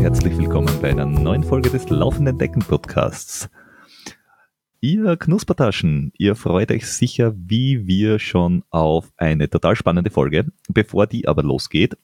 [0.00, 3.50] herzlich willkommen bei einer neuen Folge des Laufenden Decken Podcasts.
[4.80, 10.46] Ihr Knuspertaschen, ihr freut euch sicher, wie wir schon auf eine total spannende Folge.
[10.70, 11.98] Bevor die aber losgeht,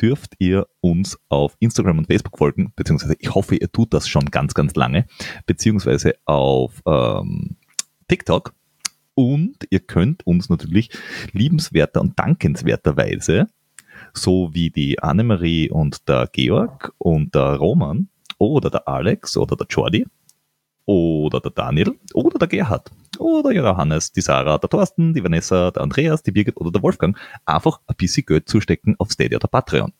[0.00, 4.26] dürft ihr uns auf Instagram und Facebook folgen, beziehungsweise ich hoffe, ihr tut das schon
[4.26, 5.06] ganz, ganz lange,
[5.46, 7.56] beziehungsweise auf ähm,
[8.06, 8.54] TikTok.
[9.16, 10.90] Und ihr könnt uns natürlich
[11.32, 13.48] liebenswerter und dankenswerterweise,
[14.14, 19.66] so wie die Annemarie und der Georg und der Roman oder der Alex oder der
[19.68, 20.06] Jordi
[20.86, 25.70] oder der Daniel oder der Gerhard oder der Johannes, die Sarah, der Thorsten, die Vanessa,
[25.70, 29.48] der Andreas, die Birgit oder der Wolfgang einfach ein bisschen Geld zustecken auf Stadia oder
[29.48, 29.92] Patreon.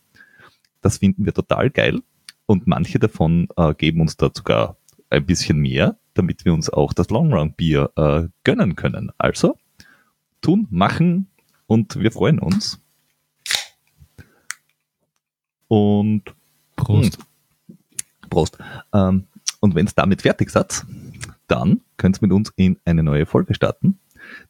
[0.81, 2.01] Das finden wir total geil
[2.47, 4.77] und manche davon äh, geben uns da sogar
[5.11, 9.13] ein bisschen mehr, damit wir uns auch das Long Run Bier äh, gönnen können.
[9.19, 9.57] Also
[10.41, 11.29] tun, machen
[11.67, 12.81] und wir freuen uns.
[15.71, 16.35] Und
[16.75, 17.19] Prost.
[17.19, 17.77] Mh,
[18.29, 18.59] Prost.
[18.93, 19.29] Ähm,
[19.61, 20.85] und wenn es damit fertig seid,
[21.47, 24.01] dann könnt ihr mit uns in eine neue Folge starten,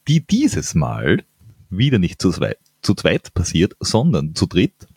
[0.09, 1.23] die dieses Mal
[1.69, 4.89] wieder nicht zu zweit, zu zweit passiert, sondern zu dritt.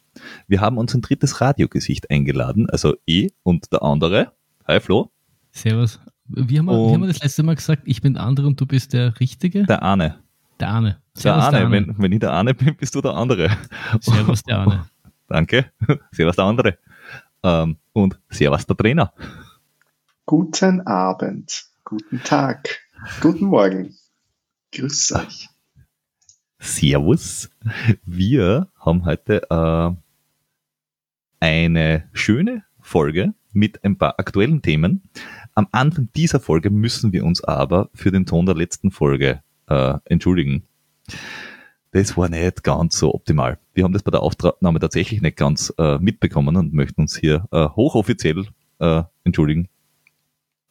[0.47, 4.31] Wir haben uns ein drittes Radiogesicht eingeladen, also E und der andere.
[4.65, 5.11] Hi Flo.
[5.51, 5.99] Servus.
[6.27, 7.81] Wie haben, wir, wie haben wir das letzte Mal gesagt?
[7.83, 9.65] Ich bin der andere und du bist der Richtige?
[9.65, 10.19] Der Arne.
[10.61, 11.01] Der Arne.
[11.15, 11.57] Servus, der Arne.
[11.57, 11.71] Der Arne.
[11.71, 13.49] Wenn, wenn ich der Arne bin, bist du der andere.
[13.99, 14.85] Servus, der Arne.
[15.33, 15.71] Danke.
[16.11, 16.77] Servus, der andere.
[17.41, 19.13] Ähm, und Servus, der Trainer.
[20.27, 22.81] Guten Abend, guten Tag,
[23.19, 23.95] guten Morgen.
[24.73, 25.49] Grüß euch.
[26.59, 27.49] Servus.
[28.05, 29.89] Wir haben heute äh,
[31.39, 35.01] eine schöne Folge mit ein paar aktuellen Themen.
[35.55, 39.95] Am Anfang dieser Folge müssen wir uns aber für den Ton der letzten Folge äh,
[40.05, 40.67] entschuldigen.
[41.93, 43.59] Das war nicht ganz so optimal.
[43.75, 47.47] Wir haben das bei der Aufnahme tatsächlich nicht ganz äh, mitbekommen und möchten uns hier
[47.51, 48.47] äh, hochoffiziell
[48.79, 49.69] äh, entschuldigen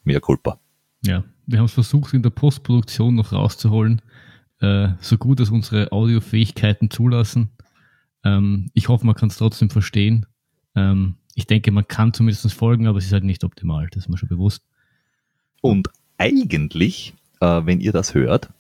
[0.03, 0.59] mehr Culpa.
[1.05, 4.03] Ja, wir haben es versucht, in der Postproduktion noch rauszuholen,
[4.61, 7.51] äh, so gut als unsere Audiofähigkeiten zulassen.
[8.25, 10.27] Ähm, ich hoffe, man kann es trotzdem verstehen.
[10.75, 14.09] Ähm, ich denke, man kann zumindest folgen, aber es ist halt nicht optimal, das ist
[14.09, 14.65] mir schon bewusst.
[15.61, 15.89] Und
[16.19, 18.51] eigentlich, äh, wenn ihr das hört,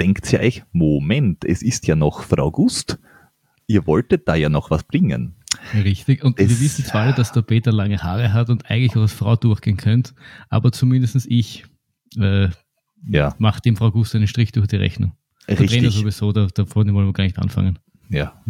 [0.00, 2.98] denkt ihr euch, Moment, es ist ja noch Frau Gust.
[3.66, 5.34] Ihr wolltet da ja noch was bringen.
[5.74, 6.22] Richtig.
[6.22, 9.12] Und es wir wissen zwar, dass der Peter lange Haare hat und eigentlich auch als
[9.12, 10.12] Frau durchgehen könnte,
[10.48, 11.64] aber zumindest ich
[12.18, 12.48] äh,
[13.08, 13.34] ja.
[13.38, 15.12] mache dem Frau Gust einen Strich durch die Rechnung.
[15.48, 15.68] Richtig.
[15.70, 17.78] Der Trainer sowieso, da, davor wollen wir gar nicht anfangen.
[18.08, 18.40] Ja.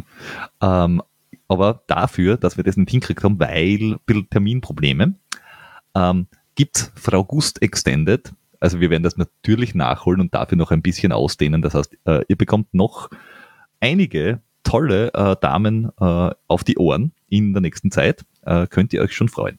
[0.60, 1.02] ähm,
[1.48, 5.14] aber dafür, dass wir das nicht hinkriegt haben, weil ein bisschen Terminprobleme,
[5.94, 8.32] ähm, gibt Frau Gust Extended.
[8.64, 11.60] Also wir werden das natürlich nachholen und dafür noch ein bisschen ausdehnen.
[11.60, 13.10] Das heißt, äh, ihr bekommt noch
[13.78, 18.24] einige tolle äh, Damen äh, auf die Ohren in der nächsten Zeit.
[18.70, 19.58] Könnt ihr euch schon freuen.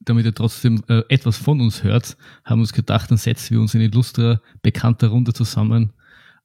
[0.00, 3.60] Damit ihr trotzdem äh, etwas von uns hört, haben wir uns gedacht, dann setzen wir
[3.60, 5.92] uns in illustrer, bekannter Runde zusammen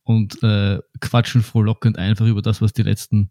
[0.03, 3.29] und äh, quatschen frohlockend einfach über das, was die letzten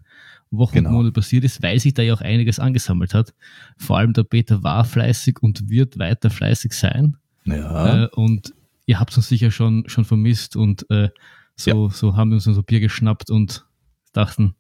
[0.51, 0.91] Wochen genau.
[0.91, 3.35] und Monate passiert ist, weil sich da ja auch einiges angesammelt hat.
[3.77, 7.17] Vor allem der Peter war fleißig und wird weiter fleißig sein.
[7.45, 8.05] Ja.
[8.05, 8.55] Äh, und
[8.87, 11.11] ihr habt uns sicher schon, schon vermisst und äh,
[11.57, 11.91] so, ja.
[11.91, 13.67] so haben wir uns so Bier geschnappt und
[14.13, 14.55] dachten,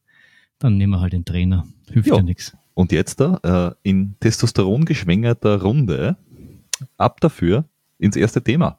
[0.59, 1.67] dann nehmen wir halt den Trainer.
[1.91, 2.56] Hilft ja, ja nichts.
[2.75, 6.17] Und jetzt da äh, in Testosteron geschwängerter Runde
[6.97, 7.69] ab dafür
[7.99, 8.78] ins erste Thema.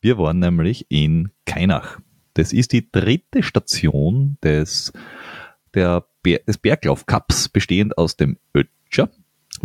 [0.00, 1.98] Wir waren nämlich in Kainach.
[2.34, 4.92] Das ist die dritte Station des,
[5.74, 9.10] der, des Berglauf Cups, bestehend aus dem Ötscher,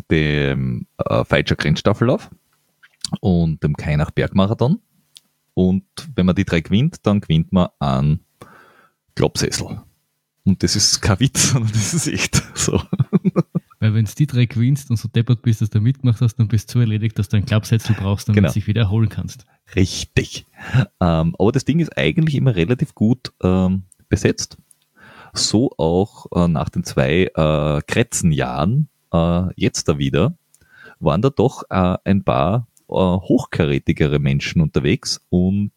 [0.09, 2.29] dem äh, Feitscher Grenzstaffellauf
[3.19, 4.79] und dem Kainach Bergmarathon.
[5.53, 5.83] Und
[6.15, 8.21] wenn man die drei gewinnt, dann gewinnt man einen
[9.15, 9.81] Klopsessel.
[10.43, 12.81] Und das ist kein Witz, sondern das ist echt so.
[13.79, 16.47] Weil wenn du die drei gewinnst und so deppert bist, dass du mitgemacht hast, dann
[16.47, 18.49] bist du so erledigt, dass du einen Klappsätzel brauchst, damit genau.
[18.49, 19.45] du dich wieder erholen kannst.
[19.75, 20.45] Richtig.
[20.99, 24.57] Ähm, aber das Ding ist eigentlich immer relativ gut ähm, besetzt.
[25.33, 30.37] So auch äh, nach den zwei äh, Kretzenjahren, äh, jetzt da wieder,
[30.99, 35.71] waren da doch äh, ein paar hochkarätigere Menschen unterwegs und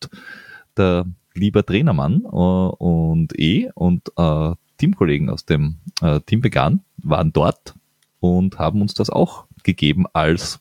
[0.77, 7.33] der lieber Trainermann äh, und eh und äh, Teamkollegen aus dem äh, Team Vegan waren
[7.33, 7.75] dort
[8.21, 10.61] und haben uns das auch gegeben als,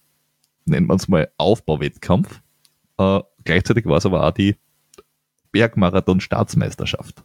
[0.65, 2.41] nennen wir es mal, Aufbauwettkampf.
[2.97, 4.55] Äh, gleichzeitig war es aber auch die
[5.51, 7.23] Bergmarathon-Staatsmeisterschaft.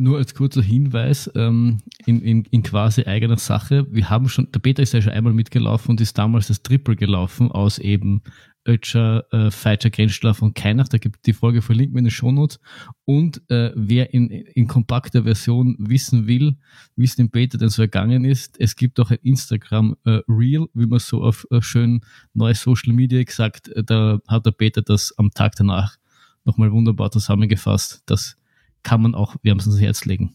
[0.00, 3.84] Nur als kurzer Hinweis ähm, in, in, in, quasi eigener Sache.
[3.90, 6.94] Wir haben schon, der Peter ist ja schon einmal mitgelaufen und ist damals das Triple
[6.94, 8.22] gelaufen aus eben
[8.64, 10.86] Ötscher, äh, Feitscher, Grenzschlaf und Keinach.
[10.86, 12.60] Da gibt die Folge verlinken wir in den Shownotes.
[13.06, 16.56] Und äh, wer in, in kompakter Version wissen will,
[16.94, 20.86] wie es dem Peter denn so ergangen ist, es gibt auch ein Instagram äh, wie
[20.86, 22.02] man so auf äh, schön
[22.34, 25.96] neue Social Media gesagt, äh, da hat der Peter das am Tag danach
[26.44, 28.04] nochmal wunderbar zusammengefasst.
[28.06, 28.36] Das
[28.82, 30.34] kann man auch es ans Herz legen.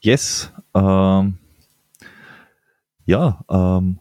[0.00, 0.52] Yes.
[0.74, 1.38] Ähm,
[3.06, 4.00] ja, ähm,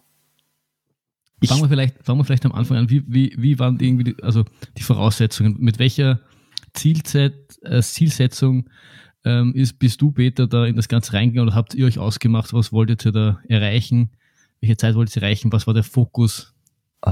[1.45, 2.89] fangen wir vielleicht, fangen wir vielleicht am Anfang an.
[2.89, 4.45] Wie, wie, wie waren die, irgendwie die, also
[4.77, 5.57] die Voraussetzungen?
[5.59, 6.19] Mit welcher
[6.73, 8.69] Zielzeit, äh, Zielsetzung
[9.23, 12.53] ähm, ist, bist du, Peter, da in das Ganze reingegangen oder habt ihr euch ausgemacht,
[12.53, 14.11] was wolltet ihr da erreichen?
[14.59, 15.51] Welche Zeit wolltet ihr erreichen?
[15.51, 16.53] Was war der Fokus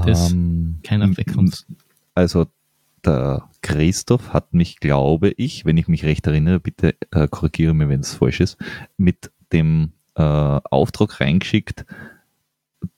[0.06, 1.66] des ähm, keiner wegkommt?
[2.14, 2.46] Also
[3.06, 7.88] der Christoph hat mich, glaube ich, wenn ich mich recht erinnere, bitte äh, korrigiere mir,
[7.88, 8.56] wenn es falsch ist,
[8.96, 11.84] mit dem äh, Auftrag reingeschickt,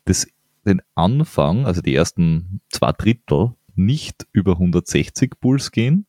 [0.05, 0.27] das,
[0.65, 6.07] den Anfang, also die ersten zwei Drittel, nicht über 160 Puls gehen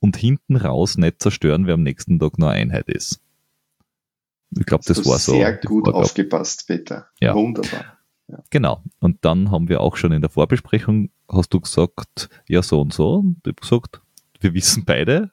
[0.00, 3.20] und hinten raus nicht zerstören, wer am nächsten Tag nur Einheit ist.
[4.56, 5.32] Ich glaube, das war so.
[5.32, 7.08] Sehr gut aufgepasst, Peter.
[7.20, 7.34] Ja.
[7.34, 7.97] Wunderbar.
[8.50, 8.82] Genau.
[9.00, 12.92] Und dann haben wir auch schon in der Vorbesprechung, hast du gesagt, ja, so und
[12.92, 13.16] so.
[13.16, 14.00] Und ich habe gesagt,
[14.40, 15.30] wir wissen beide,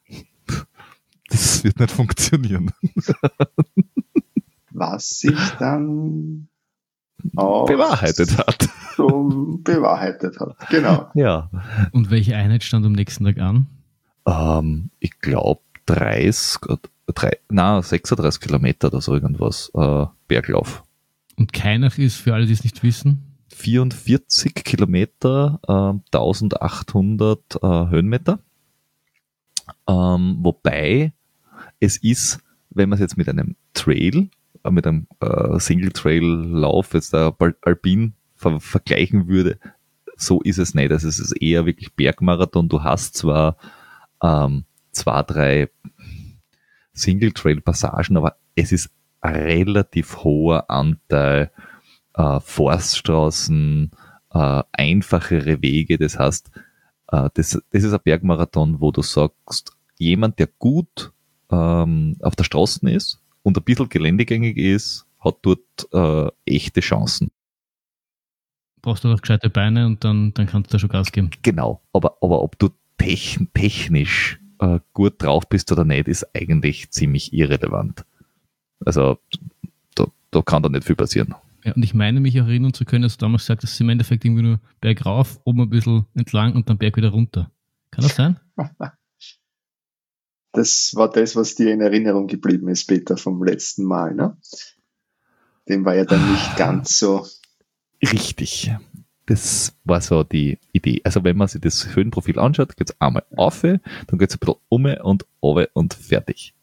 [1.29, 2.71] das wird nicht funktionieren.
[4.71, 6.47] Was sich dann
[7.35, 8.69] auch Bewahrheitet hat.
[8.95, 10.55] so bewahrheitet hat.
[10.69, 11.09] Genau.
[11.15, 11.49] Ja.
[11.91, 13.67] Und welche Einheit stand am nächsten Tag an?
[14.25, 16.59] Ähm, ich glaube 30,
[17.13, 20.83] drei, na, 36 Kilometer oder so irgendwas, äh, Berglauf.
[21.35, 28.39] Und Keinach ist, für alle, die es nicht wissen, 44 Kilometer, äh, 1800 äh, Höhenmeter.
[29.87, 31.13] Ähm, wobei
[31.79, 32.39] es ist,
[32.69, 34.29] wenn man es jetzt mit einem Trail,
[34.63, 39.59] äh, mit einem äh, Single-Trail-Lauf, jetzt der Al- Alpin ver vergleichen würde,
[40.17, 40.91] so ist es nicht.
[40.91, 42.69] Also es ist eher wirklich Bergmarathon.
[42.69, 43.57] Du hast zwar
[44.21, 45.69] ähm, zwei, drei
[46.93, 48.89] Single-Trail-Passagen, aber es ist
[49.25, 51.51] ein relativ hoher Anteil
[52.13, 53.91] äh, Forststraßen,
[54.33, 55.97] äh, einfachere Wege.
[55.97, 56.51] Das heißt,
[57.11, 61.11] äh, das, das ist ein Bergmarathon, wo du sagst, jemand, der gut
[61.51, 67.31] ähm, auf der Straße ist und ein bisschen geländegängig ist, hat dort äh, echte Chancen.
[68.81, 71.31] brauchst du noch gescheite Beine und dann, dann kannst du da schon Gas geben.
[71.41, 76.91] Genau, aber, aber ob du techn technisch äh, gut drauf bist oder nicht, ist eigentlich
[76.91, 78.05] ziemlich irrelevant.
[78.85, 79.17] Also
[79.95, 81.35] da, da kann da nicht viel passieren.
[81.63, 83.73] Ja, und ich meine mich auch erinnern zu können, dass du damals gesagt hast, dass
[83.73, 87.49] es im Endeffekt irgendwie nur bergauf, oben ein bisschen entlang und dann Berg wieder runter.
[87.91, 88.39] Kann das sein?
[90.55, 94.15] Das war das, was dir in Erinnerung geblieben ist, Peter, vom letzten Mal.
[94.15, 94.37] Ne?
[95.67, 97.27] Dem war ja dann nicht ganz so.
[98.01, 98.71] Richtig.
[99.25, 101.01] Das war so die Idee.
[101.03, 103.81] Also wenn man sich das Höhenprofil anschaut, geht's einmal auf, dann
[104.13, 106.53] geht's ein bisschen um und runter und fertig.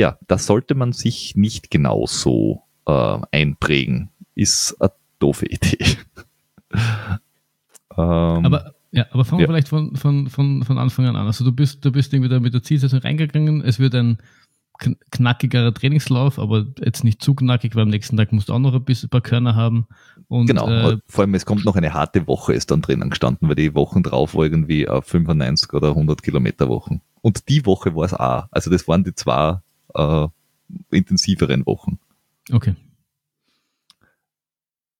[0.00, 4.08] Ja, das sollte man sich nicht genau so äh, einprägen.
[4.34, 5.78] Ist eine doofe Idee.
[7.96, 9.52] ähm, Aber, ja, aber fangen wir Ja.
[9.52, 11.26] vielleicht von, von, von, von Anfang an an.
[11.26, 13.60] Also du bist, du bist irgendwie da mit der Zielsetzung reingegangen.
[13.62, 14.18] Es wird ein
[14.80, 18.58] kn- knackigerer Trainingslauf, aber jetzt nicht zu knackig, weil am nächsten Tag musst du auch
[18.58, 19.86] noch ein bisschen ein paar Körner haben.
[20.28, 23.48] Und, Genau, Äh, vor allem es kommt noch eine harte Woche ist dann drinnen gestanden,
[23.48, 27.02] weil die Wochen drauf war irgendwie auf 95 oder 100 Kilometer Wochen.
[27.20, 28.46] Und die Woche war es auch.
[28.50, 29.58] Also das waren die zwei
[29.94, 30.28] äh,
[30.90, 31.98] intensiveren Wochen.
[32.52, 32.74] okay.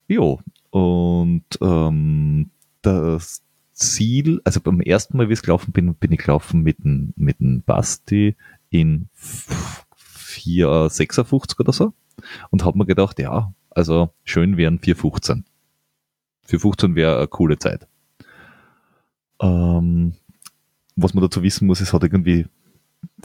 [0.09, 2.51] Jo, und ähm,
[2.83, 3.43] das
[3.73, 7.39] Ziel, also beim ersten Mal, wie ich gelaufen bin, bin ich gelaufen mit dem, mit
[7.39, 8.37] dem Basti
[8.71, 11.93] in 4,56 oder so
[12.51, 15.45] und habe mir gedacht, ja, also schön wären 4,15.
[16.49, 17.87] 4,15 wäre eine coole Zeit.
[19.41, 20.15] Ähm,
[20.97, 22.47] was man dazu wissen muss, es hat irgendwie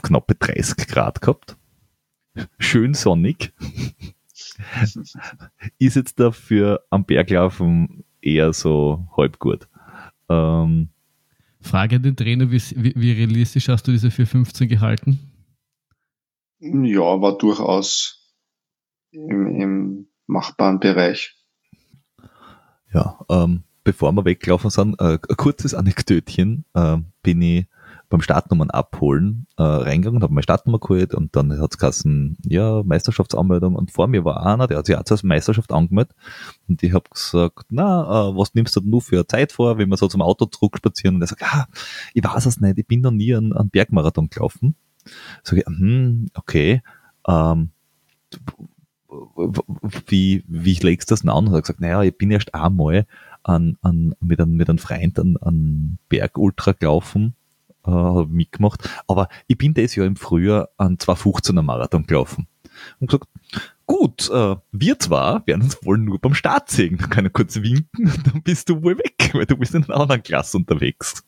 [0.02, 1.56] knappe 30 Grad gehabt.
[2.58, 3.52] Schön sonnig.
[5.78, 9.68] ist jetzt dafür am Berglaufen eher so halb gut.
[10.28, 10.88] Ähm,
[11.60, 15.18] Frage an den Trainer, wie, wie, wie realistisch hast du diese 415 gehalten?
[16.58, 18.34] Ja, war durchaus
[19.10, 21.36] im, im machbaren Bereich.
[22.92, 27.66] ja, ähm, bevor wir weggelaufen sind, äh, ein kurzes Anekdötchen, äh, bin ich
[28.08, 33.74] beim Startnummern abholen äh, reingegangen, habe meine Startnummer geholt und dann hat's geheißen, ja, Meisterschaftsanmeldung
[33.74, 36.14] und vor mir war einer, der hat sich auch zur Meisterschaft angemeldet
[36.68, 39.78] und ich habe gesagt, na, äh, was nimmst du denn nur für eine Zeit vor,
[39.78, 41.66] wenn wir so zum Auto zurückspazieren und er sagt, ah,
[42.14, 44.76] ich weiß es nicht, ich bin noch nie einen, einen Bergmarathon gelaufen.
[45.42, 46.82] Sag ich, hm, okay,
[47.28, 47.70] ähm,
[50.06, 51.46] wie, wie legst du das denn an?
[51.46, 53.06] Und er hat gesagt, naja, ich bin erst einmal
[53.42, 57.34] an, an, mit einem mit einem Freund an, an Bergultra gelaufen,
[57.86, 58.88] äh, habe mitgemacht.
[59.06, 62.46] Aber ich bin das Jahr im Frühjahr an 215er Marathon gelaufen.
[63.00, 63.28] Und gesagt,
[63.86, 66.98] gut, äh, wir zwar werden uns wohl nur beim Start sehen.
[66.98, 70.00] Dann kann ich kurz winken, dann bist du wohl weg, weil du bist in einer
[70.00, 71.24] anderen Klasse unterwegs.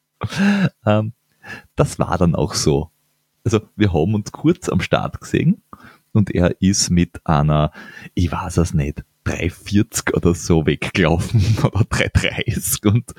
[0.86, 1.12] ähm,
[1.76, 2.90] das war dann auch so.
[3.44, 5.62] Also wir haben uns kurz am Start gesehen
[6.12, 7.70] und er ist mit einer,
[8.14, 13.14] ich weiß es nicht, 340 oder so weggelaufen oder 330 und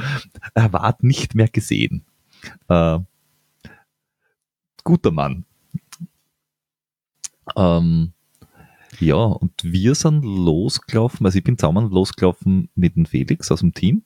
[0.53, 2.05] er war nicht mehr gesehen.
[2.67, 2.99] Äh,
[4.83, 5.45] guter Mann.
[7.55, 8.13] Ähm,
[8.99, 13.73] ja, und wir sind losgelaufen, also ich bin zusammen losgelaufen mit dem Felix aus dem
[13.73, 14.03] Team,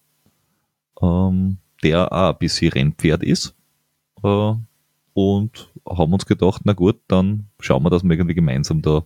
[1.02, 3.56] ähm, der auch ein bisschen Rennpferd ist.
[4.24, 4.54] Äh,
[5.14, 9.04] und haben uns gedacht, na gut, dann schauen wir, dass wir irgendwie gemeinsam da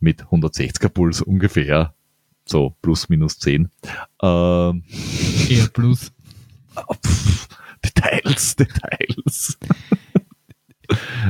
[0.00, 1.94] mit 160er Puls ungefähr,
[2.44, 3.70] so plus minus 10.
[4.22, 4.84] Ähm,
[5.48, 6.12] Eher plus.
[7.04, 7.48] Pff,
[7.84, 9.58] Details, Details.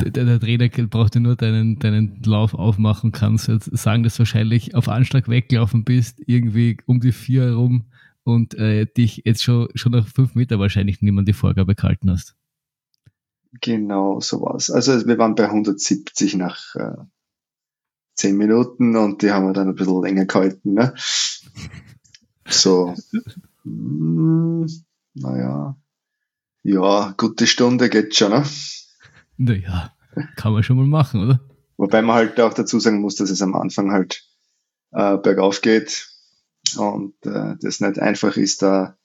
[0.04, 4.20] Der, der, Trainer braucht ja nur deinen, deinen Lauf aufmachen, kannst jetzt sagen, dass du
[4.20, 7.84] wahrscheinlich auf Anschlag weggelaufen bist, irgendwie um die vier herum
[8.24, 12.34] und äh, dich jetzt schon, schon nach fünf Meter wahrscheinlich niemand die Vorgabe gehalten hast.
[13.60, 14.70] Genau, so war's.
[14.70, 16.96] Also wir waren bei 170 nach äh,
[18.16, 20.74] 10 Minuten und die haben wir dann ein bisschen länger gehalten.
[20.74, 20.94] Ne?
[22.48, 22.94] So,
[23.64, 24.66] mm,
[25.14, 25.76] naja,
[26.64, 28.32] ja, gute Stunde geht schon.
[28.32, 28.44] Ne?
[29.36, 29.92] Naja,
[30.36, 31.40] kann man schon mal machen, oder?
[31.76, 34.24] Wobei man halt auch dazu sagen muss, dass es am Anfang halt
[34.92, 36.08] äh, bergauf geht
[36.76, 38.96] und äh, das nicht einfach ist, da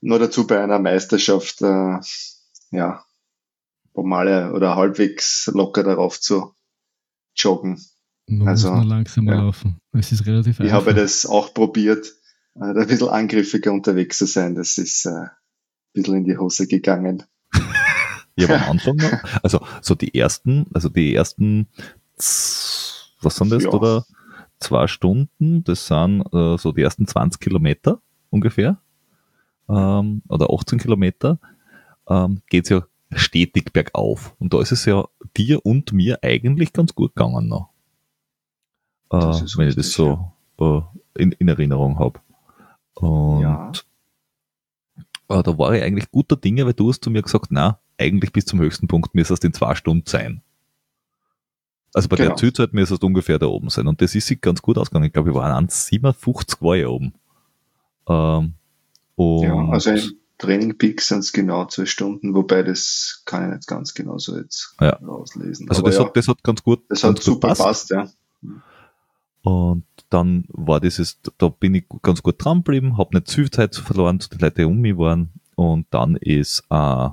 [0.00, 1.98] nur dazu bei einer Meisterschaft äh,
[2.70, 3.04] ja
[3.94, 6.54] normale oder halbwegs locker darauf zu
[7.36, 7.84] joggen.
[8.26, 9.42] Man also muss nur langsamer ja.
[9.42, 9.80] laufen.
[9.92, 10.86] Es ist relativ Ich einfach.
[10.86, 12.14] habe das auch probiert,
[12.54, 14.54] äh, ein bisschen angriffiger unterwegs zu sein.
[14.54, 15.26] Das ist äh,
[15.92, 17.24] bisschen in die Hose gegangen.
[18.36, 19.42] Ja, aber am Anfang noch.
[19.42, 21.66] Also so die ersten, also die ersten,
[22.16, 23.70] was sind das, ja.
[23.70, 24.06] oder
[24.60, 28.78] zwei Stunden, das sind äh, so die ersten 20 Kilometer ungefähr,
[29.68, 31.38] ähm, oder 18 Kilometer,
[32.08, 34.34] ähm, geht's ja stetig bergauf.
[34.38, 37.70] Und da ist es ja dir und mir eigentlich ganz gut gegangen noch.
[39.10, 40.78] Äh, wenn richtig, ich das so ja.
[40.78, 42.20] äh, in, in, Erinnerung habe.
[42.94, 43.72] Und ja.
[45.28, 48.32] Äh, da war ich eigentlich guter Dinge, weil du hast zu mir gesagt, na, eigentlich
[48.32, 50.42] bis zum höchsten Punkt müsste es in zwei Stunden sein.
[51.94, 52.30] Also bei genau.
[52.30, 53.86] der Zielzeit müsste es ungefähr da oben sein.
[53.86, 55.06] Und das ist sich ganz gut ausgegangen.
[55.06, 57.14] Ich glaube, ich war 1,57 war ich oben.
[58.08, 58.54] Ähm,
[59.16, 59.94] ja, also
[60.38, 64.36] Training Peaks sind es genau zwei Stunden, wobei das kann ich nicht ganz genau so
[64.36, 64.90] jetzt ja.
[64.96, 65.68] rauslesen.
[65.68, 66.84] Also das, ja, hat, das hat ganz gut.
[66.88, 68.08] Das hat super passt, ja.
[69.42, 73.50] Und dann war dieses, da bin ich ganz gut dran geblieben, habe nicht zu viel
[73.50, 75.30] Zeit verloren, zu den Leuten, die um mich waren.
[75.54, 77.12] Und dann ist ein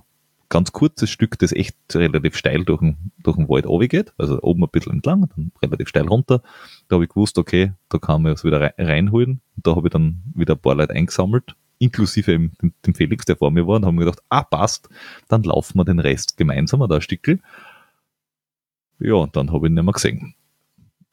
[0.50, 4.64] ganz kurzes Stück, das echt relativ steil durch den, durch den Wald geht, also oben
[4.64, 6.42] ein bisschen entlang, dann relativ steil runter.
[6.88, 9.42] Da habe ich gewusst, okay, da kann man es wieder reinholen.
[9.56, 12.52] Und da habe ich dann wieder ein paar Leute eingesammelt inklusive dem,
[12.86, 14.90] dem Felix, der vor mir war, und haben gedacht, ah, passt,
[15.28, 17.40] dann laufen wir den Rest gemeinsam oder ein Stückel.
[19.00, 20.36] Ja, und dann habe ich ihn nicht mehr gesehen.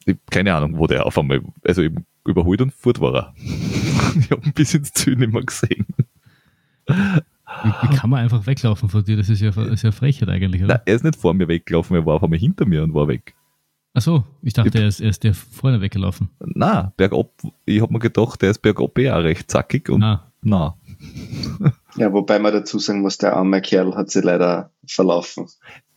[0.06, 3.34] Ich, keine Ahnung, wo der auf einmal, also eben überholt und fort war er.
[4.18, 5.86] ich habe ein bisschen ins Ziel nicht mehr gesehen.
[6.86, 9.16] Wie, kann man einfach weglaufen von dir?
[9.16, 10.74] Das ist ja, das ist ja Frechheit eigentlich, oder?
[10.74, 13.08] Nein, er ist nicht vor mir weggelaufen, er war auf einmal hinter mir und war
[13.08, 13.34] weg.
[13.94, 16.30] Ach so, ich dachte, er ist, er ist der vorne weggelaufen.
[16.40, 17.30] Na, bergab,
[17.66, 20.76] ich habe mir gedacht, der ist bergab eh auch recht zackig und ah na.
[21.96, 25.46] Ja, wobei man dazu sagen muss, der arme Kerl hat sich leider verlaufen.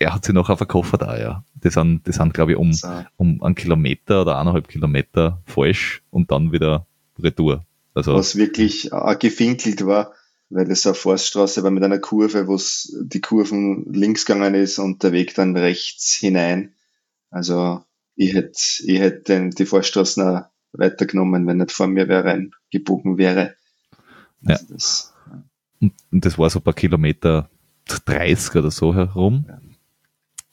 [0.06, 1.44] Er hat sich noch auf der Koffer da, ja.
[1.56, 2.88] Die sind, die sind glaube ich, um, so.
[3.18, 6.86] um einen Kilometer oder eineinhalb Kilometer falsch und dann wieder
[7.18, 7.66] retour.
[7.96, 10.14] Also, Was wirklich äh, gefinkelt war,
[10.52, 12.60] weil es eine Forststraße war mit einer Kurve, wo
[13.02, 16.76] die Kurven links gegangen ist und der Weg dann rechts hinein.
[17.32, 17.84] Also
[18.16, 20.44] ich hätte ich hätte die Forststraßen
[20.74, 23.56] weitergenommen, wenn nicht vor mir wer reingebogen wäre.
[24.42, 24.52] Ja.
[24.52, 25.14] Also das,
[25.82, 27.50] und, und das war so ein paar Kilometer
[27.88, 29.46] 30 oder so herum.
[29.48, 29.60] Ja.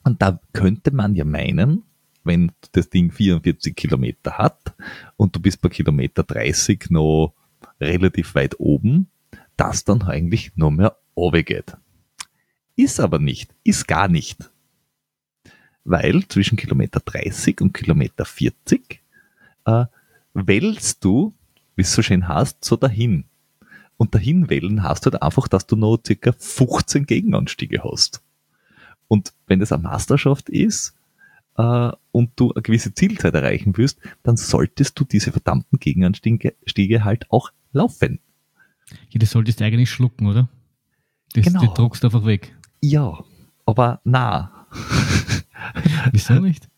[0.04, 1.84] Und da könnte man ja meinen,
[2.24, 4.74] wenn das Ding 44 Kilometer hat
[5.16, 7.34] und du bist bei Kilometer 30 noch
[7.80, 9.08] relativ weit oben,
[9.56, 10.96] dass dann eigentlich noch mehr
[11.42, 11.76] geht.
[12.76, 14.50] Ist aber nicht, ist gar nicht.
[15.84, 19.02] Weil zwischen Kilometer 30 und Kilometer 40
[19.66, 19.84] äh,
[20.32, 21.34] wählst du,
[21.76, 23.24] wie es so schön heißt, so dahin.
[23.96, 28.22] Und dahin wählen heißt halt einfach, dass du noch circa 15 Gegenanstiege hast.
[29.12, 30.94] Und wenn das eine Meisterschaft ist
[31.58, 37.30] äh, und du eine gewisse Zielzeit erreichen willst, dann solltest du diese verdammten Gegenanstiege halt
[37.30, 38.20] auch laufen.
[39.10, 40.48] Ja, das solltest du eigentlich schlucken, oder?
[41.34, 41.60] Das, Genau.
[41.60, 42.56] Die druckst du einfach weg.
[42.80, 43.22] Ja,
[43.66, 44.66] aber na,
[46.12, 46.70] Wieso nicht?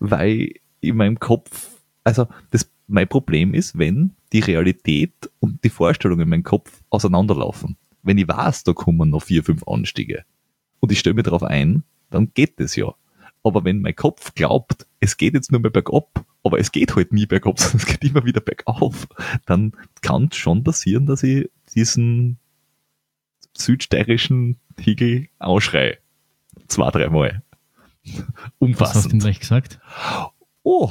[0.00, 0.52] weil
[0.82, 6.28] in meinem Kopf, also das, mein Problem ist, wenn die Realität und die Vorstellungen in
[6.28, 7.78] meinem Kopf auseinanderlaufen.
[8.02, 10.26] Wenn ich weiß, da kommen noch vier, fünf Anstiege
[10.80, 12.94] und ich stelle mir darauf ein, dann geht das ja.
[13.42, 17.12] Aber wenn mein Kopf glaubt, es geht jetzt nur mehr bergab, aber es geht halt
[17.12, 19.06] nie bergab, sondern es geht immer wieder bergauf,
[19.46, 22.38] dann kann es schon passieren, dass ich diesen
[23.56, 25.98] südsteirischen Higel ausschrei.
[26.68, 27.42] Zwei, dreimal.
[28.04, 29.22] Was hast du Umfassend.
[29.22, 29.80] gleich gesagt?
[30.62, 30.90] Oh,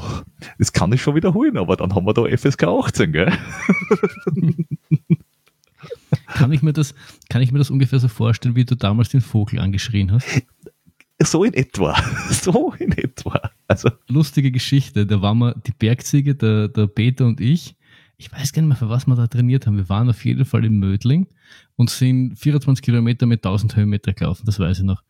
[0.57, 3.31] das kann ich schon wiederholen, aber dann haben wir da FSK 18, gell?
[6.37, 6.93] Kann ich mir das,
[7.29, 10.27] kann ich mir das ungefähr so vorstellen, wie du damals den Vogel angeschrien hast?
[11.19, 11.95] So in etwa.
[12.29, 13.49] So in etwa.
[13.67, 15.07] Also, Lustige Geschichte.
[15.07, 17.75] Da waren wir die Bergziege, der, der Peter und ich.
[18.17, 19.77] Ich weiß gar nicht mehr, für was wir da trainiert haben.
[19.77, 21.27] Wir waren auf jeden Fall in Mödling
[21.75, 25.03] und sind 24 Kilometer mit 1000 Höhenmeter gelaufen, das weiß ich noch.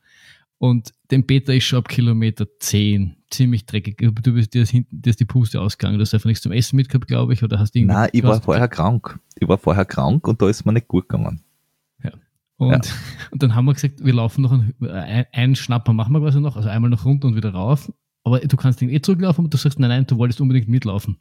[0.60, 3.98] Und dem Peter ist schon ab Kilometer 10 ziemlich dreckig.
[3.98, 5.98] Du bist dir hinten, dir ist die Puste ausgegangen.
[5.98, 7.94] Du hast einfach nichts zum Essen mitgehabt, glaube ich, oder hast irgendwie.
[7.94, 9.20] nein, ich war vorher krank.
[9.36, 11.42] Ich war vorher krank und da ist mir nicht gut gegangen.
[12.58, 12.92] Und,
[13.32, 16.42] und dann haben wir gesagt, wir laufen noch einen, ein, einen Schnapper machen wir quasi
[16.42, 17.92] noch, also einmal noch runter und wieder rauf.
[18.24, 21.18] Aber du kannst den eh zurücklaufen und du sagst, nein, nein, du wolltest unbedingt mitlaufen.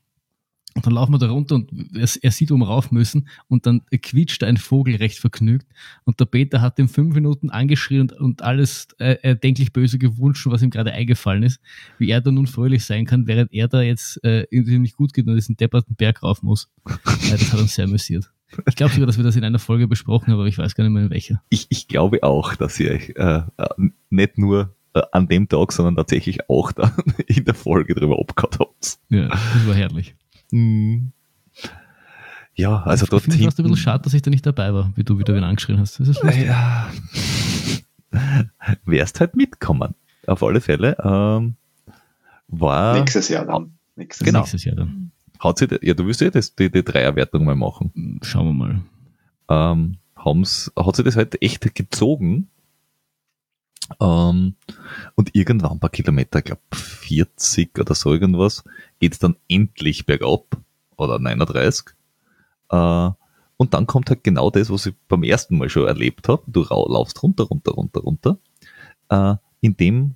[0.76, 3.64] Und dann laufen wir da runter und er, er sieht, wo wir rauf müssen und
[3.64, 5.66] dann quietscht ein Vogel recht vergnügt
[6.04, 10.46] und der Peter hat ihm fünf Minuten angeschrien und, und alles äh, erdenklich böse gewünscht,
[10.46, 11.62] was ihm gerade eingefallen ist,
[11.98, 15.14] wie er da nun fröhlich sein kann, während er da jetzt äh, irgendwie nicht gut
[15.14, 16.70] geht und diesen depperten Berg rauf muss.
[17.26, 18.30] Ja, das hat uns sehr amüsiert.
[18.68, 20.84] Ich glaube sogar, dass wir das in einer Folge besprochen haben, aber ich weiß gar
[20.84, 21.42] nicht mehr in welcher.
[21.48, 23.66] Ich, ich glaube auch, dass ihr euch äh, äh,
[24.10, 26.92] nicht nur äh, an dem Tag, sondern tatsächlich auch dann
[27.26, 28.98] in der Folge drüber abgehauen habt.
[29.10, 30.15] Ja, das war herrlich.
[30.52, 31.08] Mm.
[32.54, 34.46] Ja, also ich dort finde es fast ein bisschen hinten- schade, dass ich da nicht
[34.46, 36.00] dabei war, wie du wieder wen angeschrien hast.
[36.00, 36.46] Das ist lustig.
[36.46, 36.88] Ja.
[38.84, 39.94] Wärst halt mitkommen.
[40.26, 40.96] Auf alle Fälle.
[41.02, 41.54] Ähm,
[42.48, 43.74] war, Nächstes Jahr dann.
[43.96, 44.40] Nächstes Genau.
[44.40, 45.10] Nächstes Jahr dann.
[45.38, 48.18] hat sie, ja, du wirst ja das, die, die Dreierwertung mal machen.
[48.22, 48.52] Schauen wir
[49.48, 49.76] mal.
[49.76, 52.48] ähm, hat sie das halt echt gezogen.
[54.00, 54.54] Ähm,
[55.14, 58.64] und irgendwann ein paar Kilometer, ich glaube 40 oder so irgendwas,
[58.98, 60.56] geht's dann endlich bergab.
[60.96, 61.94] Oder 39.
[62.70, 63.10] Äh,
[63.58, 66.42] und dann kommt halt genau das, was ich beim ersten Mal schon erlebt habe.
[66.46, 68.38] Du laufst runter, runter, runter, runter.
[69.08, 70.14] Äh, in dem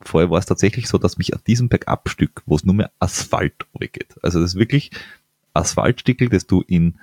[0.00, 3.66] Fall war es tatsächlich so, dass mich auf diesem Bergabstück, wo es nur mehr Asphalt
[3.78, 4.90] weggeht, also das ist wirklich
[5.52, 6.98] Asphaltstickel, das du in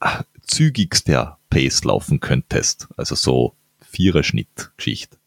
[0.00, 2.88] ah, zügigster Pace laufen könntest.
[2.96, 5.19] Also so Viererschnitt-Geschichte.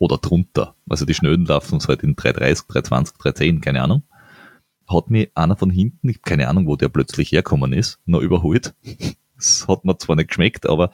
[0.00, 0.74] Oder drunter.
[0.88, 4.02] Also die Schnöden laufen es halt in 330, 320, 310, keine Ahnung.
[4.88, 8.74] Hat mir einer von hinten, ich keine Ahnung, wo der plötzlich herkommen ist, noch überholt.
[9.36, 10.90] Das hat mir zwar nicht geschmeckt, aber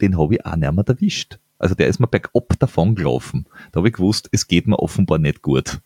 [0.00, 1.38] den habe ich auch nicht mehr erwischt.
[1.58, 3.46] Also der ist mir bergab davon gelaufen.
[3.70, 5.80] Da habe ich gewusst, es geht mir offenbar nicht gut.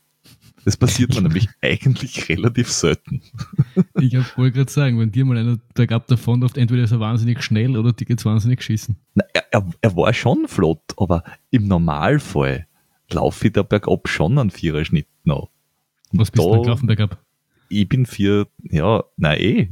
[0.66, 3.22] Das passiert mir nämlich eigentlich relativ selten.
[4.00, 7.40] Ich wollte gerade sagen, wenn dir mal einer bergab davon läuft, entweder ist er wahnsinnig
[7.44, 8.96] schnell oder dir geht's wahnsinnig geschissen.
[9.14, 12.66] Na, er, er, war schon flott, aber im Normalfall
[13.12, 15.50] laufe ich da bergab schon einen Viererschnitt noch.
[16.11, 17.18] Was bist du Da- denn gelaufen bergab?
[17.68, 19.68] Ich bin vier, ja, nein, eh,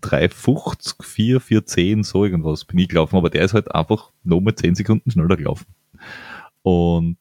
[0.00, 4.54] 350, 4, 410, so irgendwas bin ich gelaufen, aber der ist halt einfach noch mal
[4.54, 5.66] 10 Sekunden schneller gelaufen.
[6.62, 7.18] Und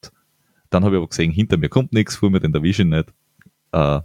[0.69, 3.13] dann habe ich aber gesehen, hinter mir kommt nichts, fuhr mir den erwische ich nicht.
[3.71, 4.01] Äh,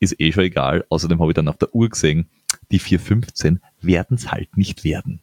[0.00, 0.84] ist eh schon egal.
[0.88, 2.28] Außerdem habe ich dann auf der Uhr gesehen,
[2.70, 5.20] die 415 werden es halt nicht werden.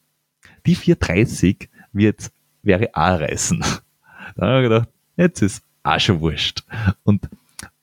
[0.65, 2.31] Die 430 wird,
[2.61, 3.59] wäre auch reißen.
[4.35, 6.63] Dann habe ich gedacht, jetzt ist auch schon wurscht.
[7.03, 7.29] Und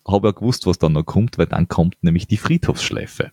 [0.07, 3.33] habe auch gewusst, was dann noch kommt, weil dann kommt nämlich die Friedhofsschleife.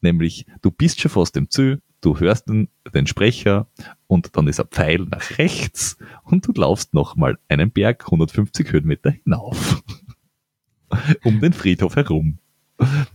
[0.00, 3.66] Nämlich, du bist schon fast im Ziel, du hörst den, den Sprecher
[4.06, 9.10] und dann ist ein Pfeil nach rechts und du laufst nochmal einen Berg 150 Höhenmeter
[9.10, 9.82] hinauf.
[11.24, 12.38] um den Friedhof herum.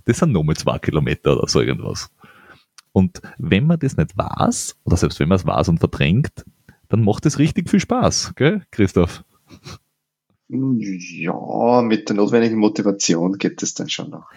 [0.03, 2.11] Das sind nochmal zwei Kilometer oder so irgendwas.
[2.91, 6.43] Und wenn man das nicht weiß, oder selbst wenn man es weiß und verdrängt,
[6.89, 9.23] dann macht es richtig viel Spaß, gell, Christoph?
[10.49, 14.27] Ja, mit der notwendigen Motivation geht es dann schon noch.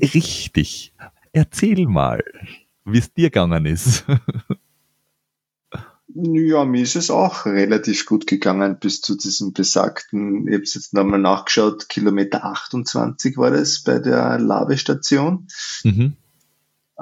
[0.00, 0.94] Richtig.
[1.32, 2.22] Erzähl mal,
[2.84, 4.04] wie es dir gegangen ist.
[6.16, 10.74] Ja, mir ist es auch relativ gut gegangen bis zu diesem besagten, ich habe es
[10.74, 15.48] jetzt nochmal nachgeschaut, Kilometer 28 war das bei der Labestation.
[15.82, 16.12] Mhm.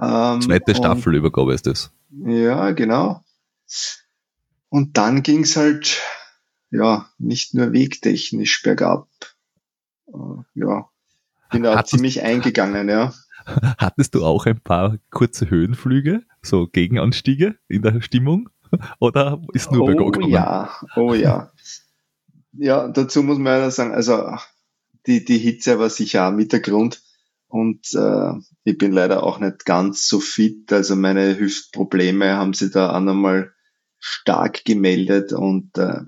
[0.00, 1.90] Ähm, Zweite Staffelübergabe ist das.
[2.24, 3.22] Ja, genau.
[4.70, 6.00] Und dann ging's halt,
[6.70, 9.08] ja, nicht nur wegtechnisch bergab.
[10.06, 10.88] Äh, Ja,
[11.50, 13.12] bin da ziemlich eingegangen, ja.
[13.78, 18.48] Hattest du auch ein paar kurze Höhenflüge, so Gegenanstiege in der Stimmung?
[18.98, 20.30] Oder ist nur oh, bergab gekommen?
[20.30, 21.52] ja, oh ja.
[22.52, 24.36] Ja, dazu muss man ja sagen, also
[25.06, 27.02] die, die Hitze war sicher auch mit der Grund.
[27.48, 28.32] Und äh,
[28.64, 30.72] ich bin leider auch nicht ganz so fit.
[30.72, 33.52] Also meine Hüftprobleme haben sich da auch nochmal
[33.98, 35.32] stark gemeldet.
[35.32, 36.00] Und äh,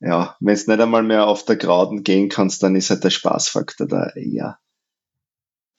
[0.00, 3.10] ja, wenn es nicht einmal mehr auf der Graden gehen kannst, dann ist halt der
[3.10, 4.58] Spaßfaktor da eher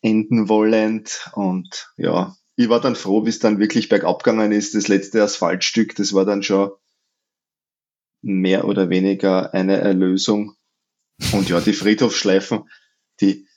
[0.06, 1.30] enden wollend.
[1.34, 4.76] Und ja, ich war dann froh, wie es dann wirklich bergab gegangen ist.
[4.76, 6.72] Das letzte Asphaltstück, das war dann schon
[8.22, 10.56] mehr oder weniger eine Erlösung.
[11.32, 12.70] Und ja, die Friedhofschleifen,
[13.20, 13.48] die,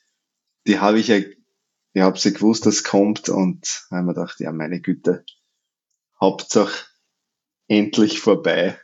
[0.66, 4.52] die habe ich ja, ich habe sie gewusst, dass kommt und habe mir gedacht, ja,
[4.52, 5.24] meine Güte,
[6.20, 6.87] Hauptsache
[7.66, 8.78] endlich vorbei.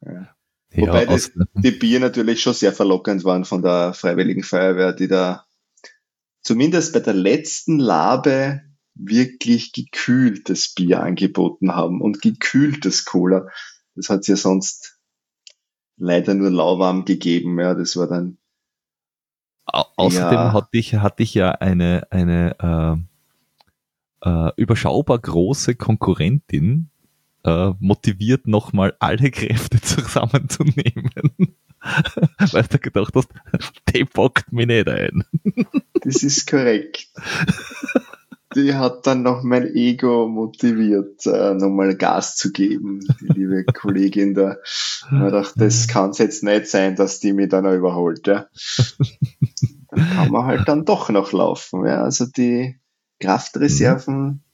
[0.00, 0.34] Ja.
[0.74, 5.08] Wobei Ja, die, die Bier natürlich schon sehr verlockend waren von der Freiwilligen Feuerwehr, die
[5.08, 5.45] da
[6.46, 8.62] zumindest bei der letzten Labe
[8.94, 13.48] wirklich gekühltes Bier angeboten haben und gekühltes Cola.
[13.94, 14.98] Das hat es ja sonst
[15.98, 17.58] leider nur lauwarm gegeben.
[17.58, 18.38] Ja, das war dann
[19.66, 20.52] au- außerdem Ja.
[20.52, 22.98] hatte, ich, hatte ich ja eine, eine
[24.22, 26.90] äh, äh, überschaubar große Konkurrentin
[27.44, 31.55] äh, motiviert, nochmal alle Kräfte zusammenzunehmen.
[32.52, 33.28] Weil du gedacht hast,
[33.94, 35.24] die packt mich nicht ein.
[36.02, 37.08] Das ist korrekt.
[38.54, 44.34] Die hat dann noch mein Ego motiviert, äh, nochmal Gas zu geben, die liebe Kollegin
[44.34, 44.58] da.
[45.10, 48.24] Ich dachte, das kann es jetzt nicht sein, dass die mich dann noch überholt.
[48.28, 48.46] Ja.
[49.88, 51.84] Dann kann man halt dann doch noch laufen.
[51.86, 52.04] Ja.
[52.04, 52.78] Also die
[53.18, 54.44] Kraftreserven,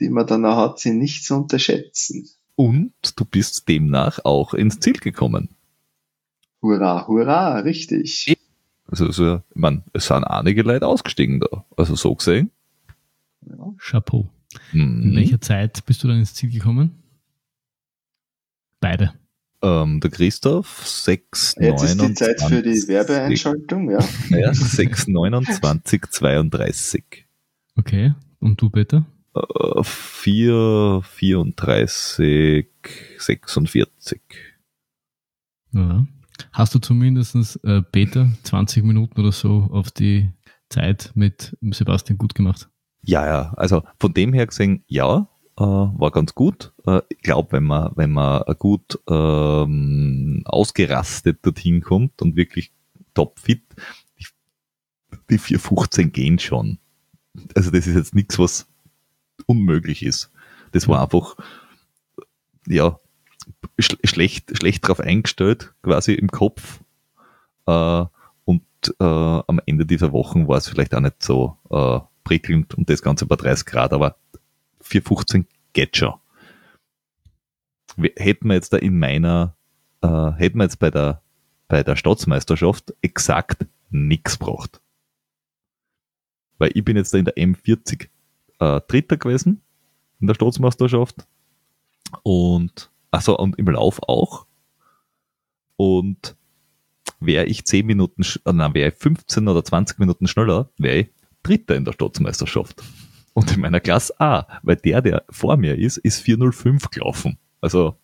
[0.00, 2.28] die man dann noch hat, sind nicht zu unterschätzen.
[2.56, 5.55] Und du bist demnach auch ins Ziel gekommen.
[6.66, 8.36] Hurra, hurra, richtig.
[8.88, 11.64] Also, also ich mein, es sind einige Leute ausgestiegen da.
[11.76, 12.50] Also so gesehen.
[13.48, 13.72] Ja.
[13.78, 14.28] Chapeau.
[14.72, 15.16] In Mhm.
[15.16, 16.90] welcher Zeit bist du dann ins Ziel gekommen?
[18.80, 19.12] Beide.
[19.62, 23.98] Ähm, der Christoph 6, Jetzt ist die Zeit für die 29, Werbeeinschaltung, ja.
[24.30, 27.26] Ja, 6, 29, 32.
[27.76, 28.14] Okay.
[28.40, 28.70] Und du?
[29.34, 32.66] Äh, 4, 34,
[33.18, 34.20] 46.
[35.72, 36.06] Ja.
[36.52, 40.30] Hast du zumindest äh, Peter 20 Minuten oder so auf die
[40.68, 42.68] Zeit mit Sebastian gut gemacht?
[43.02, 46.72] Ja, ja, also von dem her gesehen, ja, äh, war ganz gut.
[46.86, 52.72] Äh, ich glaube, wenn man, wenn man gut ähm, ausgerastet dorthin kommt und wirklich
[53.14, 53.62] topfit,
[54.18, 54.26] die,
[55.30, 56.78] die 415 gehen schon.
[57.54, 58.66] Also das ist jetzt nichts, was
[59.46, 60.30] unmöglich ist.
[60.72, 61.36] Das war einfach,
[62.66, 62.98] ja,
[63.78, 66.80] schlecht, schlecht drauf eingestellt, quasi im Kopf.
[67.66, 68.04] Äh,
[68.44, 68.62] und
[69.00, 73.02] äh, am Ende dieser Wochen war es vielleicht auch nicht so äh, prickelnd und das
[73.02, 74.16] Ganze bei 30 Grad, aber
[74.80, 76.14] 415 geht schon.
[78.16, 79.56] Hätten wir jetzt da in meiner,
[80.02, 81.22] äh, hätten wir jetzt bei der,
[81.68, 84.80] bei der Staatsmeisterschaft exakt nichts braucht.
[86.58, 88.08] Weil ich bin jetzt da in der M40
[88.58, 89.62] äh, Dritter gewesen
[90.20, 91.26] in der Staatsmeisterschaft
[92.22, 94.46] und achso, und im Lauf auch.
[95.76, 96.36] Und
[97.20, 101.08] wäre ich 10 Minuten, äh, nein, wäre ich 15 oder 20 Minuten schneller, wäre ich
[101.42, 102.82] Dritter in der Staatsmeisterschaft.
[103.34, 107.38] Und in meiner Klasse A, weil der, der vor mir ist, ist 405 gelaufen.
[107.60, 107.96] Also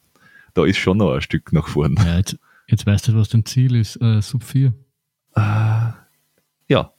[0.55, 1.97] da ist schon noch ein Stück nach vorn.
[1.99, 3.97] Ja, jetzt, jetzt weißt du, was dein Ziel ist.
[3.97, 4.75] Äh, Sub 4.
[5.35, 5.41] Äh,
[6.69, 6.93] ja,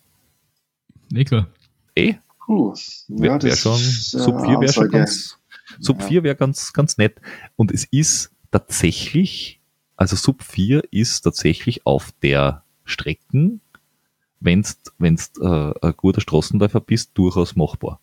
[1.13, 1.47] Eh klar.
[1.95, 2.73] eh, Puh,
[3.07, 5.37] wäre wär schon, ist, äh, Sub 4 wäre schon ganz,
[5.79, 6.07] Sub Ja.
[6.07, 7.19] 4 wäre ganz, ganz nett.
[7.55, 9.61] Und es ist tatsächlich,
[9.95, 13.61] also Sub 4 ist tatsächlich auf der Strecken,
[14.39, 15.45] wenn's, wenn's äh,
[15.81, 17.99] ein guter Straßenläufer bist, durchaus machbar.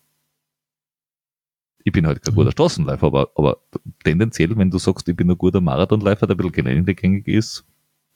[1.83, 2.37] Ich bin halt kein Mhm.
[2.37, 3.57] guter Straßenläufer, aber, aber
[4.03, 7.65] tendenziell, wenn du sagst, ich bin ein guter Marathonläufer, der ein bisschen geländegängig ist,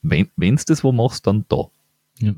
[0.02, 1.68] wenn wenn's das wo machst, dann da.
[2.18, 2.34] Ja,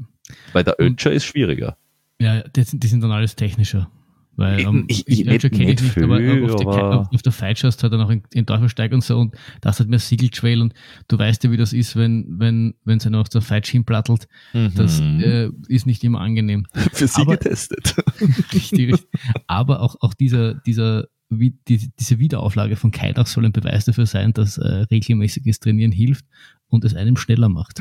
[0.53, 1.77] Weil der Ötscher ist schwieriger.
[2.21, 3.90] ja die sind dann alles technischer.
[4.38, 7.33] Weil Ich- ähm, ich- ich, ich- nicht nicht, aber viel, auf, der, aber- auf, der
[7.33, 9.98] Feitsch hast du halt dann auch in, in Teufelsteig und so und das hat mehr
[9.98, 10.74] Siegel Trail und
[11.09, 14.29] du weißt ja, wie das ist, wenn wenn wenn es einer auf der Feitsch hinplattelt.
[14.53, 15.20] Das Mhm.
[15.20, 16.66] äh, ist nicht immer angenehm.
[16.92, 17.96] Für sie aber- getestet.
[18.55, 19.09] richtig, richtig.
[19.48, 24.07] Aber auch, auch dieser, dieser, wie, die, diese Wiederauflage von Kailach soll ein Beweis dafür
[24.07, 26.24] sein, dass äh, regelmäßiges Trainieren hilft
[26.68, 27.81] und es einem schneller macht.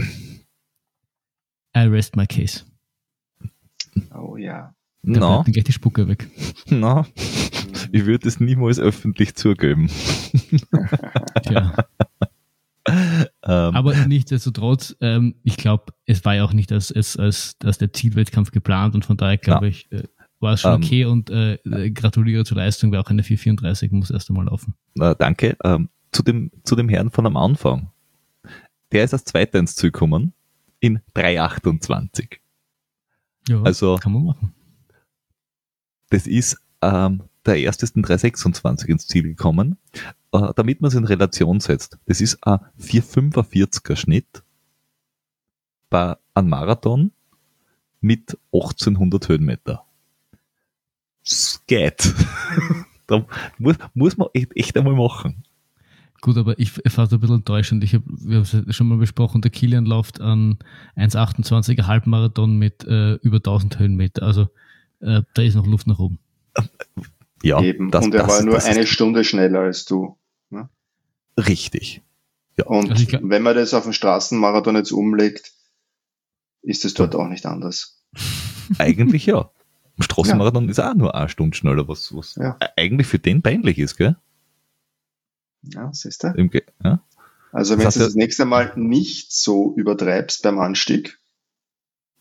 [1.76, 2.64] I rest my case.
[4.14, 4.74] Oh ja.
[5.04, 6.30] Da dann gleich die Spucke weg.
[6.70, 7.06] na,
[7.92, 9.90] ich würde es niemals öffentlich zugeben.
[11.44, 11.74] Tja.
[12.90, 12.96] Ähm,
[13.44, 17.92] Aber nichtsdestotrotz, ähm, ich glaube, es war ja auch nicht als, als, als, als der
[17.92, 19.70] Zielwettkampf geplant und von daher glaube Ja.
[19.72, 20.04] ich, äh,
[20.40, 21.58] war es schon Ähm, okay und äh,
[21.92, 24.76] gratuliere zur Leistung, weil auch eine 434 muss erst einmal laufen.
[25.00, 25.58] Äh, danke.
[25.64, 27.92] Ähm, zu, dem, zu dem Herrn von am Anfang.
[28.94, 30.34] Der ist als Zweiter ins Ziel gekommen
[30.80, 32.38] in 3,28.
[33.50, 34.54] Ja, Also- kann man machen.
[36.10, 39.78] Das ist ähm, der erste ist in 3,26 ins Ziel gekommen.
[40.32, 44.44] Äh, damit man es in Relation setzt, das ist ein 4,45er Schnitt
[45.90, 47.12] bei einem Marathon
[48.02, 49.86] mit 1800 Höhenmeter.
[51.24, 52.14] Das geht.
[53.08, 53.26] da
[53.58, 55.44] muss, muss man echt, echt einmal machen.
[56.20, 57.84] Gut, aber ich, fand ein bisschen enttäuschend.
[57.84, 60.58] Ich hab, wir haben es schon mal besprochen, der Kilian läuft an
[60.98, 64.24] 1,28er Halbmarathon mit äh, über 1000 Höhenmeter.
[64.24, 64.50] Also
[65.02, 66.20] äh, da ist noch Luft nach oben.
[67.44, 67.92] Ja, Eben.
[67.92, 70.18] das, und er das, war nur das eine Stunde schneller als du.
[71.38, 72.02] richtig.
[72.66, 75.52] Und Also glaub- wenn man das auf den Straßenmarathon jetzt umlegt,
[76.64, 78.02] ist es dort auch nicht anders.
[78.80, 79.52] Eigentlich ja.
[79.98, 82.58] Im Straßenmarathon ist auch nur eine Stunde schneller, was, was Ja.
[82.76, 84.16] eigentlich für den peinlich ist, gell?
[85.64, 86.28] Ja, siehst du?
[86.30, 86.50] Im
[86.84, 87.00] ja?
[87.52, 91.20] Also Das wenn heißt du ja- das nächste Mal nicht so übertreibst beim Anstieg,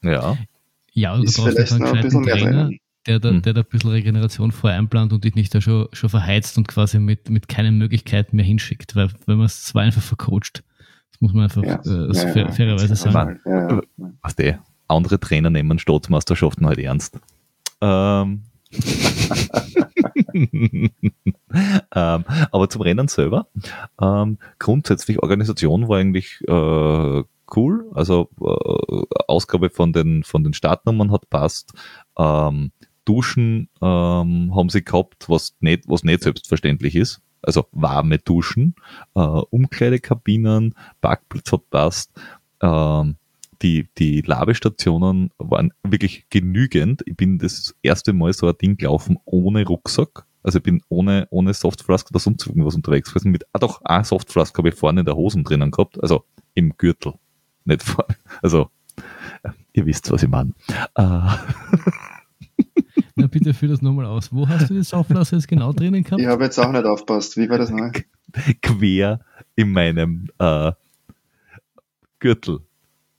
[0.03, 0.37] ja.
[0.97, 2.71] Ja, du ist brauchst vielleicht einen ein gescheiten mehr Trainer,
[3.07, 3.43] der da, Hm.
[3.43, 6.69] der da ein bisschen Regeneration vorher einplant und dich nicht da schon, schon verheizt und
[6.69, 8.97] quasi mit, mit keinen Möglichkeiten mehr hinschickt.
[8.97, 10.65] Weil wenn man es zwar einfach vercoacht,
[11.13, 11.81] das muss man einfach Ja.
[11.81, 13.41] äh, so Ja, fair, ja, fairerweise sagen.
[13.45, 13.83] ja, ja.
[14.23, 14.59] Was der?
[14.89, 17.19] Andere Trainer nehmen Staatsmeisterschaften halt ernst.
[17.83, 18.43] Ähm.
[20.35, 23.49] ähm, aber zum Rennen selber.
[24.01, 27.23] Ähm, grundsätzlich Organisation war eigentlich äh,
[27.55, 27.91] cool.
[27.95, 31.73] Also äh, Ausgabe von den von den Startnummern hat passt.
[32.19, 32.73] Ähm,
[33.05, 37.21] Duschen ähm, haben sie gehabt, was nicht was nicht selbstverständlich ist.
[37.43, 38.75] Also warme Duschen,
[39.15, 42.11] äh, Umkleidekabinen, Parkplatz hat passt.
[42.61, 43.17] Ähm,
[43.63, 47.03] die, die Labestationen waren wirklich genügend.
[47.07, 50.27] Ich bin das erste Mal so ein Ding gelaufen ohne Rucksack.
[50.43, 53.33] Also ich bin ohne, ohne Softflask oder sonst irgendwas unterwegs gewesen.
[53.33, 56.01] Mit, ah doch, ein Softflask habe ich vorne in der Hosen drinnen gehabt.
[56.03, 57.15] Also im Gürtel.
[57.67, 58.17] Nicht vorne.
[58.43, 58.71] Also,
[59.75, 60.53] ihr wisst, was ich meine.
[60.95, 61.37] Äh,
[63.19, 64.33] Na bitte führ das nochmal aus.
[64.33, 66.21] Wo hast du die Softflask jetzt genau drinnen gehabt?
[66.21, 67.37] Ich habe jetzt auch nicht aufpasst.
[67.37, 67.93] Wie war das noch?
[68.63, 69.21] quer
[69.55, 70.73] in meinem äh,
[72.19, 72.61] Gürtel.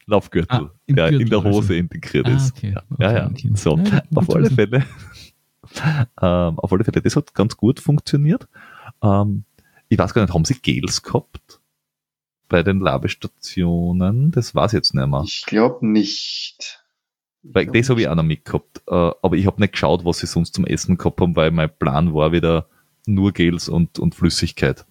[0.06, 1.50] Laufgürtel, Ah, der in Gürtel der also.
[1.52, 2.56] Hose integriert Ah, ist.
[2.56, 2.72] okay.
[2.74, 3.28] Ja, Okay, ja, ja.
[3.28, 3.52] okay.
[3.56, 4.56] So, Ja, auf alle wissen.
[4.56, 4.86] Fälle.
[6.22, 8.48] Ähm, auf alle Fälle, das hat ganz gut funktioniert.
[9.04, 9.44] Ähm,
[9.90, 11.57] ich weiß gar nicht, haben sie Gels gehabt?
[12.50, 14.32] Bei den Labestationen?
[14.32, 15.24] Das weiß ich jetzt nicht mehr.
[15.26, 16.84] Ich glaube nicht.
[17.44, 18.82] Weil glaub das habe ich auch noch mitgehabt.
[18.88, 21.70] Äh, aber ich habe nicht geschaut, was sie sonst zum Essen gehabt haben, weil mein
[21.78, 22.68] Plan war wieder
[23.06, 24.86] nur Gels und, und Flüssigkeit.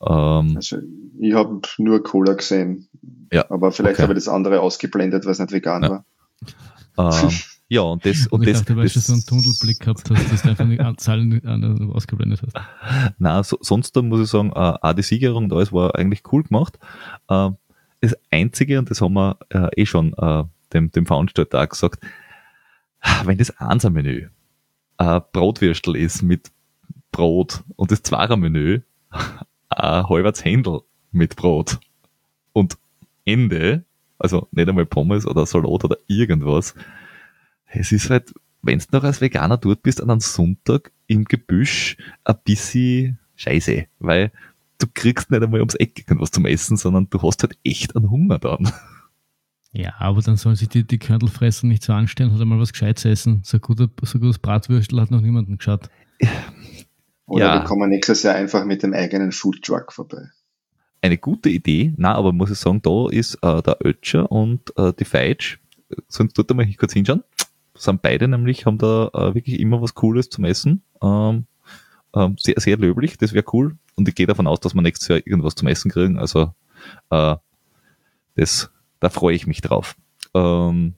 [0.00, 0.78] Ähm, Also,
[1.18, 2.88] ich habe nur Cola gesehen.
[3.32, 4.02] Ja, Aber vielleicht okay.
[4.04, 6.04] habe ich das andere ausgeblendet, weil es nicht vegan Ja.
[6.96, 7.22] war.
[7.24, 7.30] ähm,
[7.68, 10.32] ja, und das, Und, und ich das, dachte, weil du so einen Tunnelblick gehabt hast,
[10.32, 12.54] dass du einfach die Zahlen an- ausgeblendet hast.
[13.18, 16.22] Na, so, sonst dann muss ich sagen, äh, auch die Siegerung und alles war eigentlich
[16.32, 16.78] cool gemacht.
[17.28, 17.50] Äh,
[18.00, 22.00] das Einzige, und das haben wir äh, eh schon äh, dem, dem Veranstalter auch gesagt,
[23.24, 24.28] wenn das Einser-Menü
[24.96, 26.50] ein Brotwürstel ist mit
[27.12, 28.80] Brot und das Zweier-Menü
[29.70, 30.80] ein halbes Händel
[31.12, 31.78] mit Brot
[32.52, 32.78] und
[33.24, 33.84] Ende,
[34.18, 36.74] also nicht einmal Pommes oder Salat oder irgendwas,
[37.68, 41.96] es ist halt, wenn du noch als Veganer dort bist an einem Sonntag im Gebüsch,
[42.24, 44.32] ein bisschen scheiße, weil
[44.78, 48.10] du kriegst nicht einmal ums Eck irgendwas zum Essen, sondern du hast halt echt einen
[48.10, 48.70] Hunger dann.
[49.72, 53.04] Ja, aber dann sollen sich die, die Körnelfresser nicht so anstellen, hat einmal was Gescheites
[53.04, 53.42] essen.
[53.44, 55.90] So ein, guter, so gutes Bratwürstel hat noch niemanden geschaut.
[57.26, 57.54] Oder Ja.
[57.60, 60.30] wir kommen nächstes Jahr einfach mit dem eigenen Foodtruck vorbei.
[61.02, 64.92] Eine gute Idee, na, aber muss ich sagen, da ist äh, der Ötscher und äh,
[64.98, 65.58] die Feitsch,
[66.08, 67.22] sonst dort einmal kurz hinschauen,
[67.78, 70.82] sind beide nämlich, haben da äh, wirklich immer was Cooles zum Essen.
[71.02, 71.46] Ähm,
[72.14, 73.76] ähm, sehr, sehr löblich, das wäre cool.
[73.94, 76.18] Und ich gehe davon aus, dass wir nächstes Jahr irgendwas zum Essen kriegen.
[76.18, 76.54] Also
[77.10, 77.36] äh,
[78.36, 79.96] das, da freue ich mich drauf.
[80.34, 80.94] Ähm,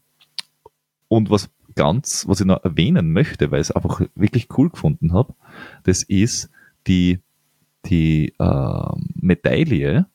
[1.08, 5.12] und was ganz, was ich noch erwähnen möchte, weil ich es einfach wirklich cool gefunden
[5.12, 5.34] habe,
[5.84, 6.50] das ist
[6.86, 7.20] die,
[7.86, 10.06] die ähm, Medaille.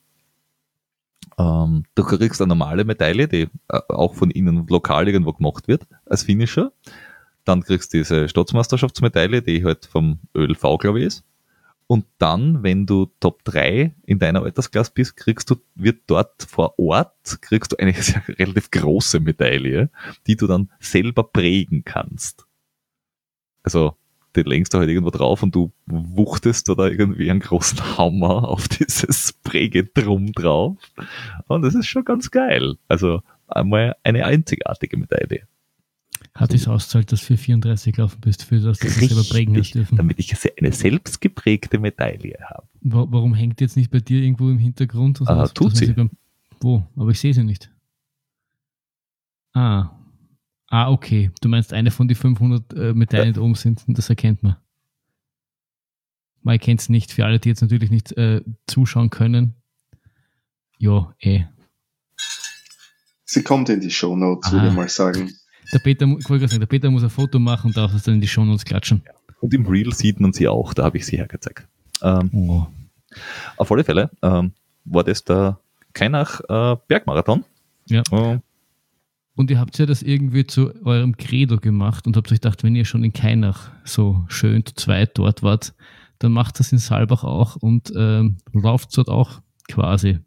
[1.38, 5.86] Ähm, du kriegst eine normale Medaille, die äh, auch von ihnen lokal irgendwo gemacht wird,
[6.06, 6.72] als Finisher.
[7.44, 11.24] Dann kriegst du diese Staatsmeisterschaftsmedaille, die halt vom ÖLV, glaube ich, ist.
[11.88, 16.80] Und dann, wenn du Top 3 in deiner Altersklasse bist, kriegst du, wird dort vor
[16.80, 17.94] Ort, kriegst du eine
[18.40, 19.92] relativ große Medaille,
[20.26, 22.48] die du dann selber prägen kannst.
[23.62, 23.96] Also,
[24.36, 28.68] die lenkst du halt irgendwo drauf und du wuchtest da irgendwie einen großen Hammer auf
[28.70, 30.78] dieses Prägedrum drauf.
[31.48, 32.76] Und das ist schon ganz geil.
[32.88, 35.48] Also, einmal eine einzigartige Medaille.
[36.34, 39.74] Hat es auszahlt, dass du für 34 gelaufen bist, für das du selber prägen hast
[39.74, 39.96] dürfen?
[39.98, 42.68] damit ich eine selbstgeprägte Medaille habe.
[42.82, 45.22] Wa- Warum hängt jetzt nicht bei dir irgendwo im Hintergrund?
[45.22, 45.94] und Ah, tut sie.
[45.94, 46.10] beim,
[46.60, 46.84] wo?
[46.98, 47.72] Aber ich sehe sie nicht.
[49.54, 49.92] Ah.
[50.68, 51.32] Ah, okay.
[51.42, 54.56] Du meinst eine von die 500 äh, Medaillen, die oben sind, das erkennt man.
[56.42, 57.12] Man erkennt es nicht.
[57.12, 59.54] Für alle, die jetzt natürlich nicht äh, zuschauen können.
[60.78, 61.44] Ja, eh.
[63.26, 65.32] Sie kommt in die Shownotes, würde ich mal sagen.
[65.74, 68.28] Der Peter, sagen, der Peter muss ein Foto machen und darf es dann in die
[68.28, 69.02] Shownotes klatschen.
[69.42, 71.68] Und im Reel sieht man sie auch, da habe ich sie hergezeigt.
[72.02, 72.68] Ähm, Oh.
[73.58, 74.52] auf alle Fälle ähm,
[74.84, 75.60] war das der
[75.94, 77.44] Kainach äh, Bergmarathon.
[77.88, 78.04] Ja.
[78.12, 78.40] Äh,
[79.36, 82.76] Und ihr habt ja das irgendwie zu eurem Credo gemacht und habt euch gedacht, wenn
[82.76, 85.74] ihr schon in Kainach so schön zu zweit dort wart,
[86.20, 90.20] dann macht das in Saalbach auch und ähm, lauft dort auch quasi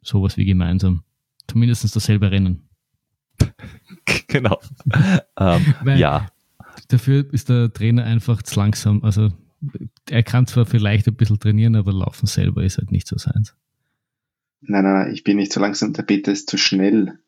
[0.00, 1.02] sowas wie gemeinsam.
[1.48, 2.68] Zumindest dasselbe Rennen.
[4.28, 4.60] genau.
[5.36, 6.28] ähm, ja,
[6.88, 9.02] Dafür ist der Trainer einfach zu langsam.
[9.02, 9.30] Also
[10.10, 13.54] er kann zwar vielleicht ein bisschen trainieren, aber laufen selber ist halt nicht so seins.
[14.60, 17.18] Nein, nein, nein, ich bin nicht zu langsam, der Peter ist zu schnell,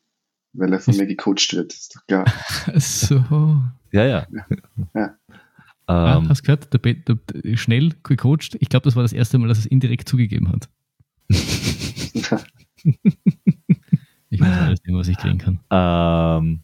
[0.57, 2.25] weil er von mir gecoacht wird, ist doch klar.
[2.79, 3.23] So.
[3.91, 4.27] ja, ja.
[4.93, 5.15] Ja.
[5.87, 6.73] Ah, Ähm, hast du gehört?
[6.73, 8.55] Der, Pe- der, der schnell gecoacht.
[8.59, 10.67] Ich glaube, das war das erste Mal, dass es indirekt zugegeben hat.
[14.29, 15.59] Ich muss alles nehmen, was ich kriegen kann.
[15.71, 16.59] ähm,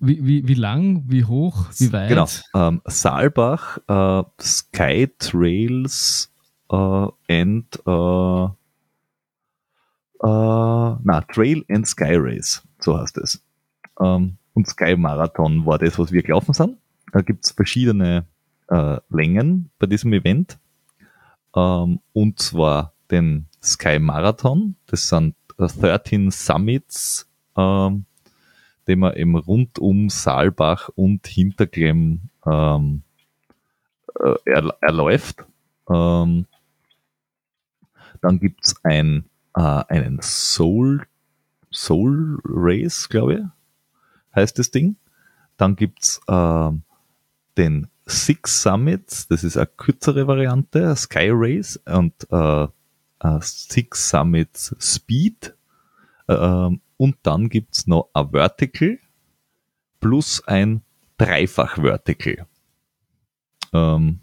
[0.00, 2.08] Wie, wie, wie lang, wie hoch, wie weit?
[2.08, 2.26] Genau.
[2.54, 6.32] Ähm, Saalbach, äh, Sky Trails
[6.70, 8.44] äh, and äh,
[10.22, 10.26] äh,
[11.02, 13.42] na, Trail and Sky Race, so heißt es.
[13.96, 16.78] Und Sky Marathon war das, was wir gelaufen sind.
[17.12, 18.26] Da gibt's verschiedene
[18.68, 20.58] äh, Längen bei diesem Event.
[21.52, 28.04] Und zwar den Sky Marathon, das sind äh, 13 Summits, ähm,
[28.86, 32.28] den man eben rund um Saalbach und Hinterklemm
[34.80, 35.44] erläuft.
[35.90, 36.46] Ähm,
[38.20, 39.24] dann gibt's ein,
[39.56, 41.06] äh, einen Soul,
[41.76, 43.40] Soul Race, glaube ich,
[44.34, 44.96] heißt das Ding.
[45.56, 46.82] Dann gibt's ähm,
[47.56, 54.76] den Six Summits, das ist eine kürzere Variante, Sky Race und äh, äh, Six Summits
[54.78, 55.54] Speed.
[56.28, 58.98] Ähm, und dann gibt's noch ein Vertical
[60.00, 60.82] plus ein
[61.18, 62.46] Dreifach-Vertical.
[63.72, 64.20] Ähm,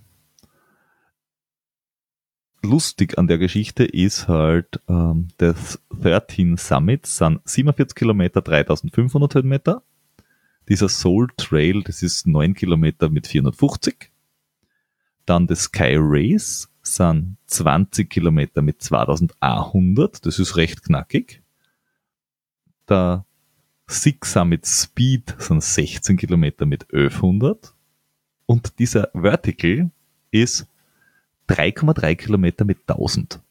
[2.64, 9.84] lustig an der Geschichte ist halt, ähm, das 13 Summits sind 47 Kilometer, 3500 Höhenmeter.
[10.70, 14.12] Dieser Soul Trail, das ist 9 Kilometer mit 450.
[15.26, 20.26] Dann das Sky Race sind 20 Kilometer mit 2100.
[20.26, 21.42] Das ist recht knackig.
[22.90, 23.26] Der
[23.88, 27.74] Six Summit Speed sind 16 Kilometer mit 1100.
[28.46, 29.92] Und dieser Vertical
[30.32, 30.68] ist
[31.50, 33.42] 3,3 Kilometer mit 1000.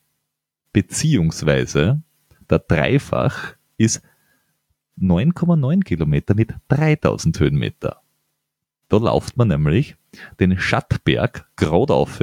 [0.72, 2.02] Beziehungsweise
[2.48, 4.02] der Dreifach ist
[5.00, 8.02] 9,9 Kilometer mit 3000 Höhenmeter.
[8.88, 9.96] Da lauft man nämlich
[10.38, 12.20] den Schattberg gerade auf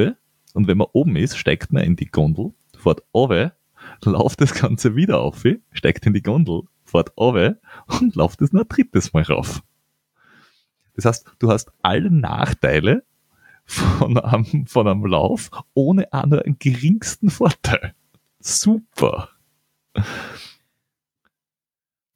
[0.54, 3.56] und wenn man oben ist, steigt man in die Gondel, fährt runter,
[4.04, 7.58] lauft das Ganze wieder auf, steigt in die Gondel, fährt runter
[8.00, 9.64] und lauft es noch ein drittes Mal rauf.
[10.96, 13.04] Das heißt, du hast alle Nachteile
[13.70, 17.94] von einem, von einem Lauf ohne auch nur einen geringsten Vorteil.
[18.40, 19.30] Super.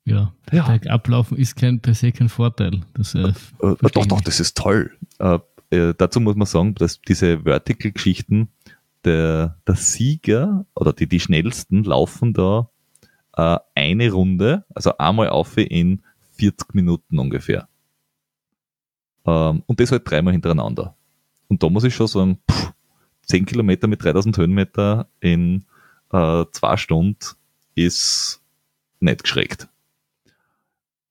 [0.05, 0.67] Ja, Ja.
[0.67, 2.81] Bergablaufen ist kein, per se kein Vorteil.
[2.93, 4.91] Das, äh, Äh, verstehe doch, doch, das ist toll.
[5.19, 5.39] Äh,
[5.69, 8.49] äh, dazu muss man sagen, dass diese Vertical-Geschichten,
[9.05, 12.69] der, der Sieger oder die, die schnellsten laufen da
[13.35, 16.01] äh, eine Runde, also einmal auf in
[16.37, 17.67] 40 Minuten ungefähr.
[19.25, 20.95] Ähm, und das halt dreimal hintereinander.
[21.53, 22.73] Und da muss ich schon sagen, pff,
[23.27, 25.65] 10 Kilometer mit 3000 Höhenmeter in
[26.11, 27.19] äh, zwei Stunden
[27.75, 28.41] ist
[28.99, 29.67] nicht geschreckt.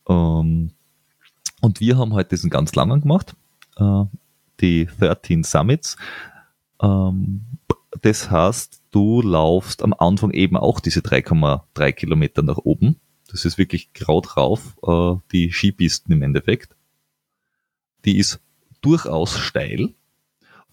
[0.08, 0.72] Ähm,
[1.60, 3.36] und wir haben heute diesen ganz langen gemacht,
[3.76, 4.02] äh,
[4.60, 5.96] die 13 Summits.
[6.82, 7.44] Ähm,
[8.00, 12.96] das heißt, du laufst am Anfang eben auch diese 3,3 Kilometer nach oben.
[13.28, 16.74] Das ist wirklich gerade rauf, äh, die Skipisten im Endeffekt.
[18.04, 18.40] Die ist
[18.80, 19.94] durchaus steil.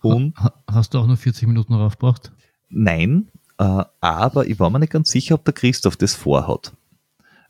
[0.02, 2.32] Und Ha- Hast du auch nur 40 Minuten raufgebracht?
[2.70, 6.74] Nein, äh, aber ich war mir nicht ganz sicher, ob der Christoph das vorhat.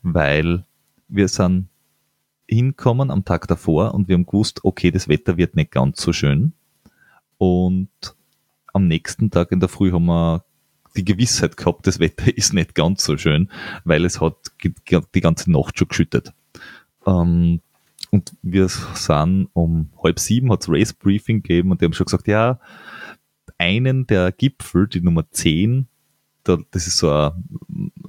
[0.02, 0.64] Weil
[1.08, 1.68] wir sind
[2.48, 6.12] hinkommen am Tag davor und wir haben gewusst, okay, das Wetter wird nicht ganz so
[6.12, 6.52] schön.
[7.38, 7.88] Und
[8.72, 10.44] am nächsten Tag in der Früh haben wir
[10.96, 13.50] die Gewissheit gehabt, das Wetter ist nicht ganz so schön,
[13.84, 14.34] weil es hat
[15.14, 16.32] die ganze Nacht schon geschüttet.
[17.06, 17.60] Ähm,
[18.10, 22.06] und wir sind um halb sieben hat es Race Briefing gegeben und die haben schon
[22.06, 22.58] gesagt, ja,
[23.58, 25.86] einen der Gipfel, die Nummer 10,
[26.44, 27.34] da, das ist so eine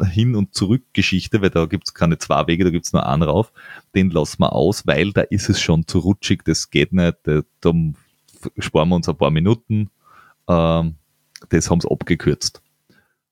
[0.09, 3.23] Hin- und Zurück-Geschichte, weil da gibt es keine zwei Wege, da gibt es nur einen
[3.23, 3.51] rauf.
[3.93, 7.41] Den lassen wir aus, weil da ist es schon zu rutschig, das geht nicht, da,
[8.57, 9.89] sparen wir uns ein paar Minuten.
[10.47, 10.95] Ähm,
[11.49, 12.61] das haben sie abgekürzt.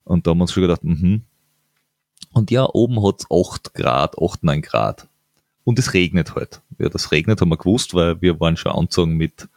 [0.03, 1.24] Und da haben wir uns schon gedacht, mhm.
[2.32, 5.09] Und ja, oben hat es 8 Grad, 8, 9 Grad.
[5.70, 6.63] Und es regnet halt.
[6.80, 9.49] Ja, das regnet, haben wir gewusst, weil wir waren schon anzogen mit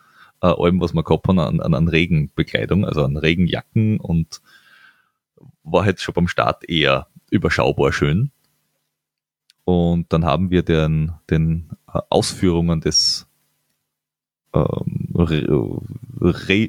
[0.42, 4.42] äh, allem, was wir gehabt haben, an, an, an Regenbekleidung, also an Regenjacken und
[5.64, 8.30] war halt schon beim Start eher überschaubar schön.
[9.64, 13.26] Und dann haben wir den, den äh, Ausführungen des
[14.52, 15.14] ähm,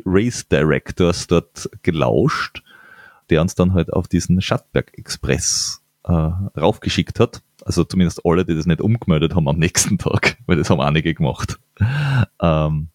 [0.06, 2.64] Race Directors dort gelauscht,
[3.30, 7.42] der uns dann halt auf diesen Schattberg Express äh, raufgeschickt hat.
[7.66, 11.14] Also zumindest alle, die das nicht umgemeldet haben am nächsten Tag, weil das haben einige
[11.14, 11.60] gemacht.
[12.42, 12.90] Ähm,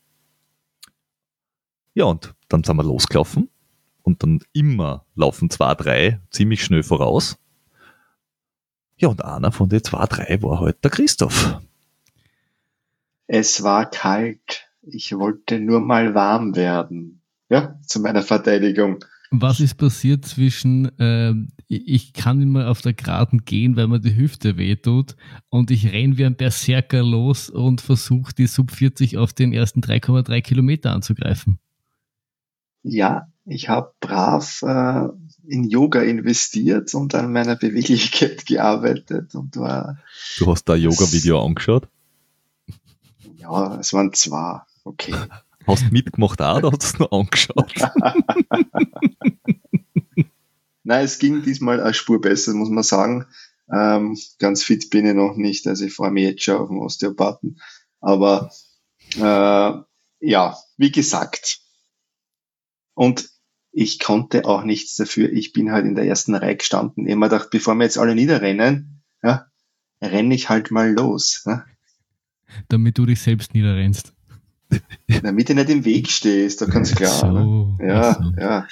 [1.95, 3.49] ja, und dann sind wir losgelaufen
[4.03, 7.39] und dann immer laufen zwei, drei ziemlich schnell voraus.
[8.97, 11.59] Ja, und einer von den zwei, drei war halt der Christoph.
[13.27, 14.69] Es war kalt.
[14.83, 17.21] Ich wollte nur mal warm werden.
[17.49, 19.05] Ja, zu meiner Verteidigung.
[19.31, 21.35] Was ist passiert zwischen, äh,
[21.68, 25.16] ich kann immer auf der Geraden gehen, weil mir die Hüfte wehtut
[25.51, 29.81] und ich renne wie ein Berserker los und versuche die Sub 40 auf den ersten
[29.81, 31.59] 3,3 Kilometer anzugreifen?
[32.83, 35.09] Ja, ich habe brav äh,
[35.47, 39.99] in Yoga investiert und an meiner Beweglichkeit gearbeitet und war.
[40.39, 41.89] Du hast da Yoga-Video angeschaut?
[43.37, 44.61] Ja, es waren zwei.
[44.85, 45.14] Okay.
[45.69, 47.75] Hast du mitgemacht auch oder hast du es nur angeschaut?
[50.83, 53.27] Nein, es ging diesmal eine Spur besser, muss man sagen.
[53.71, 56.79] Ähm, ganz fit bin ich noch nicht, also ich freue mich jetzt schon auf den
[56.79, 57.61] Osteopathen.
[58.01, 58.51] Aber
[59.16, 59.73] äh,
[60.21, 61.61] ja, wie gesagt.
[62.95, 63.29] Und
[63.71, 65.31] ich konnte auch nichts dafür.
[65.31, 67.07] Ich bin halt in der ersten Reihe gestanden.
[67.07, 69.47] Ich habe mir gedacht, bevor wir jetzt alle niederrennen, ja,
[70.01, 71.43] renne ich halt mal los.
[71.45, 71.66] Ja.
[72.69, 74.14] Damit du dich selbst niederrennst.
[75.23, 77.11] Damit du nicht im Weg stehst, da ganz klar.
[77.11, 77.79] So, ne?
[77.87, 78.33] Ja, so.
[78.39, 78.66] ja.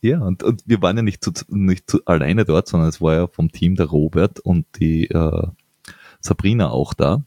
[0.00, 3.14] Ja, und, und wir waren ja nicht, zu, nicht zu, alleine dort, sondern es war
[3.14, 5.46] ja vom Team der Robert und die äh,
[6.20, 7.22] Sabrina auch da,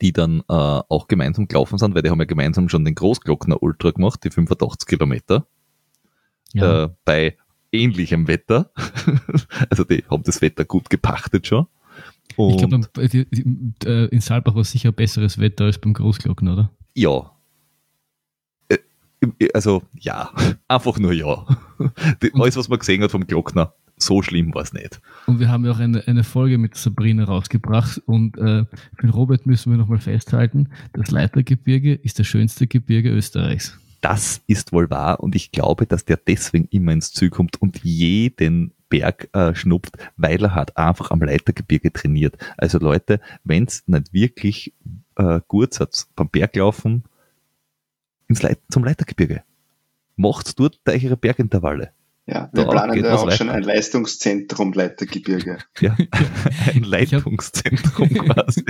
[0.00, 3.62] die dann äh, auch gemeinsam gelaufen sind, weil die haben ja gemeinsam schon den Großglockner
[3.62, 5.46] Ultra gemacht, die 85 Kilometer.
[6.52, 6.84] Ja.
[6.84, 7.36] Äh, bei
[7.70, 8.72] ähnlichem Wetter.
[9.70, 11.66] also die haben das Wetter gut gepachtet schon.
[12.36, 12.88] Und ich glaube,
[13.84, 16.70] äh, in Saalbach war sicher besseres Wetter als beim Großglockner, oder?
[16.98, 17.30] Ja.
[18.68, 18.78] Äh,
[19.54, 20.32] also ja,
[20.68, 21.46] einfach nur ja.
[22.34, 25.00] Alles, was man gesehen hat vom Glockner, so schlimm war es nicht.
[25.26, 28.64] Und wir haben ja auch eine, eine Folge mit Sabrina rausgebracht und äh,
[28.96, 33.78] für Robert müssen wir nochmal festhalten, das Leitergebirge ist das schönste Gebirge Österreichs.
[34.00, 37.78] Das ist wohl wahr und ich glaube, dass der deswegen immer ins Ziel kommt und
[37.84, 42.36] jeden Berg äh, schnupft, weil er hat einfach am Leitergebirge trainiert.
[42.56, 44.74] Also Leute, wenn es nicht wirklich
[45.18, 47.04] äh, Gurzatz beim Berglaufen
[48.28, 49.42] ins Leit zum Leitergebirge.
[50.16, 51.92] Macht dort eure Bergintervalle.
[52.26, 53.36] Ja, wir da planen da auch weiter.
[53.36, 55.58] schon ein Leistungszentrum Leitergebirge.
[55.80, 55.96] Ja,
[56.74, 58.64] ein Leitungszentrum quasi.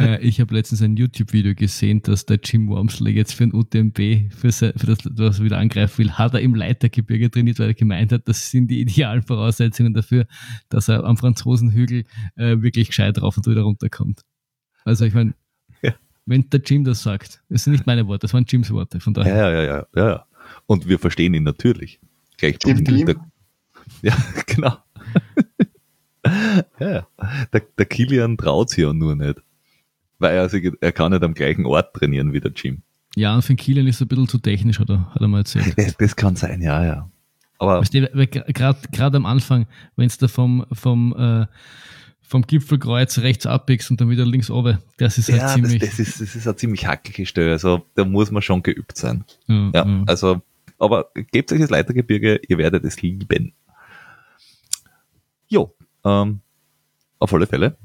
[0.00, 4.32] Äh, ich habe letztens ein YouTube-Video gesehen, dass der Jim Wormsley jetzt für ein UTMB,
[4.34, 7.74] für, für das, was er wieder angreifen will, hat er im Leitergebirge trainiert, weil er
[7.74, 10.26] gemeint hat, das sind die idealen Voraussetzungen dafür,
[10.68, 14.22] dass er am Franzosenhügel äh, wirklich gescheit drauf und wieder runterkommt.
[14.88, 15.34] Also ich meine,
[15.82, 15.92] ja.
[16.26, 19.14] wenn der Jim das sagt, das sind nicht meine Worte, das waren Jims Worte, von
[19.14, 19.36] daher.
[19.36, 20.24] Ja, ja, ja, ja, ja.
[20.66, 22.00] Und wir verstehen ihn natürlich.
[22.38, 23.16] Gleich Jim der,
[24.02, 24.16] Ja,
[24.46, 24.76] genau.
[26.78, 27.06] ja,
[27.52, 29.40] der, der Kilian traut sich ja nur nicht.
[30.18, 32.82] Weil er, sich, er kann nicht am gleichen Ort trainieren wie der Jim.
[33.14, 35.28] Ja, und für den Kilian ist er ein bisschen zu technisch, hat er, hat er
[35.28, 35.74] mal erzählt.
[35.76, 37.10] Das, das kann sein, ja, ja.
[37.58, 39.66] Aber gerade am Anfang,
[39.96, 41.46] wenn es da vom, vom äh,
[42.28, 44.78] vom Gipfelkreuz rechts abbiegst und dann wieder links oben.
[44.98, 45.80] Das ist halt ja, ziemlich.
[45.80, 47.52] Das, das, ist, das ist eine ziemlich hackige Stelle.
[47.52, 49.24] Also da muss man schon geübt sein.
[49.46, 50.02] Ja, ja, ja.
[50.06, 50.42] also,
[50.78, 53.54] aber gebt euch das Leitergebirge, ihr werdet es lieben.
[55.48, 55.74] Jo,
[56.04, 56.40] ähm,
[57.18, 57.76] auf alle Fälle.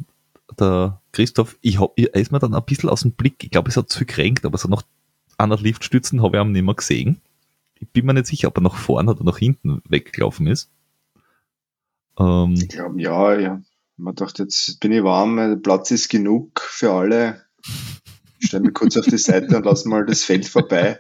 [0.60, 3.70] Der Christoph, ich hab, er ist mir dann ein bisschen aus dem Blick, ich glaube,
[3.70, 4.84] es hat zu gekränkt, aber so noch
[5.38, 7.22] einer Liftstützen habe ich ihn nicht mehr gesehen.
[7.80, 10.70] Ich bin mir nicht sicher, ob er nach vorne oder nach hinten weggelaufen ist.
[12.20, 13.62] Ähm, ich glaube, ja, ja.
[13.98, 17.44] Man dachte, jetzt bin ich warm, der Platz ist genug für alle.
[18.40, 21.00] Ich stelle mich kurz auf die Seite und lass mal das Feld vorbei.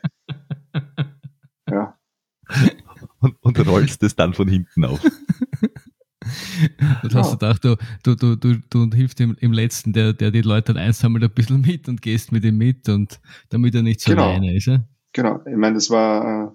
[1.69, 1.97] Ja.
[3.19, 4.99] Und, und rollst es dann von hinten auf.
[7.03, 10.31] Und hast du gedacht, du, du, du, du, du hilfst ihm im letzten, der, der
[10.31, 13.19] die Leute dann einsammelt, ein bisschen mit und gehst mit ihm mit und
[13.49, 14.29] damit er nicht so Genau.
[14.29, 14.67] alleine ist.
[14.67, 14.83] Ja?
[15.13, 16.51] Genau, ich meine, das war ein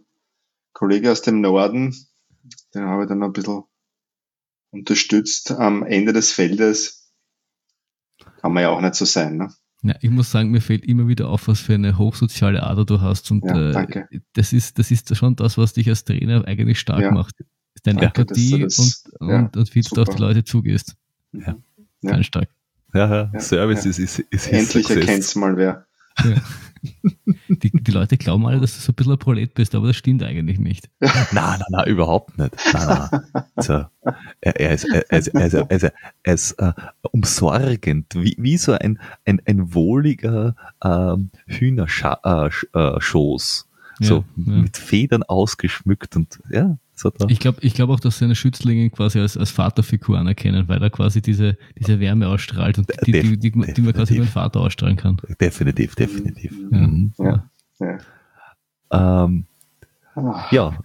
[0.72, 1.94] Kollege aus dem Norden,
[2.74, 3.64] den habe ich dann ein bisschen
[4.70, 7.10] unterstützt am Ende des Feldes.
[8.40, 9.52] Kann man ja auch nicht so sein, ne?
[9.82, 13.00] Ja, ich muss sagen, mir fällt immer wieder auf, was für eine hochsoziale Ader du
[13.00, 13.30] hast.
[13.30, 14.08] Und Ja, äh, danke.
[14.32, 17.12] das ist, das ist schon das, was dich als Trainer eigentlich stark Ja.
[17.12, 17.34] macht.
[17.84, 20.02] Deine Danke, Empathie du das- und, ja, und, und wie du super.
[20.02, 20.96] auf die Leute zugehst.
[21.32, 21.56] Ja.
[22.02, 22.10] Ja.
[22.10, 22.48] Ganz stark.
[22.92, 23.90] Ja, Service ja.
[23.90, 24.96] ist, ist, ist Endlich success.
[24.96, 25.86] erkennt's mal wer.
[27.48, 29.96] Die, die Leute glauben alle, dass du so ein bisschen ein Prolet bist, aber das
[29.96, 30.88] stimmt eigentlich nicht.
[31.00, 32.54] Nein, nein, nein, überhaupt nicht.
[32.72, 33.44] Nein, nein.
[33.56, 33.84] So,
[34.40, 36.72] er, er ist, er, er ist, er ist, er ist, er ist äh,
[37.12, 42.54] umsorgend, wie, wie so ein, ein, ein wohliger ähm, Hühnerschoß.
[44.00, 44.62] So Ja, ja.
[44.62, 46.78] mit Federn ausgeschmückt und ja.
[47.28, 50.90] Ich glaube ich glaub auch, dass seine Schützlinge quasi als, als Vaterfigur anerkennen, weil er
[50.90, 54.60] quasi diese, diese Wärme ausstrahlt und die, die, die, die, man quasi über den Vater
[54.60, 55.20] ausstrahlen kann.
[55.40, 56.52] definitiv, definitiv.
[56.70, 56.78] Ja.
[56.78, 57.12] Mhm.
[57.18, 57.50] Ja.
[58.90, 59.24] Ja.
[59.24, 59.46] Ähm,
[60.18, 60.78] Ah, ja.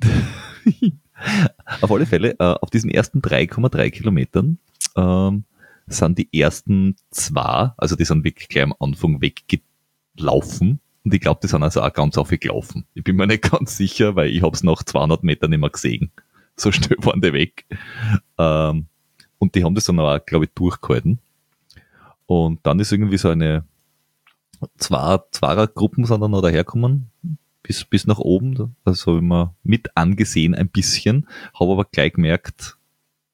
[1.80, 4.58] auf alle Fälle, äh, auf diesen ersten 3,3 Kilometern
[4.96, 5.44] ähm,
[5.86, 10.80] sind die ersten zwei, also die sind wirklich gleich am Anfang weggelaufen.
[11.10, 12.86] Und ich glaube, die sind also auch ganz auf gelaufen.
[12.94, 15.68] Ich bin mir nicht ganz sicher, weil ich habe es nach 200 Metern nicht mehr
[15.68, 16.12] gesehen.
[16.54, 17.66] So schnell waren die weg.
[18.38, 18.86] Ähm,
[19.40, 21.18] und die haben das dann auch, glaube ich, durchgehalten.
[22.26, 23.64] Und dann ist irgendwie so eine
[24.78, 27.10] zwei Zweiergruppen sind dann noch daherkommen,
[27.64, 28.76] bis, bis nach oben.
[28.84, 31.26] Das habe ich mir mit angesehen ein bisschen,
[31.58, 32.78] habe aber gleich gemerkt,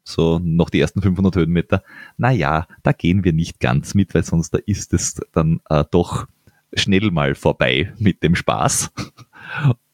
[0.03, 1.83] so noch die ersten 500 Höhenmeter,
[2.17, 5.85] na ja, da gehen wir nicht ganz mit, weil sonst da ist es dann äh,
[5.91, 6.27] doch
[6.75, 8.93] schnell mal vorbei mit dem Spaß.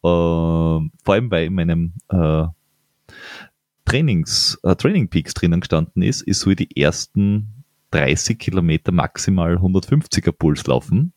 [0.05, 2.47] Ähm, vor allem, weil in meinem äh,
[3.85, 10.33] Trainings, äh, Training Peaks drinnen gestanden ist, ist so die ersten 30 Kilometer maximal 150er
[10.33, 11.13] Puls laufen.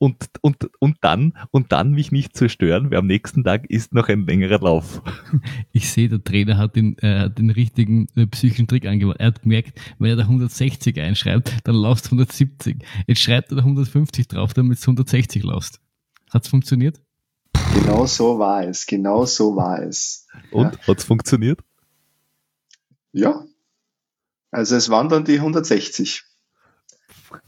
[0.00, 4.08] Und, und, und dann, und dann mich nicht zerstören, weil am nächsten Tag ist noch
[4.08, 5.02] ein längerer Lauf.
[5.72, 9.20] Ich sehe, der Trainer hat den, äh, hat den richtigen äh, psychischen Trick angewandt.
[9.20, 12.78] Er hat gemerkt, wenn er da 160 einschreibt, dann laufst du 170.
[13.06, 15.80] Jetzt schreibt er da 150 drauf, damit du 160 laufst.
[16.30, 17.00] Hat's funktioniert?
[17.74, 20.26] Genau so war es, genau so war es.
[20.50, 21.60] Und hat's funktioniert?
[23.12, 23.44] Ja.
[24.50, 26.24] Also es waren dann die 160.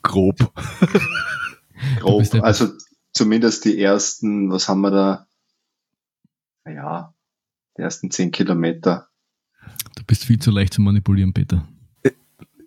[0.03, 0.37] Grob.
[1.99, 2.29] Grob.
[2.31, 2.69] der- Also
[3.13, 5.27] zumindest die ersten, was haben wir da?
[6.65, 7.15] Naja,
[7.77, 9.09] die ersten 10 Kilometer.
[9.97, 11.67] Du bist viel zu leicht zu manipulieren, Peter.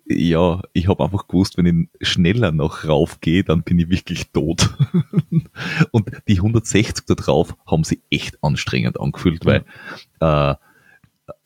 [0.06, 4.68] Ja, ich habe einfach gewusst, wenn ich schneller noch raufgehe, dann bin ich wirklich tot.
[5.92, 9.64] Und die 160 da drauf haben sie echt anstrengend angefühlt, weil
[10.20, 10.54] äh,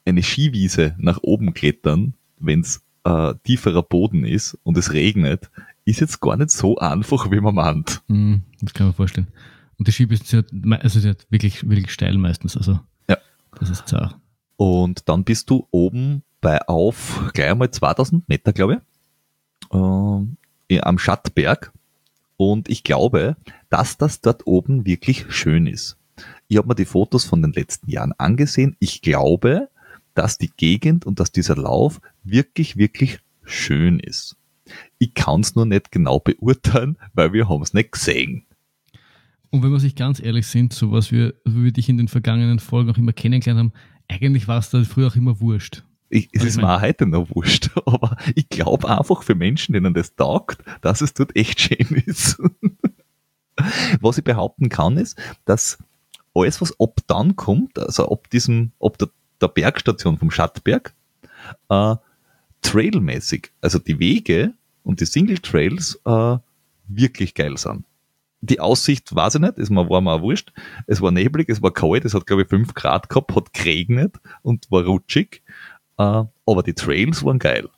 [0.05, 5.51] eine Skiwiese nach oben klettern, wenn's äh, tieferer Boden ist und es regnet,
[5.89, 8.03] ist jetzt gar nicht so einfach, wie man meint.
[8.09, 9.29] Hm, das kann man vorstellen.
[9.79, 12.57] Und die Skipiste sind halt, also sind halt wirklich, wirklich steil meistens.
[12.57, 13.17] Also, Ja.
[13.59, 14.17] das ist zart.
[14.57, 18.79] Und dann bist du oben bei auf gleich einmal 2000 Meter, glaube ich,
[20.71, 21.73] ja, am Schattberg.
[22.37, 23.37] Und ich glaube,
[23.71, 25.97] dass das dort oben wirklich schön ist.
[26.49, 28.77] Ich habe mir die Fotos von den letzten Jahren angesehen.
[28.79, 29.69] Ich glaube,
[30.15, 34.37] dass die Gegend und dass dieser Lauf wirklich, wirklich schön ist.
[34.99, 38.45] Ich kann es nur nicht genau beurteilen, weil wir haben es nicht gesehen.
[39.51, 42.09] Und wenn wir sich ganz ehrlich sind, so was wir, wie wir dich in den
[42.09, 43.73] vergangenen Folgen auch immer kennengelernt haben,
[44.09, 45.85] eigentlich war es da früher auch immer wurscht.
[46.11, 49.73] Ich, es Ich ist mir auch heute noch wurscht, aber ich glaube einfach für Menschen,
[49.73, 52.41] denen das taugt, dass es dort echt schön ist.
[54.01, 55.79] was ich behaupten kann, ist, dass
[56.35, 59.09] alles, was ab dann kommt, also ab diesem, ab der,
[59.41, 60.95] der Bergstation vom Schattberg,
[61.69, 61.97] äh,
[62.63, 64.55] trailmäßig, also die Wege
[64.89, 66.39] und die Single Trails äh,
[66.89, 67.85] wirklich geil sind.
[68.41, 70.51] Die Aussicht weiß ich nicht, es war mir auch wurscht.
[70.87, 74.17] Es war neblig, es war kalt, es hat glaube ich 5 Grad gehabt, hat geregnet
[74.41, 75.43] und war rutschig.
[75.99, 77.69] Äh, aber die Trails waren geil.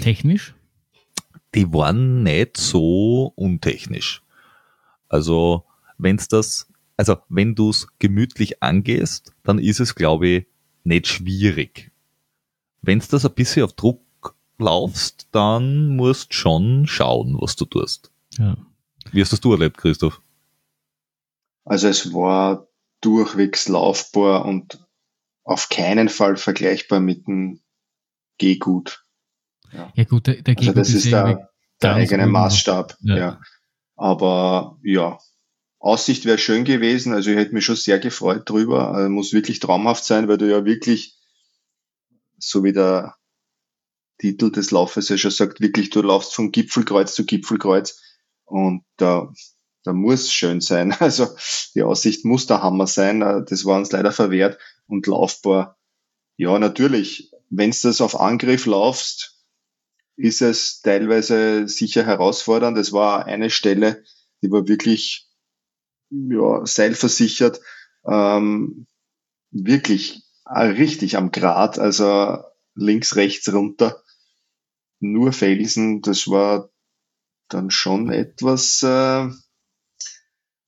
[0.00, 0.54] Technisch?
[1.54, 4.22] Die waren nicht so untechnisch.
[5.10, 5.64] Also,
[5.98, 10.46] wenn's das, also wenn du's gemütlich angehst, dann ist es, glaube ich,
[10.82, 11.90] nicht schwierig.
[12.80, 14.00] Wenn's das ein bisschen auf Druck
[14.58, 18.10] laufst, dann musst schon schauen, was du tust.
[18.38, 18.56] Ja.
[19.12, 20.20] Wie hast das du erlebt, Christoph?
[21.64, 22.66] Also es war
[23.00, 24.86] durchwegs laufbar und
[25.44, 27.60] auf keinen Fall vergleichbar mit dem
[28.38, 29.04] Gehgut.
[29.94, 31.50] Ja gut, der, der Also das ist ja der,
[31.82, 32.26] der eigene.
[32.26, 32.96] Maßstab.
[33.00, 33.16] Ja.
[33.16, 33.40] Ja.
[33.96, 35.18] Aber ja,
[35.78, 37.12] Aussicht wäre schön gewesen.
[37.12, 38.92] Also ich hätte mich schon sehr gefreut drüber.
[38.92, 41.16] Also muss wirklich traumhaft sein, weil du ja wirklich
[42.38, 43.17] so wie der
[44.18, 48.00] Titel des Laufes ja schon sagt, wirklich, du laufst von Gipfelkreuz zu Gipfelkreuz
[48.44, 49.32] und da,
[49.84, 50.94] da muss schön sein.
[51.00, 51.28] Also
[51.74, 53.20] die Aussicht muss der Hammer sein.
[53.20, 55.78] Das war uns leider verwehrt und laufbar.
[56.36, 59.38] Ja, natürlich, wenn du das auf Angriff laufst,
[60.16, 62.76] ist es teilweise sicher herausfordernd.
[62.76, 64.02] Es war eine Stelle,
[64.42, 65.28] die war wirklich
[66.10, 67.60] ja, seilversichert,
[68.04, 68.86] ähm,
[69.50, 72.38] wirklich äh, richtig am Grat, also
[72.74, 74.02] links, rechts runter,
[75.00, 76.70] nur Felsen, das war
[77.48, 79.28] dann schon etwas äh,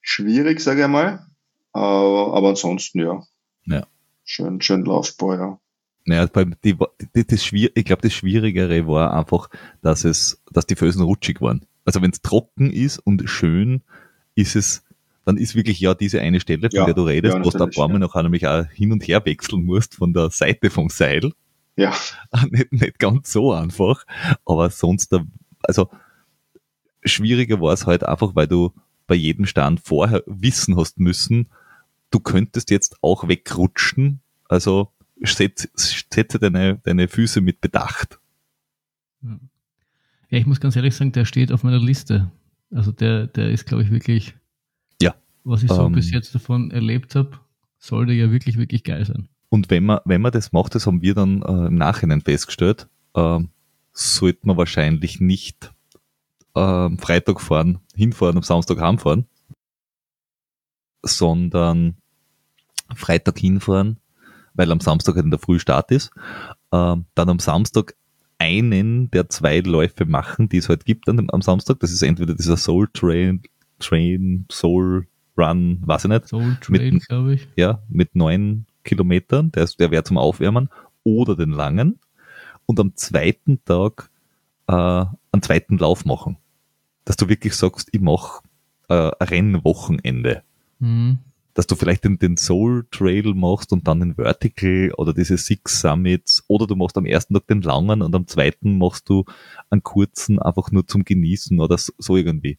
[0.01, 1.27] schwierig, sage ich mal.
[1.75, 3.23] Äh, aber ansonsten ja.
[3.67, 3.87] Ja.
[4.25, 5.61] Schön, schön laufbar, ja.
[6.07, 6.27] Naja,
[6.65, 6.77] die,
[7.15, 9.51] die, das Schwier ich glaube, das Schwierigere war einfach,
[9.83, 11.67] dass es, dass die Felsen rutschig waren.
[11.85, 13.83] Also wenn es trocken ist und schön,
[14.35, 14.85] ist es,
[15.25, 17.63] dann ist wirklich ja diese eine Stelle, von Ja, der du redest, ja, wo du
[17.63, 18.07] ein paar Mal ja.
[18.07, 21.33] nachher nämlich auch hin und her wechseln musst von der Seite vom Seil.
[21.81, 21.95] Ja,
[22.51, 24.05] nicht, nicht ganz so einfach,
[24.45, 25.15] aber sonst,
[25.63, 25.89] also
[27.03, 28.75] schwieriger war es halt einfach, weil du
[29.07, 31.49] bei jedem Stand vorher wissen hast müssen,
[32.11, 38.21] du könntest jetzt auch wegrutschen, also setz, setze deine, deine Füße mit Bedacht.
[39.23, 39.39] Ja,
[40.39, 42.31] ich muss ganz ehrlich sagen, der steht auf meiner Liste.
[42.71, 44.35] Also der, der ist, glaube ich, wirklich,
[45.01, 45.15] Ja.
[45.45, 45.93] was ich so Ähm.
[45.93, 47.41] bis jetzt davon erlebt habe,
[47.79, 49.30] sollte ja wirklich, wirklich geil sein.
[49.51, 52.89] Und wenn man, wenn man das macht, das haben wir dann äh, im Nachhinein festgestellt,
[53.15, 53.49] ähm,
[53.93, 55.73] sollte man wahrscheinlich nicht
[56.55, 59.27] ähm, Freitag fahren, hinfahren, am Samstag heimfahren,
[61.03, 61.97] sondern
[62.95, 63.99] Freitag hinfahren,
[64.55, 66.11] weil am Samstag halt in der Früh Start ist,
[66.73, 67.95] ähm, dann am Samstag
[68.39, 71.81] einen der zwei Läufe machen, die es halt gibt an dem, am Samstag.
[71.81, 73.43] Das ist entweder dieser Soul Train,
[73.79, 77.49] Train, Soul Run, weiß ich nicht, Soul Trail, Mit- glaube ich.
[77.57, 80.69] ja, mit neun Kilometern, der, ist- der wäre zum Aufwärmen,
[81.05, 81.99] oder den langen,
[82.67, 84.11] und am zweiten Tag
[84.67, 86.37] äh, einen zweiten Lauf machen.
[87.05, 88.43] Dass du wirklich sagst, ich mache
[88.89, 90.43] äh, ein Rennwochenende.
[90.79, 91.19] Mhm.
[91.55, 95.81] Dass du vielleicht den, den Soul Trail machst und dann den Vertical oder diese Six
[95.81, 99.25] Summits, oder du machst am ersten Tag den langen und am zweiten machst du
[99.71, 102.59] einen kurzen einfach nur zum Genießen oder so, so irgendwie.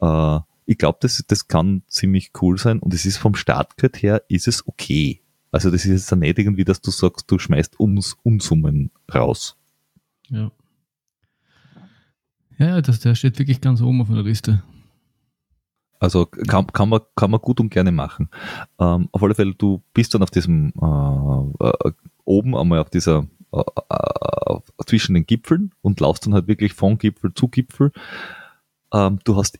[0.00, 4.22] Äh, ich glaube, das, das kann ziemlich cool sein und es ist vom Startgeld her,
[4.28, 5.20] ist es okay.
[5.50, 9.56] Also das ist jetzt dann nicht irgendwie, dass du sagst, du schmeißt Ums, Unsummen raus.
[10.28, 10.50] Ja.
[12.58, 14.62] Ja, das, der steht wirklich ganz oben auf meiner Liste.
[16.00, 18.28] Also kann, kann, man, kann man gut und gerne machen.
[18.78, 21.92] Ähm, auf alle Fälle, du bist dann auf diesem, äh, äh,
[22.24, 26.98] oben einmal auf dieser, äh, äh, zwischen den Gipfeln und laufst dann halt wirklich von
[26.98, 27.92] Gipfel zu Gipfel.
[28.92, 29.58] Ähm, du hast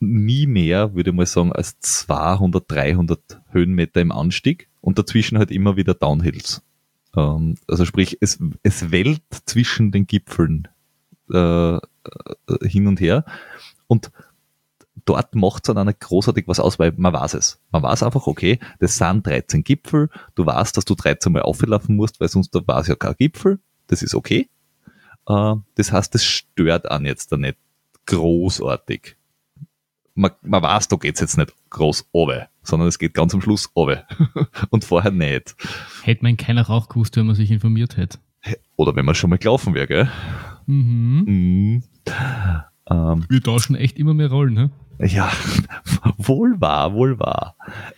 [0.00, 5.50] nie mehr, würde ich mal sagen, als 200, 300 Höhenmeter im Anstieg und dazwischen halt
[5.50, 6.62] immer wieder Downhills.
[7.16, 10.68] Ähm, also sprich, es, es wellt zwischen den Gipfeln
[11.32, 11.80] äh, äh,
[12.62, 13.24] hin und her
[13.86, 14.10] und
[15.04, 17.60] dort macht es dann auch nicht großartig was aus, weil man weiß es.
[17.70, 21.96] Man weiß einfach, okay, das sind 13 Gipfel, du weißt, dass du 13 Mal auflaufen
[21.96, 24.48] musst, weil sonst da war es ja kein Gipfel, das ist okay.
[25.26, 27.58] Äh, das heißt, das stört einen jetzt da nicht
[28.06, 29.16] großartig.
[30.14, 33.68] Man, man weiß, da geht's jetzt nicht groß oben, sondern es geht ganz am Schluss
[33.74, 33.98] oben
[34.70, 35.54] und vorher nicht.
[36.02, 38.18] Hätte man keiner Rauch gewusst, wenn man sich informiert hätte.
[38.76, 40.08] Oder wenn man schon mal gelaufen wäre, gell?
[40.66, 41.24] Mhm.
[41.26, 41.82] Mhm.
[42.90, 44.70] Ähm, Wir tauschen echt immer mehr Rollen, ne?
[45.02, 45.30] ja,
[46.18, 47.56] wohl wahr, wohl wahr.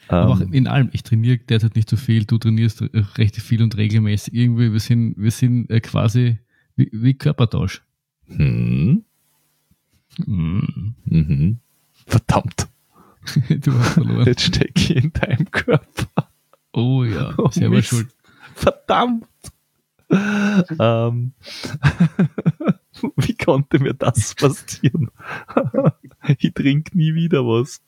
[0.09, 2.83] Aber auch Ähm, in allem, ich trainiere derzeit nicht so viel, du trainierst
[3.18, 4.35] recht viel und regelmäßig.
[4.35, 6.39] Irgendwie, wir sind, wir sind äh, quasi
[6.77, 7.83] wie, wie Körpertausch.
[8.29, 9.05] hm,
[10.27, 10.95] Mhm.
[11.07, 11.59] mhm.
[12.07, 12.68] Verdammt,
[13.49, 14.27] Du hast verloren.
[14.27, 16.29] jetzt stecke ich in deinem Körper.
[16.73, 17.89] Oh ja, Oh, selber Mist.
[17.89, 18.09] schuld.
[18.55, 19.27] Verdammt.
[20.11, 21.33] ähm,
[23.16, 25.11] wie konnte mir das passieren?
[26.39, 27.81] ich trinke nie wieder was.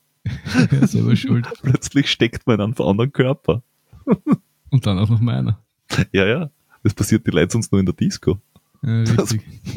[0.71, 1.47] Ja, selber schuld.
[1.61, 3.61] Plötzlich steckt man in einem anderen Körper.
[4.71, 5.59] Und dann auch noch meiner.
[6.11, 6.49] Ja, ja.
[6.83, 8.39] Das passiert die Leute sonst nur in der Disco.
[8.81, 9.03] Ja,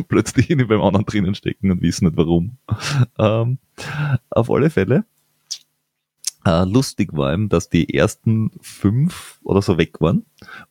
[0.09, 2.59] plötzlich in beim anderen drinnen stecken und wissen nicht warum.
[3.19, 3.59] Ähm,
[4.31, 5.05] auf alle Fälle.
[6.49, 10.25] Äh, lustig war eben, dass die ersten fünf oder so weg waren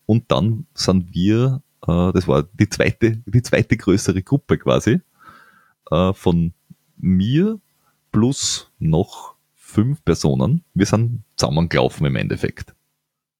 [0.07, 5.01] und dann sind wir, äh, das war die zweite, die zweite größere Gruppe quasi,
[5.91, 6.53] äh, von
[6.97, 7.59] mir
[8.11, 10.63] plus noch fünf Personen.
[10.73, 12.73] Wir sind zusammengelaufen im Endeffekt.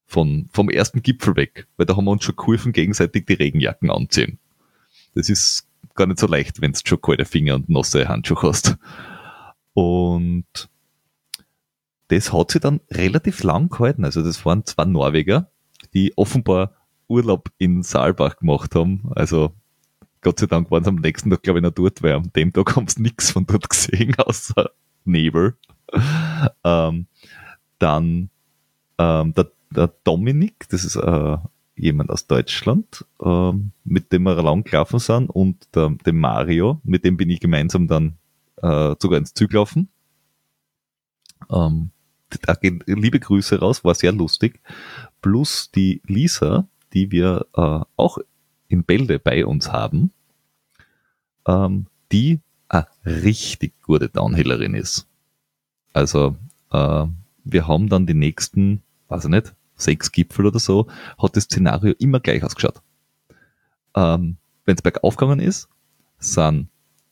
[0.06, 3.90] Von, vom ersten Gipfel weg, weil da haben wir uns schon geholfen, gegenseitig die Regenjacken
[3.90, 4.38] anziehen.
[5.16, 8.78] Das ist gar nicht so leicht, wenn du schon kalte Finger und nasse Handschuhe hast.
[9.74, 10.46] Und
[12.10, 14.06] das hat sich dann relativ lang gehalten.
[14.06, 15.50] Also das waren zwei Norweger,
[15.94, 16.72] die offenbar
[17.08, 19.12] Urlaub in Saalbach gemacht haben.
[19.16, 19.54] Also
[20.22, 22.52] Gott sei Dank waren sie am nächsten Tag, glaube ich, noch dort, weil an dem
[22.54, 24.72] Tag haben sie nichts von dort gesehen, außer
[25.06, 25.58] Nebel.
[26.64, 27.08] Ähm,
[27.80, 28.30] dann
[28.98, 31.38] ähm, der, der Dominik, das ist äh,
[31.76, 37.06] jemand aus Deutschland, ähm, mit dem wir lang gelaufen sind, und der, dem Mario, mit
[37.06, 38.18] dem bin ich gemeinsam dann
[38.58, 39.90] äh, sogar ins Zug gelaufen.
[41.50, 41.92] Ähm,
[42.42, 44.60] da gehen liebe Grüße raus, war sehr lustig.
[45.22, 48.18] Plus die Lisa, die wir äh, auch
[48.68, 50.12] in Bälde bei uns haben,
[51.48, 55.08] ähm, die eine richtig gute Downhillerin ist.
[55.94, 56.36] Also
[56.72, 57.06] äh,
[57.44, 61.94] wir haben dann die nächsten, weiß ich nicht, sechs Gipfel oder so, hat das Szenario
[62.00, 62.82] immer gleich ausgeschaut.
[63.96, 65.70] Ähm, Wenn es bergauf gegangen ist,
[66.20, 66.68] sind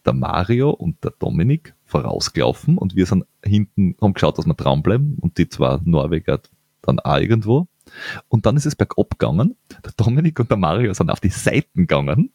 [0.05, 5.17] der Mario und der Dominik vorausgelaufen und wir sind hinten, haben geschaut, dass wir dranbleiben
[5.19, 6.41] und die zwei Norweger
[6.81, 7.67] dann auch irgendwo.
[8.27, 9.55] Und dann ist es bergab gegangen.
[9.83, 12.31] Der Dominik und der Mario sind auf die Seiten gegangen.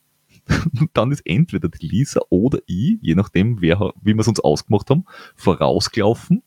[0.80, 4.40] Und dann ist entweder die Lisa oder ich, je nachdem, wer, wie wir es uns
[4.40, 5.04] ausgemacht haben,
[5.36, 6.42] vorausgelaufen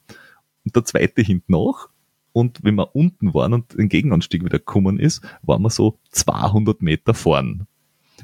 [0.66, 1.90] und der zweite hinten nach.
[2.34, 6.82] Und wenn wir unten waren und den Gegenanstieg wieder gekommen ist, waren wir so 200
[6.82, 7.68] Meter vorn.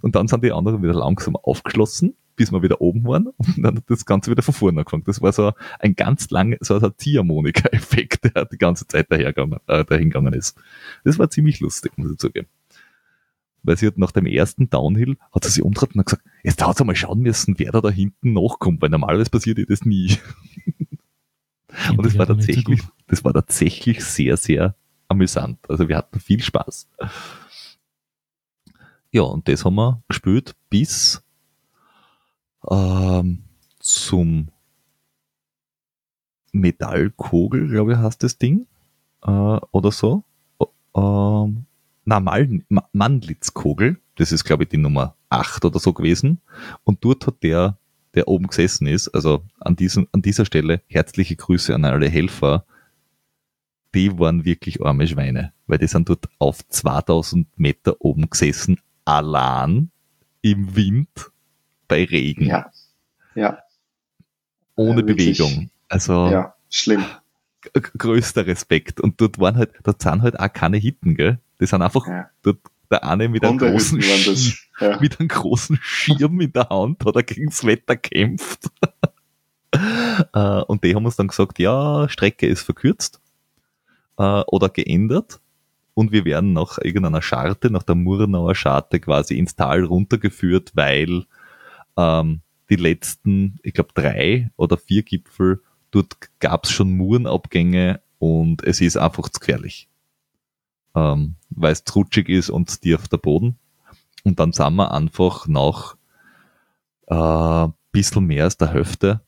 [0.01, 3.75] Und dann sind die anderen wieder langsam aufgeschlossen, bis wir wieder oben waren und dann
[3.75, 5.03] hat das Ganze wieder von vorne angefangen.
[5.05, 9.83] Das war so ein ganz lange, so ein Ziehharmonika-Effekt, der die ganze Zeit dahergegangen, äh,
[9.83, 10.57] dahingegangen ist.
[11.03, 12.47] Das war ziemlich lustig, muss ich zugeben.
[13.61, 16.77] Weil sie hat nach dem ersten Downhill, hat sie sich umgedreht und gesagt, jetzt hat
[16.77, 20.17] sie mal schauen müssen, wer da da hinten nachkommt, weil normalerweise passiert ihr das nie.
[21.89, 24.75] und das war tatsächlich, das war tatsächlich sehr, sehr
[25.09, 25.59] amüsant.
[25.69, 26.87] Also wir hatten viel Spaß.
[29.11, 31.21] Ja, und das haben wir gespielt bis
[32.69, 33.43] ähm,
[33.79, 34.49] zum
[36.51, 38.67] Metallkogel, glaube ich, heißt das Ding.
[39.23, 40.23] Äh, oder so.
[40.95, 41.65] Ähm,
[42.05, 42.63] na, Mal.
[44.15, 46.41] Das ist, glaube ich, die Nummer 8 oder so gewesen.
[46.83, 47.77] Und dort hat der,
[48.15, 52.65] der oben gesessen ist, also an, diesem, an dieser Stelle herzliche Grüße an alle Helfer.
[53.95, 59.91] Die waren wirklich arme Schweine, weil die sind dort auf 2000 Meter oben gesessen, allein
[60.41, 61.31] im Wind
[61.89, 62.45] bei Regen.
[62.45, 62.71] Ja.
[63.35, 63.59] Ja.
[64.75, 65.69] Ohne ja, Bewegung.
[65.89, 66.29] Also.
[66.29, 67.03] Ja, schlimm.
[67.73, 69.01] Größter Respekt.
[69.01, 71.39] Und dort waren halt, dort sind halt auch keine Hitten, gell?
[71.59, 72.29] Die sind einfach ja.
[72.41, 72.59] dort,
[72.89, 73.99] der eine mit einem, großen
[74.79, 74.97] ja.
[75.01, 78.69] mit einem großen Schirm in der Hand hat er gegen das Wetter kämpft.
[80.33, 83.21] Äh, und die haben uns dann gesagt, ja, Strecke ist verkürzt
[84.17, 85.39] äh, oder geändert
[85.93, 91.25] und wir werden nach irgendeiner Scharte, nach der Murnauer Scharte quasi ins Tal runtergeführt, weil
[91.99, 98.63] ähm, die letzten, ich glaube, drei oder vier Gipfel, dort gab es schon Murenabgänge und
[98.63, 99.89] es ist einfach zu gefährlich.
[100.95, 103.57] Ähm, weil es rutschig ist und tief der Boden.
[104.23, 105.95] Und dann sind wir einfach nach
[107.07, 109.21] äh, bisschen mehr als der Hälfte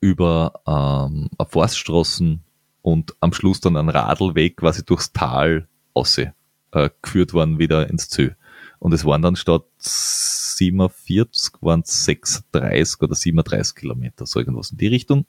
[0.00, 2.42] über ähm, Forststraßen
[2.82, 6.32] und am Schluss dann ein Radlweg quasi durchs Tal aussehen,
[6.72, 8.36] äh, geführt worden wieder ins Ziel.
[8.78, 14.78] Und es waren dann statt 47, waren es 36 oder 37 Kilometer, so irgendwas in
[14.78, 15.26] die Richtung.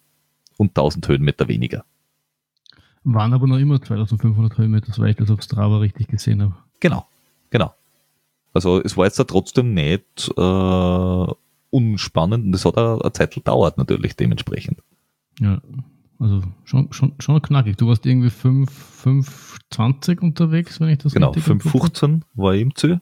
[0.57, 1.85] Und 1000 Höhenmeter weniger.
[3.03, 6.55] Waren aber noch immer 2500 Höhenmeter, soweit ich das auf Strava richtig gesehen habe.
[6.79, 7.07] Genau,
[7.49, 7.73] genau.
[8.53, 11.33] Also es war jetzt da trotzdem nicht äh,
[11.69, 14.79] unspannend und es hat auch eine Zeit gedauert natürlich dementsprechend.
[15.39, 15.61] Ja,
[16.19, 17.77] also schon, schon, schon knackig.
[17.77, 22.75] Du warst irgendwie 5,20 unterwegs, wenn ich das genau, richtig Genau, 5,15 war ich im
[22.75, 23.01] Ziel.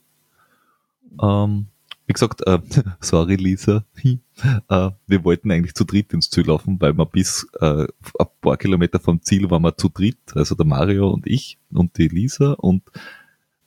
[1.21, 1.67] Ähm,
[2.07, 2.59] wie gesagt, äh,
[2.99, 7.87] sorry Lisa, äh, wir wollten eigentlich zu dritt ins Ziel laufen, weil wir bis äh,
[8.19, 11.97] ein paar Kilometer vom Ziel waren wir zu dritt, also der Mario und ich und
[11.97, 12.83] die Lisa und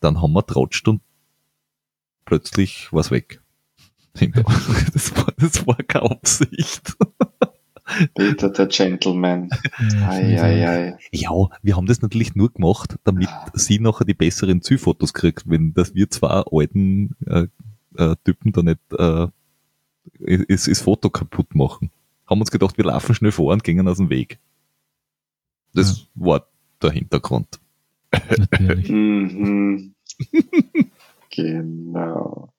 [0.00, 1.02] dann haben wir tratscht und
[2.24, 3.40] plötzlich war es weg.
[4.92, 6.96] Das war, das war keine Absicht.
[8.14, 9.50] Peter der Gentleman.
[10.06, 10.98] Ei, ei, ei.
[11.12, 11.32] Ja,
[11.62, 15.94] wir haben das natürlich nur gemacht, damit sie nachher die besseren Zielfotos kriegt, wenn das
[15.94, 17.46] wir zwei alten äh,
[17.96, 19.28] äh, Typen da nicht äh,
[20.20, 21.90] ist, ist Foto kaputt machen.
[22.26, 24.38] Haben uns gedacht, wir laufen schnell vor und gehen aus dem Weg.
[25.74, 26.04] Das ja.
[26.14, 26.46] war
[26.82, 27.60] der Hintergrund.
[28.12, 28.88] Natürlich.
[28.98, 29.94] Mhm.
[31.30, 32.52] genau.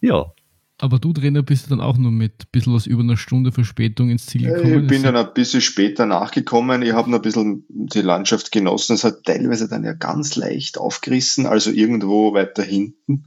[0.00, 0.32] Ja,
[0.78, 4.10] aber du, Trainer, bist dann auch nur mit ein bisschen was über einer Stunde Verspätung
[4.10, 4.82] ins Ziel gekommen?
[4.82, 6.82] Ich bin dann ein bisschen später nachgekommen.
[6.82, 8.94] Ich habe noch ein bisschen die Landschaft genossen.
[8.94, 13.24] Es hat teilweise dann ja ganz leicht aufgerissen, also irgendwo weiter hinten.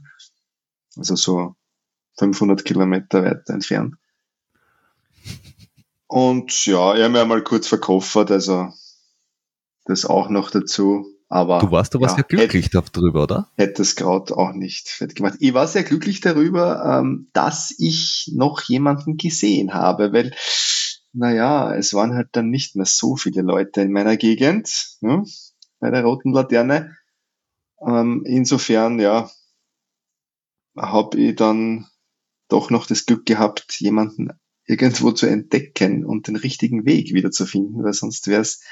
[0.96, 1.54] Also so
[2.18, 3.94] 500 Kilometer weiter entfernt.
[6.06, 8.72] Und ja, ich habe mir einmal kurz verkoffert, also
[9.84, 11.06] das auch noch dazu.
[11.30, 13.50] Aber, du warst aber ja, sehr glücklich hätte, darüber, oder?
[13.56, 15.36] Hätte es gerade auch nicht fett gemacht.
[15.40, 20.32] Ich war sehr glücklich darüber, ähm, dass ich noch jemanden gesehen habe, weil,
[21.12, 25.24] naja, es waren halt dann nicht mehr so viele Leute in meiner Gegend, ne,
[25.80, 26.96] bei der roten Laterne.
[27.86, 29.30] Ähm, insofern, ja,
[30.76, 31.86] habe ich dann
[32.48, 34.30] doch noch das Glück gehabt, jemanden
[34.64, 38.62] irgendwo zu entdecken und den richtigen Weg wieder zu finden, weil sonst wäre es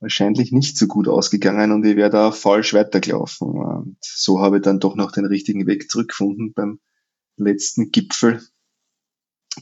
[0.00, 3.48] wahrscheinlich nicht so gut ausgegangen und ich wäre da falsch weitergelaufen.
[3.48, 6.80] Und so habe ich dann doch noch den richtigen Weg zurückgefunden beim
[7.36, 8.42] letzten Gipfel.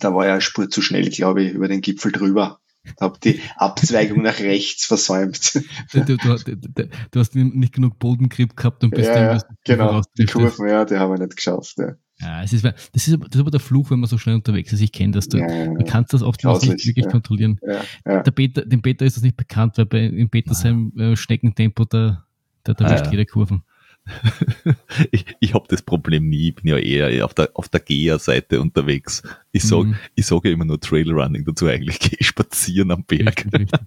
[0.00, 2.60] Da war ja eine Spur zu schnell, glaube ich, über den Gipfel drüber.
[3.00, 5.60] Habe die Abzweigung nach rechts versäumt.
[5.92, 10.26] Du, du, du, du, hast nicht genug Bodengrip gehabt und bist ja, ja, genau, die
[10.26, 11.78] Kurven, ja, die haben wir nicht geschafft.
[11.78, 11.96] Ja.
[12.20, 12.74] Ja, es ist, das,
[13.06, 14.80] ist, das ist aber der Fluch, wenn man so schnell unterwegs ist.
[14.80, 15.28] Ich kenne das.
[15.28, 17.10] Du, ja, du kannst das oft nicht wirklich ja.
[17.10, 17.60] kontrollieren.
[18.04, 21.16] Ja, Der Beta, dem Beta ist das nicht bekannt, weil bei, im Beta seinem äh,
[21.16, 22.24] Schneckentempo, da,
[22.64, 23.62] da, da ah, jede Kurven.
[25.10, 28.60] ich ich habe das Problem nie, ich bin ja eher auf der, auf der Geher-Seite
[28.60, 29.22] unterwegs.
[29.52, 29.96] Ich sage mhm.
[30.14, 33.44] ich sag ja immer nur Trailrunning dazu, eigentlich gehe ich spazieren am Berg.
[33.44, 33.80] Richtig, richtig.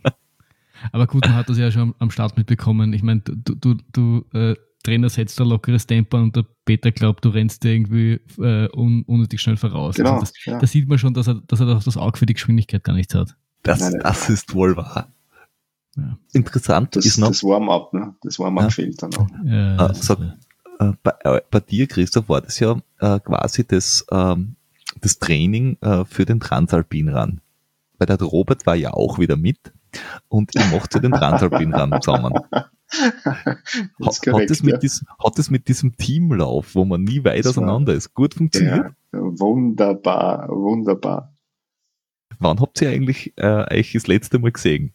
[0.92, 2.94] Aber gut, man hat das ja schon am Start mitbekommen.
[2.94, 7.26] Ich meine, du, du, du äh, Trainer setzt ein lockeres Tempo und der Peter glaubt,
[7.26, 9.96] du rennst irgendwie äh, un unnötig schnell voraus.
[9.96, 10.60] Genau, also das, ja.
[10.60, 13.16] Da sieht man schon, dass er, dass er das Auge für die Geschwindigkeit gar nichts
[13.16, 13.36] hat.
[13.64, 15.14] Das, nein, nein, das ist wohl wahr.
[15.98, 16.18] Ja.
[16.34, 17.30] Interessant das, ist noch.
[17.30, 18.16] Das Warm-up, ne?
[18.22, 18.70] Das Warm-up ja.
[18.70, 19.28] fehlt dann auch.
[19.46, 20.20] Ja, äh, sag,
[20.80, 24.56] äh, bei, äh, bei, dir, Christoph, war das ja äh, quasi das, ähm,
[25.02, 27.42] das Training äh, für den Transalpin ran.
[27.98, 29.74] Weil der Robert war ja auch wieder mit
[30.28, 32.34] und ihr macht ja den Transalpin ran zusammen.
[32.92, 33.60] hat,
[34.00, 34.78] korrekt, hat, es mit ja.
[34.78, 38.94] diesem, hat es mit diesem Teamlauf, wo man nie weit das auseinander ist, gut funktioniert?
[39.14, 41.34] Ja, wunderbar, wunderbar.
[42.40, 44.94] Wann habt ihr eigentlich äh, euch das letzte Mal gesehen?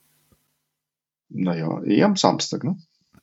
[1.28, 2.76] Naja, eh am Samstag, ne?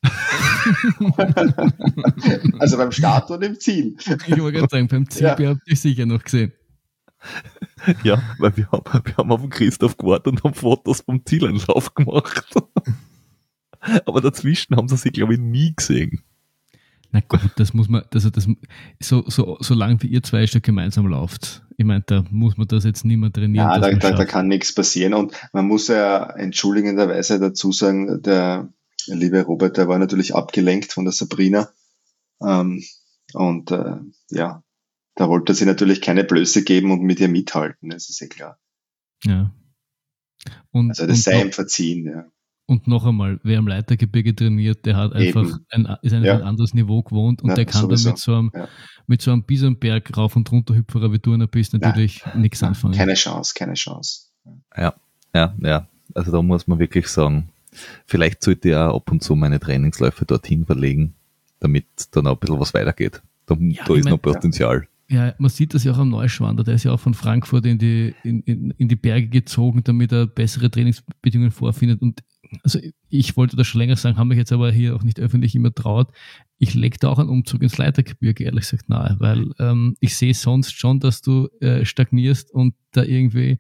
[2.59, 3.95] also beim Start und im Ziel.
[3.99, 5.49] Ich wollte gerade sagen, beim Ziel ja.
[5.49, 6.53] habt ihr sicher noch gesehen.
[8.03, 11.93] Ja, weil wir haben, wir haben auf den Christoph gewartet und haben Fotos vom Zieleinlauf
[11.93, 12.45] gemacht.
[14.05, 16.23] Aber dazwischen haben sie sich, glaube ich, nie gesehen.
[17.11, 18.47] Na gut, das muss man, also das,
[18.99, 22.85] so, so, solange wie ihr zwei schon gemeinsam lauft, ich meine, da muss man das
[22.85, 23.67] jetzt nicht mehr trainieren.
[23.67, 28.69] Ja, da, da, da, kann nichts passieren und man muss ja entschuldigenderweise dazu sagen, der
[29.05, 31.69] liebe Robert, der war natürlich abgelenkt von der Sabrina
[32.41, 32.83] ähm,
[33.33, 33.97] und äh,
[34.31, 34.62] ja,
[35.15, 38.27] da wollte er sich natürlich keine Blöße geben und mit ihr mithalten, das ist ja
[38.27, 38.59] klar.
[39.23, 39.51] Ja.
[40.71, 42.25] Und, also das und sei ihm verziehen, ja.
[42.65, 46.35] Und noch einmal, wer am Leitergebirge trainiert, der hat einfach ein, ist einfach ja.
[46.37, 48.05] ein anderes Niveau gewohnt und ja, der kann sowieso.
[48.05, 48.67] dann mit so einem, ja.
[49.05, 52.93] mit so einem Bisonberg rauf und runter Hüpferer, wie du einer bist, natürlich nichts anfangen.
[52.93, 54.29] Keine Chance, keine Chance.
[54.77, 54.93] Ja,
[55.35, 55.87] ja, ja.
[56.15, 57.49] Also da muss man wirklich sagen,
[58.05, 61.15] vielleicht sollte ich auch ab und zu meine Trainingsläufe dorthin verlegen,
[61.59, 63.21] damit dann auch ein bisschen was weitergeht.
[63.45, 63.61] Da, da
[63.93, 64.87] ist mein, noch Potenzial.
[65.13, 67.77] Ja, man sieht das ja auch am Neuschwander, der ist ja auch von Frankfurt in
[67.77, 72.01] die, in, in, in die Berge gezogen, damit er bessere Trainingsbedingungen vorfindet.
[72.01, 72.23] Und
[72.63, 75.53] also ich wollte das schon länger sagen, habe mich jetzt aber hier auch nicht öffentlich
[75.53, 76.07] immer traut.
[76.57, 80.33] Ich lege da auch einen Umzug ins Leitergebirge, ehrlich gesagt, nahe, weil ähm, ich sehe
[80.33, 83.59] sonst schon, dass du äh, stagnierst und da irgendwie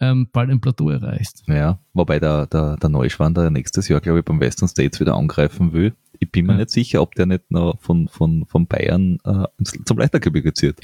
[0.00, 1.44] ähm, bald ein Plateau erreichst.
[1.46, 5.72] Ja, wobei der, der, der Neuschwander nächstes Jahr, glaube ich, beim Western States wieder angreifen
[5.72, 5.94] will.
[6.20, 6.58] Ich bin mir ja.
[6.58, 9.46] nicht sicher, ob der nicht noch von, von, von Bayern äh,
[9.84, 10.76] zum Leitergebirge zieht.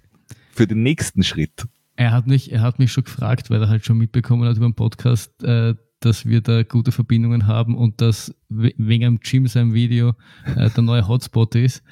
[0.52, 1.66] Für den nächsten Schritt.
[1.96, 4.68] Er hat mich, er hat mich schon gefragt, weil er halt schon mitbekommen hat über
[4.68, 9.74] den Podcast, äh, dass wir da gute Verbindungen haben und dass wegen am Gym sein
[9.74, 10.14] Video
[10.56, 11.82] äh, der neue Hotspot ist.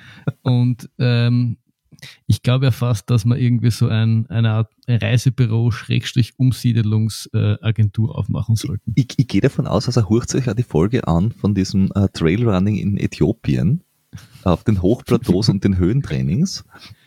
[0.43, 1.57] Und ähm,
[2.27, 8.13] ich glaube ja fast, dass man irgendwie so ein, eine Art Reisebüro Schrägstrich Umsiedelungsagentur äh,
[8.13, 8.93] aufmachen sollten.
[8.95, 12.09] Ich, ich, gehe davon aus, also hört sich ja die Folge an von diesem äh,
[12.13, 13.83] Trailrunning in Äthiopien
[14.45, 16.65] auf den Hochplateaus und den Höhentrainings.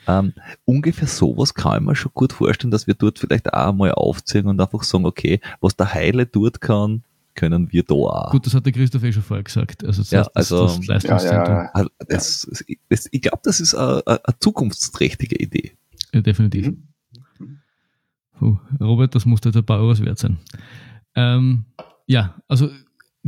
[0.08, 0.34] Ähm,
[0.66, 4.48] ungefähr sowas kann ich mir schon gut vorstellen, dass wir dort vielleicht auch mal aufziehen
[4.48, 7.04] und einfach sagen, okay, was der Heile dort kann,
[7.36, 8.32] können wir da auch.
[8.32, 9.84] Gut, das hat der Christoph eh schon vorher gesagt.
[9.84, 11.56] Also, das ja, also das Leistungszentrum.
[11.56, 15.74] Ja, ja, also das, das, ich glaube, das ist eine, eine, zukunftsträchtige Idee.
[16.14, 16.68] Ja, definitiv.
[16.68, 17.60] Mhm.
[18.40, 20.38] Puh, Robert, das muss jetzt ein paar Euros wert sein.
[21.16, 21.66] Ähm,
[22.08, 22.70] ja, also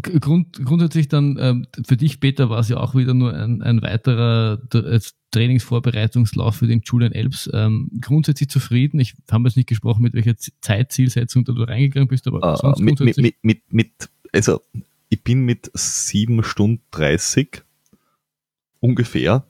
[0.02, 3.82] Grund, grundsätzlich dann ähm, für dich, Peter, war es ja auch wieder nur ein, ein
[3.82, 4.62] weiterer
[5.32, 7.50] Trainingsvorbereitungslauf für den Julian Elbs.
[7.54, 9.00] Ähm, grundsätzlich zufrieden.
[9.00, 13.00] Ich habe jetzt nicht gesprochen, mit welcher Zeitzielsetzung du reingegangen bist, aber uh, sonst mit,
[13.18, 14.62] mit, mit, mit, also
[15.10, 17.64] ich bin mit 7 Stunden 30
[18.80, 19.46] ungefähr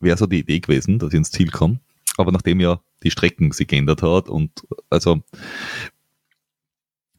[0.00, 1.80] wäre so die Idee gewesen, dass ich ins Ziel komme.
[2.16, 5.22] Aber nachdem ja die Strecken sich geändert hat und also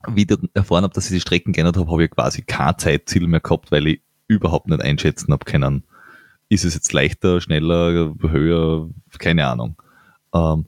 [0.08, 3.28] wie ich erfahren habe, dass ich die Strecken geändert habe, habe ich quasi kein Zeitziel
[3.28, 5.84] mehr gehabt, weil ich überhaupt nicht einschätzen habe können,
[6.50, 9.82] ist es jetzt leichter, schneller, höher, keine Ahnung.
[10.34, 10.66] Ähm,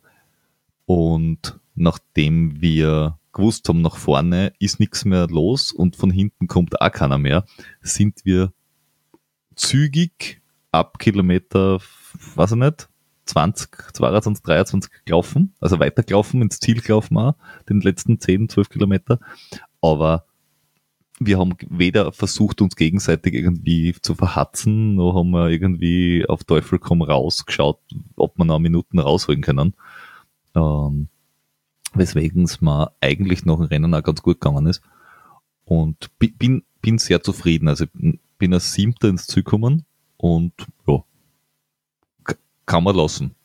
[0.85, 6.79] und nachdem wir gewusst haben, nach vorne ist nichts mehr los und von hinten kommt
[6.79, 7.45] auch keiner mehr,
[7.81, 8.53] sind wir
[9.55, 11.79] zügig ab Kilometer,
[12.35, 12.89] weiß ich nicht,
[13.25, 17.35] 20, 22, 23 gelaufen, also weitergelaufen, ins Ziel gelaufen auch,
[17.69, 19.19] den letzten 10, 12 Kilometer.
[19.81, 20.25] Aber
[21.19, 26.79] wir haben weder versucht, uns gegenseitig irgendwie zu verhatzen, noch haben wir irgendwie auf Teufel
[26.79, 27.79] komm raus geschaut,
[28.15, 29.73] ob wir noch Minuten rausholen können.
[30.55, 31.07] Ähm,
[31.93, 34.81] weswegen es mir eigentlich noch ein Rennen auch ganz gut gegangen ist.
[35.65, 37.67] Und bin, bin sehr zufrieden.
[37.67, 37.85] Also
[38.37, 39.85] bin als Siebter ins Ziel gekommen
[40.17, 40.53] und
[40.87, 41.03] ja,
[42.65, 43.35] kann man lassen.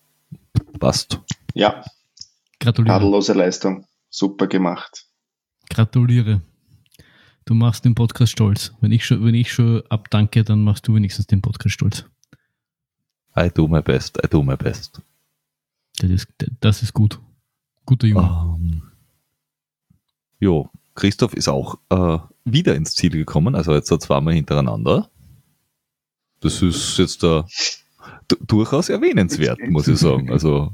[0.79, 1.21] Passt.
[1.55, 1.85] Ja.
[2.61, 2.99] Gratuliere.
[2.99, 3.87] Tadellose Leistung.
[4.11, 5.07] Super gemacht.
[5.71, 6.43] Gratuliere.
[7.45, 8.75] Du machst den Podcast stolz.
[8.81, 12.05] Wenn ich schon, wenn ich schon abdanke, dann machst du wenigstens den Podcast stolz.
[13.37, 15.01] I do my best, I do my best.
[15.99, 16.29] Das ist,
[16.61, 17.21] das ist gut.
[17.87, 18.29] Guter Junge.
[18.29, 18.83] Um, ähm,
[20.41, 25.11] jo, Christoph ist auch äh, wieder ins Ziel gekommen, also jetzt zweimal hintereinander.
[26.41, 27.43] Das ist jetzt äh,
[28.47, 30.31] durchaus erwähnenswert, muss ich sagen.
[30.31, 30.73] Also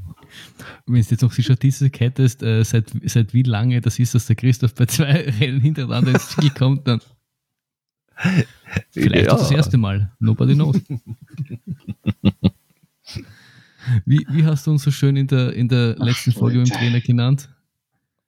[0.86, 4.26] wenn du jetzt noch die Statistik hättest, äh, seit, seit wie lange das ist, dass
[4.26, 7.00] der Christoph bei zwei Rennen hintereinander ins Ziel kommt, dann
[8.90, 9.36] vielleicht ja.
[9.36, 10.12] das erste Mal.
[10.18, 10.76] Nobody knows.
[14.05, 17.00] wie, wie hast du uns so schön in der, in der letzten Folge im Trainer
[17.00, 17.48] genannt?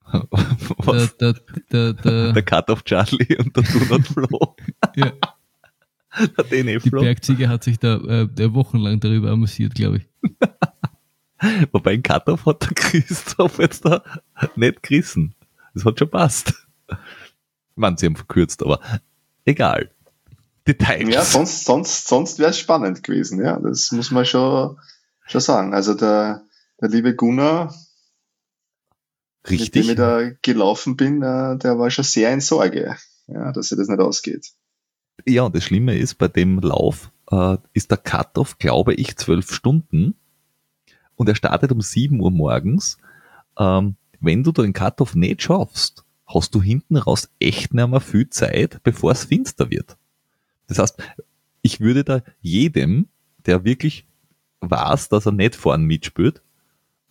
[0.11, 1.17] Was?
[1.19, 4.57] Der, der, der, der, der Cut of Charlie und der Do Not Flow.
[4.95, 5.13] ja.
[6.51, 10.39] Der Die Bergziege hat sich da äh, wochenlang darüber amüsiert, glaube ich.
[11.73, 14.03] Wobei ein Cut-Off hat der Christoph jetzt da
[14.57, 15.35] nicht gerissen.
[15.75, 16.55] Das hat schon passt.
[17.75, 18.81] Man, sie haben verkürzt, aber
[19.45, 19.91] egal.
[20.67, 21.15] Details.
[21.15, 23.59] Ja, sonst, sonst, sonst wäre es spannend gewesen, ja.
[23.59, 24.79] Das muss man schon,
[25.27, 25.75] schon sagen.
[25.75, 26.45] Also der,
[26.81, 27.75] der liebe Gunnar,
[29.49, 29.67] Richtig.
[29.67, 32.97] mit dem ich da gelaufen bin, äh, der war schon sehr in Sorge,
[33.27, 34.55] ja, dass er das nicht ausgeht.
[35.25, 39.53] Ja, und das Schlimme ist, bei dem Lauf äh, ist der Cut-Off, glaube ich, zwölf
[39.53, 40.15] Stunden
[41.17, 42.99] und er startet um 7 Uhr morgens.
[43.59, 48.29] Ähm, wenn du den Cut-Off nicht schaffst, hast du hinten raus echt nicht mehr viel
[48.31, 49.97] Zeit, bevor es finster wird.
[50.67, 51.03] Das heißt,
[51.63, 53.09] ich würde da jedem,
[53.47, 54.07] der wirklich
[54.61, 56.43] weiß, dass er nicht vorn mitspielt,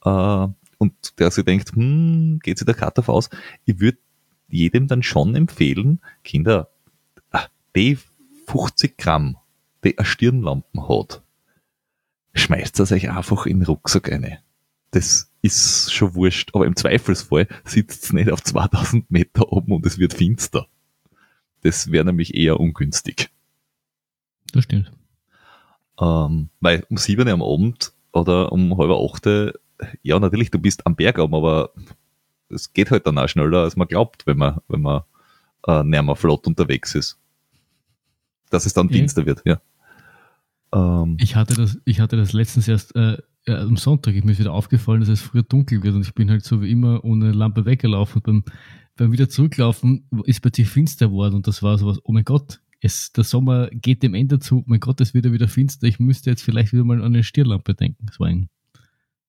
[0.04, 0.48] äh,
[0.78, 3.30] und der sich denkt, hm, geht sich der Cut-Off aus,
[3.66, 3.98] ich würde
[4.50, 6.70] jedem dann schon empfehlen, Kinder,
[7.76, 7.98] die
[8.48, 9.38] 50 Gramm,
[9.84, 11.24] die eine Stirnlampen hat,
[12.34, 14.40] schmeißt das euch einfach in den Rucksack eine.
[14.92, 19.86] Das ist schon wurscht, aber im Zweifelsfall sitzt es nicht auf 2000 Meter oben und
[19.86, 20.68] es wird finster.
[21.62, 23.30] Das wäre nämlich eher ungünstig.
[24.54, 24.92] Das stimmt.
[26.00, 29.26] Ähm, weil um sieben am Abend oder um halb acht,
[30.02, 31.72] ja natürlich, du bist am Berg oben, aber
[32.50, 35.04] es geht halt dann auch schneller, als man glaubt, wenn man, wenn man
[35.68, 37.20] äh, näher mal flott unterwegs ist.
[38.56, 39.60] Dass es dann finster wird, ja.
[40.74, 44.14] Ähm, ich, hatte das, ich hatte das letztens erst äh, ja, am Sonntag.
[44.24, 46.72] Mir ist wieder aufgefallen, dass es früher dunkel wird und ich bin halt so wie
[46.72, 48.22] immer ohne Lampe weggelaufen.
[48.22, 48.44] Und beim,
[48.96, 53.12] beim wieder zurücklaufen ist plötzlich finster geworden und das war sowas, oh mein Gott, es,
[53.12, 55.86] der Sommer geht dem Ende zu, mein Gott, es wird wieder finster.
[55.86, 58.06] Ich müsste jetzt vielleicht wieder mal an eine Stirnlampe denken.
[58.06, 58.48] Das war ein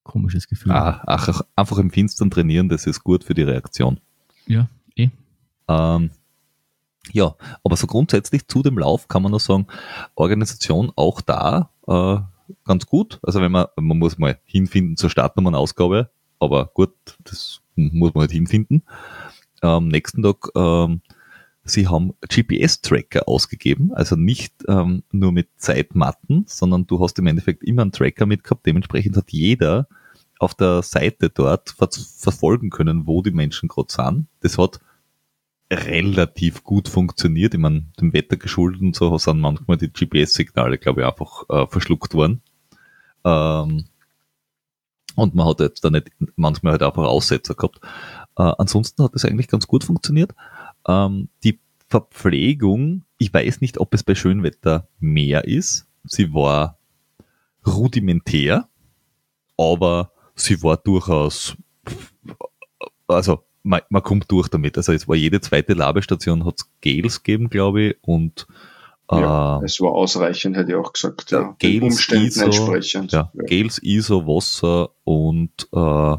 [0.04, 0.70] komisches Gefühl.
[0.70, 3.98] Ah, ach, einfach im Finstern trainieren, das ist gut für die Reaktion.
[4.46, 5.10] Ja, eh.
[5.66, 6.10] Ähm,
[7.12, 7.34] ja,
[7.64, 9.66] aber so grundsätzlich zu dem Lauf kann man nur sagen,
[10.14, 12.18] Organisation auch da äh,
[12.64, 13.18] ganz gut.
[13.22, 16.92] Also wenn man, man muss mal hinfinden zur Startnummernausgabe, aber gut,
[17.24, 18.82] das muss man halt hinfinden.
[19.60, 21.00] Am nächsten Tag, ähm,
[21.64, 27.64] sie haben GPS-Tracker ausgegeben, also nicht ähm, nur mit Zeitmatten, sondern du hast im Endeffekt
[27.64, 28.66] immer einen Tracker mitgehabt.
[28.66, 29.88] Dementsprechend hat jeder
[30.38, 34.26] auf der Seite dort ver verfolgen können, wo die Menschen gerade sind.
[34.40, 34.80] Das hat
[35.70, 37.54] relativ gut funktioniert.
[37.54, 41.66] Ich meine, dem Wetter geschuldet und so sind manchmal die GPS-Signale, glaube ich, einfach äh,
[41.66, 42.42] verschluckt worden.
[43.24, 43.86] Ähm,
[45.16, 47.80] und man hat jetzt da nicht manchmal halt einfach Aussetzer gehabt.
[48.36, 50.34] Äh, ansonsten hat es eigentlich ganz gut funktioniert.
[50.86, 51.58] Ähm, die
[51.88, 55.86] Verpflegung, ich weiß nicht, ob es bei Schönwetter mehr ist.
[56.04, 56.78] Sie war
[57.66, 58.68] rudimentär,
[59.56, 61.56] aber sie war durchaus,
[63.08, 64.76] also man, man kommt durch damit.
[64.76, 68.46] Also es war jede zweite Labestation hat Gels gegeben, glaube ich, und
[69.10, 71.30] ja, äh, es war ausreichend, hätte ich auch gesagt.
[71.30, 73.12] Ja, Gels, Umständen ISO, entsprechend.
[73.12, 73.44] Ja, ja.
[73.44, 76.16] Gels, ISO, Wasser und äh,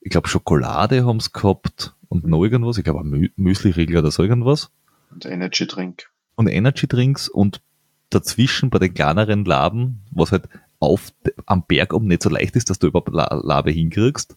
[0.00, 4.22] ich glaube Schokolade haben sie gehabt und noch irgendwas, ich glaube Mü Müsli-Riegel oder so
[4.22, 4.70] irgendwas.
[5.10, 6.10] Und Energy Drink.
[6.36, 7.60] Und Energy Drinks und
[8.10, 10.48] dazwischen bei den kleineren Laben, was halt
[10.78, 11.12] auf
[11.46, 14.36] am Berg oben nicht so leicht ist, dass du überhaupt Labe hinkriegst,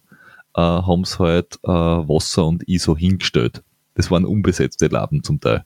[0.54, 3.62] äh, haben sie halt äh, Wasser und ISO hingestellt.
[3.94, 5.64] Das waren unbesetzte Laben zum Teil.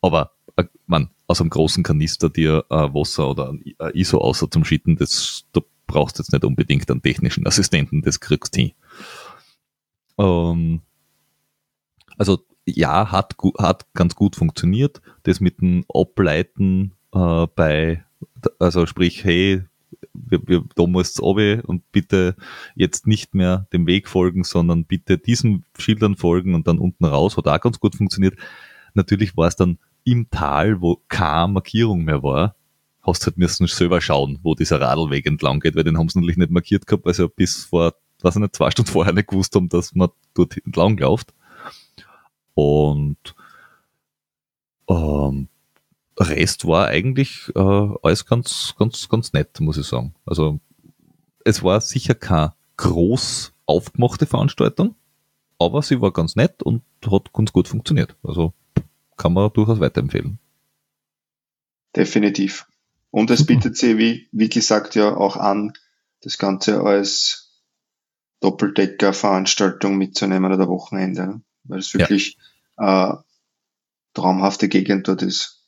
[0.00, 4.64] Aber äh, man, aus einem großen Kanister dir äh, Wasser oder äh, ISO außer zum
[4.64, 8.72] Schitten, das, du brauchst jetzt nicht unbedingt einen technischen Assistenten, das kriegst du hin.
[10.18, 10.80] Ähm,
[12.18, 15.00] also ja, hat, hat ganz gut funktioniert.
[15.24, 18.04] Das mit dem Ableiten äh, bei,
[18.58, 19.64] also sprich, hey,
[20.14, 22.36] wir, wir, da musst runter und bitte
[22.74, 27.36] jetzt nicht mehr dem Weg folgen, sondern bitte diesen Schildern folgen und dann unten raus,
[27.36, 28.36] hat auch ganz gut funktioniert.
[28.94, 32.56] Natürlich war es dann im Tal, wo keine Markierung mehr war,
[33.02, 36.36] hast halt müssen selber schauen, wo dieser Radlweg entlang geht, weil den haben sie natürlich
[36.36, 39.28] nicht markiert gehabt, weil sie ja bis vor, weiß ich nicht, zwei Stunden vorher nicht
[39.28, 41.34] gewusst haben, dass man dort entlang läuft.
[42.54, 43.34] Und
[44.88, 45.48] ähm,
[46.28, 50.14] Rest war eigentlich äh, alles ganz, ganz, ganz nett, muss ich sagen.
[50.26, 50.60] Also
[51.44, 54.94] es war sicher keine groß aufgemachte Veranstaltung,
[55.58, 58.16] aber sie war ganz nett und hat ganz gut funktioniert.
[58.22, 58.52] Also
[59.16, 60.38] kann man durchaus weiterempfehlen.
[61.94, 62.66] Definitiv.
[63.10, 65.74] Und es bietet sich, wie, wie gesagt, ja auch an,
[66.22, 67.60] das Ganze als
[68.40, 72.38] Doppeldecker-Veranstaltung mitzunehmen oder Wochenende, weil es wirklich
[72.78, 73.12] ja.
[73.12, 73.16] äh,
[74.14, 75.61] traumhafte Gegend dort ist.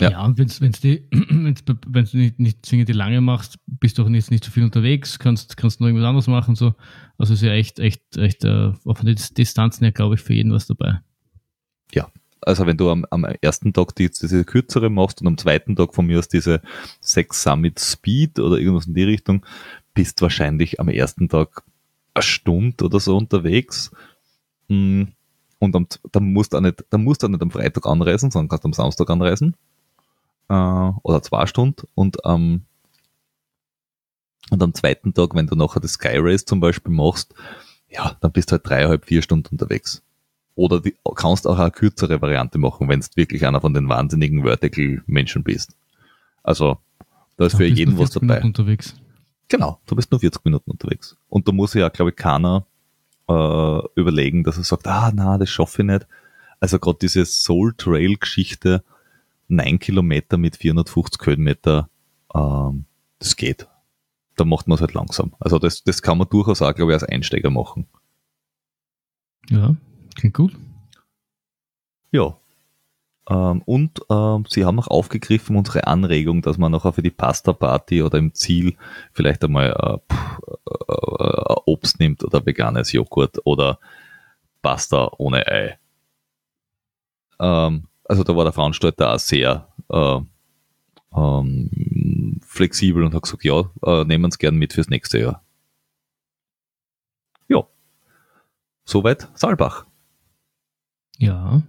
[0.00, 3.58] Ja, ja und wenn wenn's die, wenn's, wenn's du nicht, nicht zwingend die lange machst,
[3.66, 6.54] bist du auch nicht, nicht so viel unterwegs, kannst, kannst noch irgendwas anderes machen.
[6.56, 6.74] So.
[7.18, 10.52] Also ist ja echt, echt, echt äh, auf den Distanzen her, glaube ich, für jeden
[10.52, 11.00] was dabei.
[11.92, 12.08] Ja,
[12.40, 15.94] also wenn du am, am ersten Tag die, diese kürzere machst und am zweiten Tag
[15.94, 16.60] von mir aus diese
[17.00, 19.46] Sex Summit Speed oder irgendwas in die Richtung,
[19.94, 21.62] bist wahrscheinlich am ersten Tag
[22.14, 23.92] eine Stunde oder so unterwegs.
[24.68, 25.12] Hm,
[25.60, 28.32] und am, dann musst du auch nicht, dann musst du auch nicht am Freitag anreisen,
[28.32, 29.54] sondern kannst am Samstag anreisen
[30.48, 32.62] äh, oder zwei Stunden und ähm,
[34.50, 37.34] und am zweiten Tag, wenn du nachher das Sky Race zum Beispiel machst,
[37.88, 40.02] ja, dann bist du halt dreieinhalb, vier Stunden unterwegs.
[40.54, 44.44] Oder die, kannst auch eine kürzere Variante machen, wenn du wirklich einer von den wahnsinnigen
[44.44, 45.76] Vertical-Menschen bist.
[46.42, 46.78] Also,
[47.36, 48.26] da ist für jeden was dabei.
[48.26, 48.94] Minuten unterwegs.
[49.48, 51.16] Genau, du bist nur 40 Minuten unterwegs.
[51.28, 52.66] Und da muss ja, glaube ich, keiner
[53.28, 56.06] äh, überlegen, dass er sagt, ah, na, das schaffe ich nicht.
[56.60, 58.84] Also gerade diese Soul Trail Geschichte,
[59.48, 61.88] 9 Kilometer mit 450 Höhenmeter,
[62.34, 62.86] ähm,
[63.18, 63.68] das geht.
[64.36, 65.34] Da macht man es halt langsam.
[65.38, 67.86] Also das, das kann man durchaus auch, glaube ich, als Einsteiger machen.
[69.48, 69.76] Ja,
[70.14, 70.56] klingt gut.
[72.10, 72.36] Ja.
[73.28, 78.02] Ähm, und ähm, sie haben auch aufgegriffen unsere Anregung, dass man nachher für die Pasta-Party
[78.02, 78.76] oder im Ziel
[79.12, 83.78] vielleicht einmal äh, äh, äh, Obst nimmt oder veganes Joghurt oder
[84.62, 85.78] Pasta ohne Ei.
[87.40, 90.20] Ähm, also da war der Veranstalter auch sehr äh,
[91.16, 95.44] ähm, flexibel und hat gesagt, ja, äh, nehmen wir es gern mit fürs nächste Jahr.
[97.48, 97.66] Ja.
[98.84, 99.86] Soweit Saalbach.
[101.18, 101.62] Ja.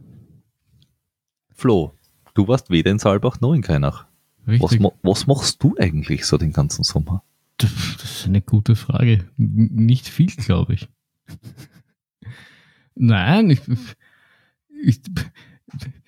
[1.53, 1.93] Flo,
[2.33, 4.05] du warst weder in Saalbach noch in Keinach.
[4.45, 7.23] Was, was, machst du eigentlich so den ganzen Sommer?
[7.57, 9.27] Das ist eine gute Frage.
[9.37, 10.87] Nicht viel, glaube ich.
[12.95, 13.61] Nein, ich,
[14.69, 15.01] ich,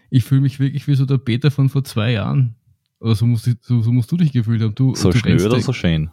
[0.10, 2.56] ich fühle mich wirklich wie so der Peter von vor zwei Jahren.
[3.00, 4.76] Oder so musst, so, so musst du dich gefühlt haben.
[4.76, 6.10] Du, so du schnell oder so schön?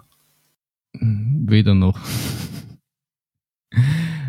[0.93, 1.99] Weder noch.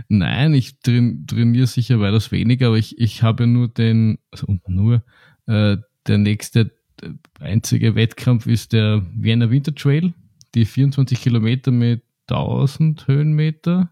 [0.08, 5.04] Nein, ich train, trainiere sicher weitaus weniger, aber ich, ich habe nur den, also nur,
[5.48, 5.78] äh,
[6.08, 6.72] der nächste
[7.02, 10.14] äh, einzige Wettkampf ist der Vienna Winter Trail,
[10.54, 13.90] die 24 Kilometer mit 1000 Höhenmeter.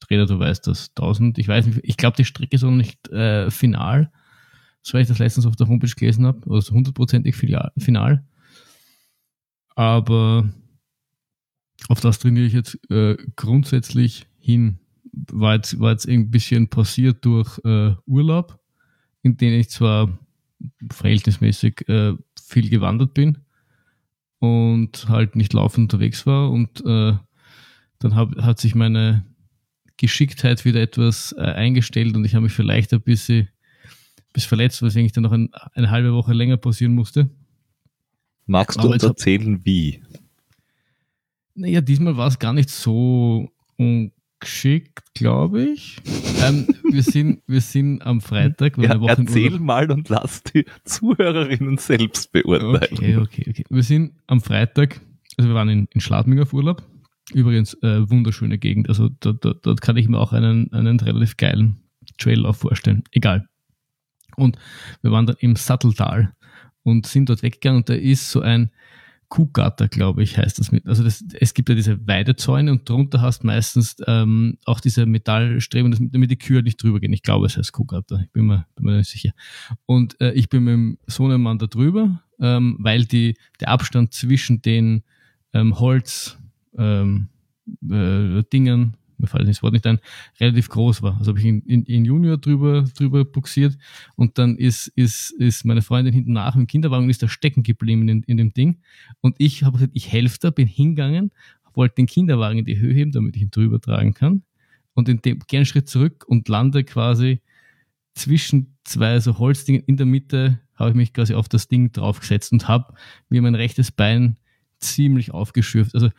[0.00, 3.08] Trainer, du weißt das, 1000, ich weiß nicht, ich glaube, die Strecke ist noch nicht
[3.08, 4.10] äh, final
[4.86, 8.24] so ich das letztens auf der Homepage gelesen habe, also hundertprozentig final.
[9.74, 10.48] Aber
[11.88, 14.78] auf das trainiere ich jetzt äh, grundsätzlich hin.
[15.32, 18.60] War jetzt, war jetzt ein bisschen passiert durch äh, Urlaub,
[19.22, 20.16] in dem ich zwar
[20.92, 23.38] verhältnismäßig äh, viel gewandert bin
[24.38, 27.14] und halt nicht laufend unterwegs war und äh,
[27.98, 29.26] dann hab, hat sich meine
[29.96, 33.48] Geschicktheit wieder etwas äh, eingestellt und ich habe mich vielleicht ein bisschen
[34.36, 37.30] bist verletzt, weswegen ich dann noch ein, eine halbe Woche länger pausieren musste.
[38.44, 40.02] Magst du uns erzählen, wie?
[41.54, 45.96] Naja, diesmal war es gar nicht so ungeschickt, glaube ich.
[46.44, 48.76] ähm, wir, sind, wir sind am Freitag.
[48.76, 52.92] Ja, erzähl mal und lass die Zuhörerinnen selbst beurteilen.
[52.92, 53.64] Okay, okay, okay.
[53.70, 55.00] Wir sind am Freitag,
[55.38, 56.82] also wir waren in, in Schladming auf Urlaub.
[57.32, 58.90] Übrigens, äh, wunderschöne Gegend.
[58.90, 61.78] Also dort, dort, dort kann ich mir auch einen, einen relativ geilen
[62.18, 63.02] Traillauf vorstellen.
[63.12, 63.48] Egal.
[64.36, 64.58] Und
[65.02, 66.34] wir waren dann im Satteltal
[66.82, 68.70] und sind dort weggegangen und da ist so ein
[69.28, 70.86] Kuhgatter, glaube ich, heißt das mit.
[70.86, 76.10] Also das, es gibt ja diese Weidezäune und drunter hast meistens ähm, auch diese Metallstreben,
[76.12, 77.12] damit die Kühe nicht drüber gehen.
[77.12, 78.20] Ich glaube, es heißt Kuhgatter.
[78.24, 79.32] Ich bin mir, bin mir nicht sicher.
[79.84, 84.62] Und äh, ich bin mit dem Sohnemann da drüber, ähm, weil die, der Abstand zwischen
[84.62, 85.02] den
[85.52, 86.38] ähm, Holz
[86.78, 87.28] ähm,
[87.90, 89.98] äh, Dingen, mir fällt das Wort nicht ein,
[90.40, 91.16] relativ groß war.
[91.18, 93.76] Also habe ich in, in, in, Junior drüber, drüber buxiert
[94.14, 97.62] und dann ist, ist, ist meine Freundin hinten nach im Kinderwagen und ist da stecken
[97.62, 98.80] geblieben in, in dem Ding.
[99.20, 101.30] Und ich habe gesagt, ich helfe da, bin hingegangen,
[101.74, 104.42] wollte den Kinderwagen in die Höhe heben, damit ich ihn drüber tragen kann.
[104.94, 107.40] Und in dem gern Schritt zurück und lande quasi
[108.14, 112.52] zwischen zwei so Holzdingen in der Mitte, habe ich mich quasi auf das Ding draufgesetzt
[112.52, 112.94] und habe
[113.28, 114.36] mir mein rechtes Bein
[114.78, 115.94] ziemlich aufgeschürft.
[115.94, 116.10] Also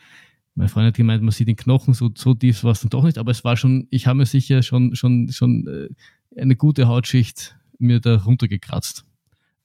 [0.58, 3.04] meine Freundin hat gemeint, man sieht den Knochen, so, so tief war es dann doch
[3.04, 6.88] nicht, aber es war schon, ich habe mir sicher schon, schon, schon äh, eine gute
[6.88, 9.06] Hautschicht mir da runtergekratzt.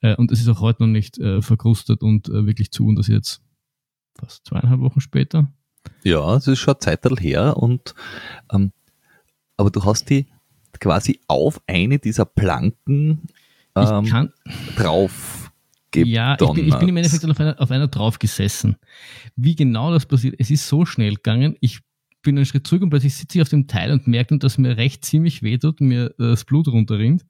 [0.02, 3.06] Äh, und es ist auch heute noch nicht äh, verkrustet und wirklich zu und das
[3.08, 3.40] jetzt
[4.18, 5.50] fast zweieinhalb Wochen später.
[6.04, 7.94] Ja, es ist schon Zeit her und
[8.52, 8.72] ähm,
[9.56, 10.26] aber du hast die
[10.78, 13.28] quasi auf eine dieser Planken
[13.74, 14.30] ähm,
[14.76, 15.41] drauf
[15.94, 18.76] ja, ich bin, ich bin, im Endeffekt auf einer, auf einer drauf gesessen.
[19.36, 21.56] Wie genau das passiert, es ist so schnell gegangen.
[21.60, 21.80] Ich
[22.22, 24.76] bin einen Schritt zurück und plötzlich sitze ich auf dem Teil und merke, dass mir
[24.76, 27.24] recht ziemlich wehtut, mir das Blut runterrinnt.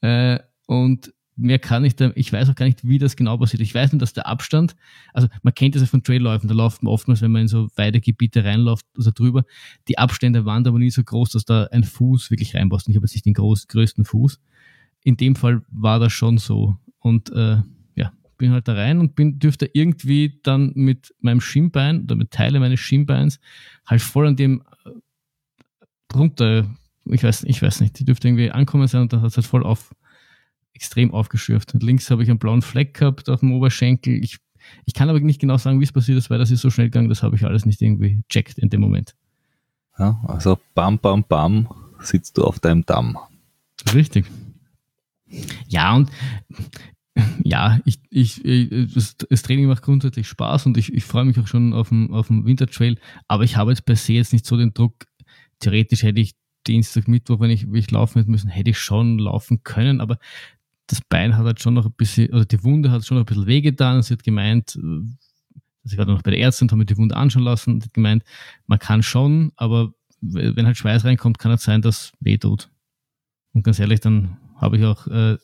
[0.00, 3.60] Äh, und mehr kann ich da, ich weiß auch gar nicht, wie das genau passiert.
[3.60, 4.74] Ich weiß nur, dass der Abstand,
[5.12, 7.68] also man kennt das ja von Trailläufen, da läuft man oftmals, wenn man in so
[7.76, 9.44] weite Gebiete reinläuft, also drüber,
[9.88, 12.88] die Abstände waren aber nie so groß, dass da ein Fuß wirklich reinpasst.
[12.88, 14.40] Ich habe jetzt nicht den groß, größten Fuß.
[15.04, 16.76] In dem Fall war das schon so.
[16.98, 17.58] Und äh,
[18.36, 22.60] bin halt da rein und bin, dürfte irgendwie dann mit meinem Schienbein oder mit Teile
[22.60, 23.40] meines Schienbeins
[23.86, 24.90] halt voll an dem äh,
[26.14, 26.68] runter,
[27.04, 29.46] ich weiß, ich weiß nicht, die dürfte irgendwie ankommen sein und dann hat es halt
[29.46, 29.94] voll auf,
[30.76, 31.74] extrem aufgeschürft.
[31.74, 34.22] Und links habe ich einen blauen Fleck gehabt auf dem Oberschenkel.
[34.22, 34.38] Ich,
[34.84, 36.88] ich kann aber nicht genau sagen, wie es passiert ist, weil das ist so schnell
[36.88, 39.16] gegangen, das habe ich alles nicht irgendwie checkt in dem Moment.
[39.98, 41.68] Ja, also bam, bam, bam,
[42.00, 43.18] sitzt du auf deinem Damm.
[43.94, 44.26] Richtig.
[45.68, 46.10] Ja, und
[47.44, 51.46] ja, ich, ich, ich das, Training macht grundsätzlich Spaß und ich, ich freue mich auch
[51.46, 52.98] schon auf den, auf den Wintertrail,
[53.28, 55.06] aber ich habe jetzt per se jetzt nicht so den Druck.
[55.58, 56.34] Theoretisch hätte ich
[56.66, 60.18] Dienstag, Mittwoch, wenn ich, wenn ich laufen hätte müssen, hätte ich schon laufen können, aber
[60.88, 63.26] das Bein hat halt schon noch ein bisschen, oder die Wunde hat schon noch ein
[63.26, 64.02] bisschen wehgetan.
[64.02, 67.42] Sie hat gemeint, also ich war noch bei der Ärztin, haben mir die Wunde anschauen
[67.42, 68.24] lassen und hat gemeint,
[68.66, 72.70] man kann schon, aber wenn halt Schweiß reinkommt, kann es sein, dass weh tut.
[73.52, 75.36] Und ganz ehrlich, dann habe ich auch äh,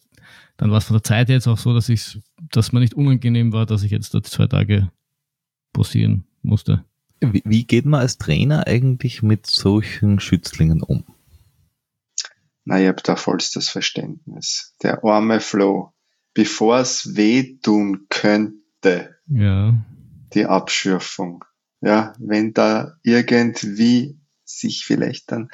[0.63, 2.21] dann war es von der Zeit jetzt auch so, dass ich,
[2.53, 4.93] dass mir nicht unangenehm war, dass ich jetzt dort zwei Tage
[5.73, 6.85] posieren musste.
[7.21, 11.05] Wie, wie geht man als Trainer eigentlich mit solchen Schützlingen um?
[12.65, 14.77] Na, ich habe da vollstes Verständnis.
[14.85, 15.93] Der arme Flo,
[16.33, 19.75] bevor es wehtun könnte, ja.
[20.33, 21.45] die Abschürfung.
[21.81, 25.49] Ja, wenn da irgendwie sich vielleicht dann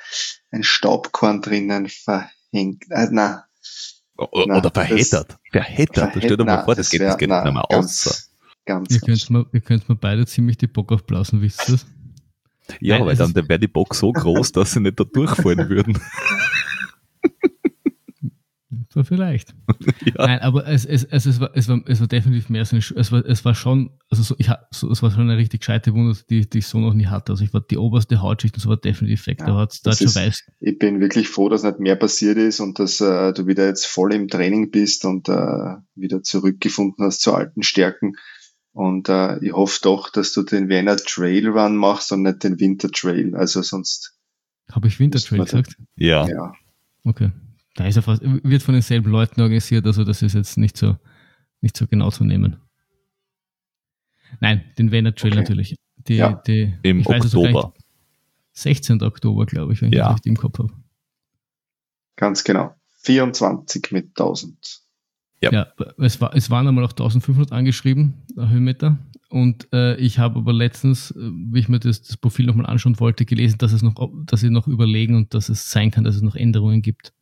[0.50, 2.84] ein Staubkorn drinnen verhängt.
[2.90, 3.47] Äh, na,
[4.16, 5.38] oder, na, verheddert.
[5.50, 6.12] Verheddert.
[6.16, 8.32] Stell dir mal vor, das geht, wär, das geht nicht mehr aus.
[8.64, 11.86] Ganz, ihr könnt mir, ihr könnt mir beide ziemlich die Bock aufblasen, wisst ihr das?
[12.80, 15.98] Ja, Nein, weil dann wäre die Bock so groß, dass sie nicht da durchfallen würden.
[18.98, 19.54] So vielleicht.
[20.04, 20.26] ja.
[20.26, 23.00] Nein, aber es, es, es, es, war, es, war, es war definitiv mehr so eine,
[23.00, 25.94] es war, es war schon, also so, ich, so, es war schon eine richtig gescheite
[25.94, 27.30] Wunde, die, die ich so noch nie hatte.
[27.30, 29.38] Also ich war die oberste Hautschicht und so war definitiv weg.
[29.38, 30.46] Ja, da hat da schon weiß.
[30.58, 33.86] Ich bin wirklich froh, dass nicht mehr passiert ist und dass äh, du wieder jetzt
[33.86, 38.14] voll im Training bist und äh, wieder zurückgefunden hast zu alten Stärken.
[38.72, 42.58] Und äh, ich hoffe doch, dass du den Wiener Trail Run machst und nicht den
[42.58, 43.36] Winter Trail.
[43.36, 44.18] Also sonst.
[44.72, 45.76] Habe ich Winter Trail gesagt?
[45.94, 46.26] Ja.
[46.26, 46.52] ja.
[47.04, 47.30] Okay
[47.78, 50.96] da ist er fast, wird von denselben Leuten organisiert, also das ist jetzt nicht so,
[51.60, 52.56] nicht so genau zu nehmen.
[54.40, 55.40] Nein, den Venner Trail okay.
[55.40, 55.76] natürlich.
[55.96, 56.42] Die, ja.
[56.44, 57.72] die, Im Oktober.
[58.52, 59.00] 16.
[59.02, 59.98] Oktober, glaube ich, wenn ja.
[59.98, 60.72] ich das richtig im Kopf habe.
[62.16, 62.74] Ganz genau.
[63.02, 64.80] 24 mit 1000.
[65.40, 65.66] Ja, ja
[65.98, 68.98] es, war, es waren einmal auch 1500 angeschrieben, Höhenmeter.
[69.30, 72.98] Und äh, ich habe aber letztens, äh, wie ich mir das, das Profil nochmal anschauen
[72.98, 73.94] wollte, gelesen, dass es noch,
[74.24, 77.12] dass sie noch überlegen und dass es sein kann, dass es noch Änderungen gibt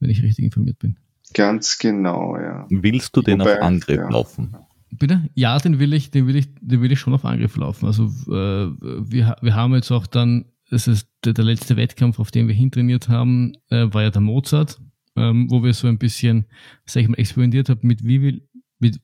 [0.00, 0.96] wenn ich richtig informiert bin.
[1.34, 2.66] Ganz genau, ja.
[2.70, 4.08] Willst du den Wobei, auf Angriff ja.
[4.08, 4.56] laufen?
[4.90, 5.28] Bitte?
[5.34, 7.86] Ja, den will ich, den will ich, den will ich schon auf Angriff laufen.
[7.86, 12.30] Also äh, wir, wir haben jetzt auch dann, das ist der, der letzte Wettkampf, auf
[12.30, 14.80] den wir hintrainiert haben, äh, war ja der Mozart,
[15.16, 16.46] ähm, wo wir so ein bisschen,
[16.86, 18.42] sag ich mal, experimentiert haben, mit wie,
[18.78, 19.00] mit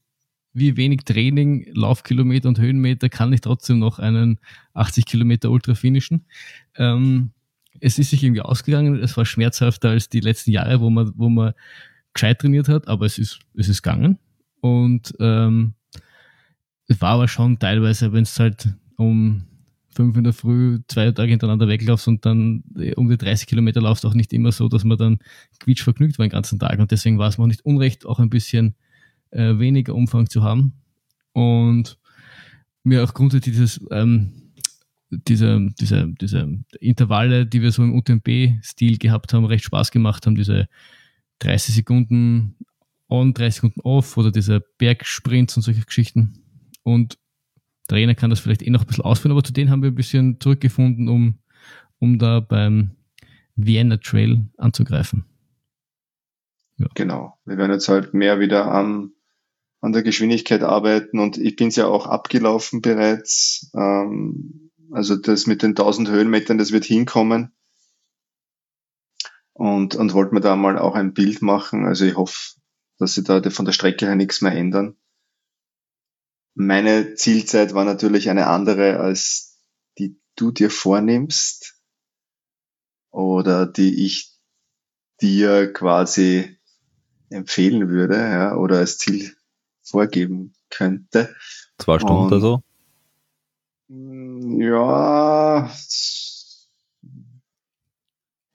[0.54, 4.38] wie wenig Training, Laufkilometer und Höhenmeter kann ich trotzdem noch einen
[4.72, 6.26] 80 Kilometer Ultra finishen.
[6.76, 7.32] Ähm,
[7.84, 8.98] es ist sich irgendwie ausgegangen.
[9.02, 11.52] Es war schmerzhafter als die letzten Jahre, wo man, wo man
[12.14, 14.18] gescheit trainiert hat, aber es ist, es ist gegangen.
[14.60, 15.74] Und ähm,
[16.88, 19.44] es war aber schon teilweise, wenn es halt um
[19.90, 23.82] fünf in der Früh zwei Tage hintereinander weglaufst und dann äh, um die 30 Kilometer
[23.82, 25.18] laufst, auch nicht immer so, dass man dann
[25.60, 26.78] quietsch vergnügt war den ganzen Tag.
[26.78, 28.76] Und deswegen war es mir auch nicht unrecht, auch ein bisschen
[29.30, 30.72] äh, weniger Umfang zu haben.
[31.32, 31.98] Und
[32.82, 34.43] mir auch grundsätzlich dieses, ähm,
[35.18, 40.34] diese, diese, diese Intervalle, die wir so im UTMB-Stil gehabt haben, recht Spaß gemacht haben,
[40.34, 40.68] diese
[41.40, 42.56] 30 Sekunden
[43.08, 46.42] on, 30 Sekunden off oder diese Bergsprints und solche Geschichten.
[46.82, 47.18] Und
[47.88, 49.94] Trainer kann das vielleicht eh noch ein bisschen ausführen, aber zu denen haben wir ein
[49.94, 51.38] bisschen zurückgefunden, um,
[51.98, 52.92] um da beim
[53.56, 55.24] Vienna Trail anzugreifen.
[56.78, 56.86] Ja.
[56.94, 57.38] Genau.
[57.44, 59.12] Wir werden jetzt halt mehr wieder an,
[59.80, 63.70] an der Geschwindigkeit arbeiten und ich bin es ja auch abgelaufen bereits.
[63.74, 67.52] Ähm, also das mit den 1000 Höhenmetern, das wird hinkommen.
[69.52, 71.86] Und, und wollte mir da mal auch ein Bild machen.
[71.86, 72.56] Also ich hoffe,
[72.98, 74.96] dass sie da von der Strecke her nichts mehr ändern.
[76.54, 79.60] Meine Zielzeit war natürlich eine andere, als
[79.98, 81.80] die du dir vornimmst
[83.10, 84.32] oder die ich
[85.20, 86.58] dir quasi
[87.30, 89.34] empfehlen würde ja, oder als Ziel
[89.82, 91.34] vorgeben könnte.
[91.78, 92.62] Zwei Stunden oder so?
[93.88, 95.70] Ja,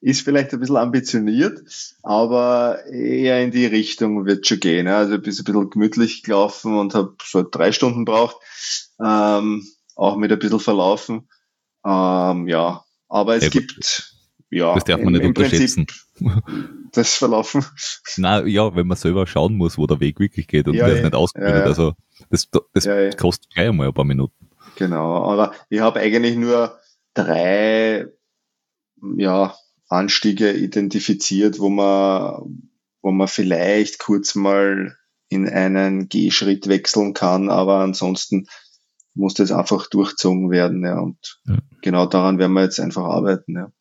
[0.02, 1.62] ist vielleicht ein bisschen ambitioniert,
[2.04, 4.88] aber eher in die Richtung wird schon gehen.
[4.88, 8.38] Also ich bin ein bisschen gemütlich gelaufen und habe so drei Stunden braucht,
[9.04, 11.28] ähm, auch mit ein bisschen verlaufen.
[11.86, 14.16] Ähm, ja, aber es ja, gibt
[14.50, 15.86] ja das darf man im, nicht unterschätzen.
[16.94, 17.66] das Verlaufen.
[18.18, 21.04] Na ja, wenn man selber schauen muss, wo der Weg wirklich geht und ja, das
[21.04, 21.60] nicht ausgebildet.
[21.60, 21.94] Ja, also
[22.30, 24.39] das, das kostet gleich einmal ein paar Minuten.
[24.80, 26.80] Genau, aber ich habe eigentlich nur
[27.14, 28.08] drei
[29.18, 29.54] ja,
[29.90, 32.70] Anstiege identifiziert, wo man,
[33.02, 34.96] wo man vielleicht kurz mal
[35.28, 38.48] in einen Gehschritt wechseln kann, aber ansonsten
[39.16, 40.86] muss das einfach durchzogen werden.
[40.86, 41.58] Ja, und ja.
[41.82, 43.58] genau daran werden wir jetzt einfach arbeiten.
[43.58, 43.74] Ja.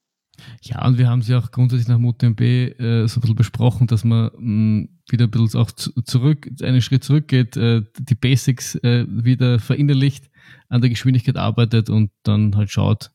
[0.62, 4.02] Ja, und wir haben sie auch grundsätzlich nach UTMB äh, so ein bisschen besprochen, dass
[4.02, 9.06] man mh, mm, wieder ein bisschen auch zurück, einen Schritt zurückgeht, äh, die Basics äh,
[9.08, 10.28] wieder verinnerlicht,
[10.68, 13.10] an der Geschwindigkeit arbeitet und dann halt schaut,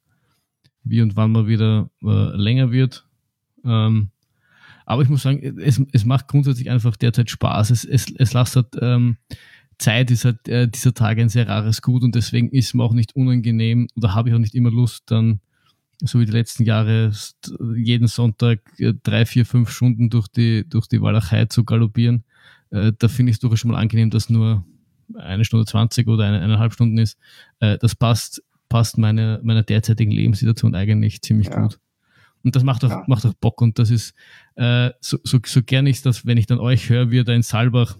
[0.84, 3.06] wie und wann man wieder äh, länger wird.
[3.64, 4.10] Ähm,
[4.86, 7.70] aber ich muss sagen, es, es macht grundsätzlich einfach derzeit Spaß.
[7.70, 9.18] Es, es, es lässt halt, ähm,
[9.80, 12.94] Zeit ist halt äh, dieser Tage ein sehr rares Gut und deswegen ist mir auch
[12.94, 15.40] nicht unangenehm oder habe ich auch nicht immer Lust, dann
[16.00, 17.12] so wie die letzten Jahre
[17.76, 22.24] jeden Sonntag äh, drei, vier, fünf Stunden durch die, durch die Walachei zu galoppieren.
[22.72, 24.66] Äh, da finde ich es durchaus schon mal angenehm, dass nur
[25.18, 27.18] eine Stunde zwanzig oder eine, eineinhalb Stunden ist.
[27.60, 31.62] Äh, das passt passt meine, meiner derzeitigen Lebenssituation eigentlich ziemlich ja.
[31.62, 31.80] gut.
[32.44, 33.04] Und das macht auch, ja.
[33.06, 33.62] macht auch Bock.
[33.62, 34.16] Und das ist,
[34.56, 37.34] äh, so, so, so gern ich das, wenn ich dann euch höre, wie ihr da
[37.34, 37.96] in Salbach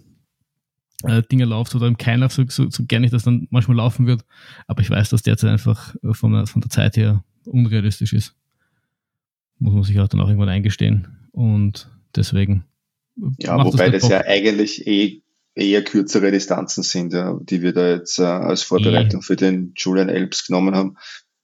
[1.04, 4.08] äh, Dinge lauft oder im Keinach, so, so, so gern ich das dann manchmal laufen
[4.08, 4.24] wird.
[4.66, 8.34] Aber ich weiß, dass derzeit einfach von der, von der Zeit her unrealistisch ist.
[9.60, 11.06] Muss man sich auch dann auch irgendwann eingestehen.
[11.30, 12.64] Und deswegen.
[13.38, 15.22] Ja, wobei das, das ja eigentlich eh
[15.54, 19.24] eher kürzere Distanzen sind, ja, die wir da jetzt äh, als Vorbereitung mhm.
[19.24, 20.96] für den Julian Elbs genommen haben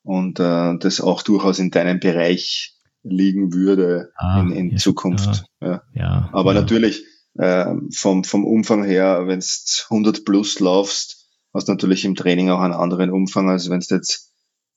[0.03, 5.45] und äh, das auch durchaus in deinem Bereich liegen würde ah, in, in ja, Zukunft.
[5.61, 5.83] Ja.
[5.95, 6.29] ja.
[6.33, 7.05] Aber natürlich
[7.39, 9.47] äh, vom, vom Umfang her, wenn du
[9.91, 13.95] 100 plus laufst, hast du natürlich im Training auch einen anderen Umfang, als wenn du
[13.95, 14.33] jetzt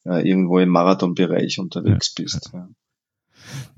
[0.06, 2.52] äh, irgendwo im Marathonbereich unterwegs bist.
[2.54, 2.70] Ja.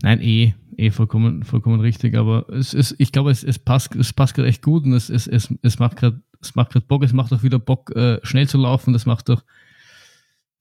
[0.01, 4.13] Nein, eh, eh vollkommen, vollkommen richtig, aber es ist, ich glaube, es, es passt, es
[4.13, 7.03] passt gerade echt gut und es, es, es, es macht gerade, es macht gerade Bock,
[7.03, 9.43] es macht auch wieder Bock, äh, schnell zu laufen, das macht doch,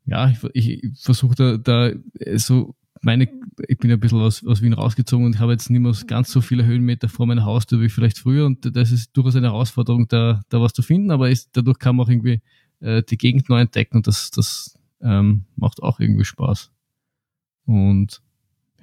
[0.06, 1.90] ja, ich, ich, ich versuche da, da
[2.36, 2.74] so
[3.04, 3.28] meine,
[3.68, 6.30] ich bin ein bisschen aus, aus Wien rausgezogen und ich habe jetzt nicht mehr ganz
[6.30, 10.08] so viele Höhenmeter vor meiner Haustür wie vielleicht früher und das ist durchaus eine Herausforderung,
[10.08, 12.40] da, da was zu finden, aber ist, dadurch kann man auch irgendwie
[12.80, 16.70] äh, die Gegend neu entdecken und das, das ähm, macht auch irgendwie Spaß.
[17.66, 18.22] Und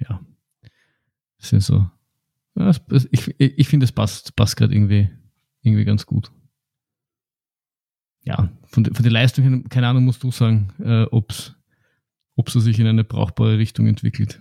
[0.07, 0.19] ja,
[1.39, 1.89] das sind so.
[2.55, 2.71] Ja,
[3.11, 5.09] ich ich finde, es passt, passt gerade irgendwie,
[5.61, 6.31] irgendwie ganz gut.
[8.23, 12.79] Ja, von, von der Leistung her, keine Ahnung, musst du sagen, äh, ob es sich
[12.79, 14.39] in eine brauchbare Richtung entwickelt.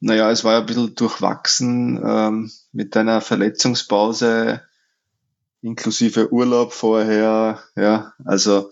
[0.00, 4.62] Naja, es war ja ein bisschen durchwachsen ähm, mit deiner Verletzungspause
[5.60, 7.62] inklusive Urlaub vorher.
[7.74, 8.70] Ja, also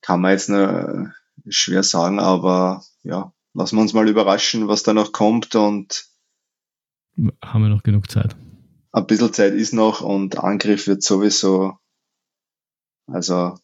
[0.00, 1.12] kann man jetzt nur
[1.48, 6.06] schwer sagen, aber ja, lassen wir uns mal überraschen, was da noch kommt und
[7.44, 8.36] haben wir noch genug Zeit.
[8.92, 11.76] Ein bisschen Zeit ist noch und Angriff wird sowieso.
[13.06, 13.58] Also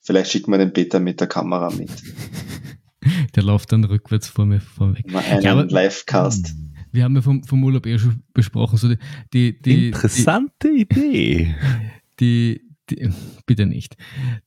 [0.00, 1.90] vielleicht schicken wir den Peter mit der Kamera mit.
[3.34, 5.10] der läuft dann rückwärts vor mir vorweg.
[5.10, 6.54] Mal einen ja, Livecast.
[6.92, 8.78] Wir haben ja vom, vom Urlaub eh schon besprochen.
[8.78, 8.98] So die,
[9.32, 11.56] die, die Interessante die, Idee.
[12.20, 12.60] Die,
[12.94, 13.10] die,
[13.46, 13.96] bitte nicht.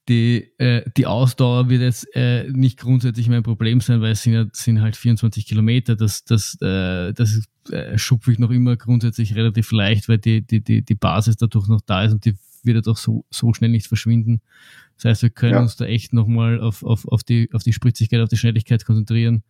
[0.07, 4.33] Die, äh, die Ausdauer wird jetzt äh, nicht grundsätzlich mein Problem sein, weil es sind,
[4.33, 5.95] ja, sind halt 24 Kilometer.
[5.95, 10.61] Das, das, äh, das äh, schupfe ich noch immer grundsätzlich relativ leicht, weil die, die,
[10.61, 13.69] die, die Basis dadurch noch da ist und die wird ja doch so, so schnell
[13.69, 14.41] nicht verschwinden.
[14.97, 15.61] Das heißt, wir können ja.
[15.61, 19.43] uns da echt nochmal auf, auf, auf, die, auf die Spritzigkeit, auf die Schnelligkeit konzentrieren.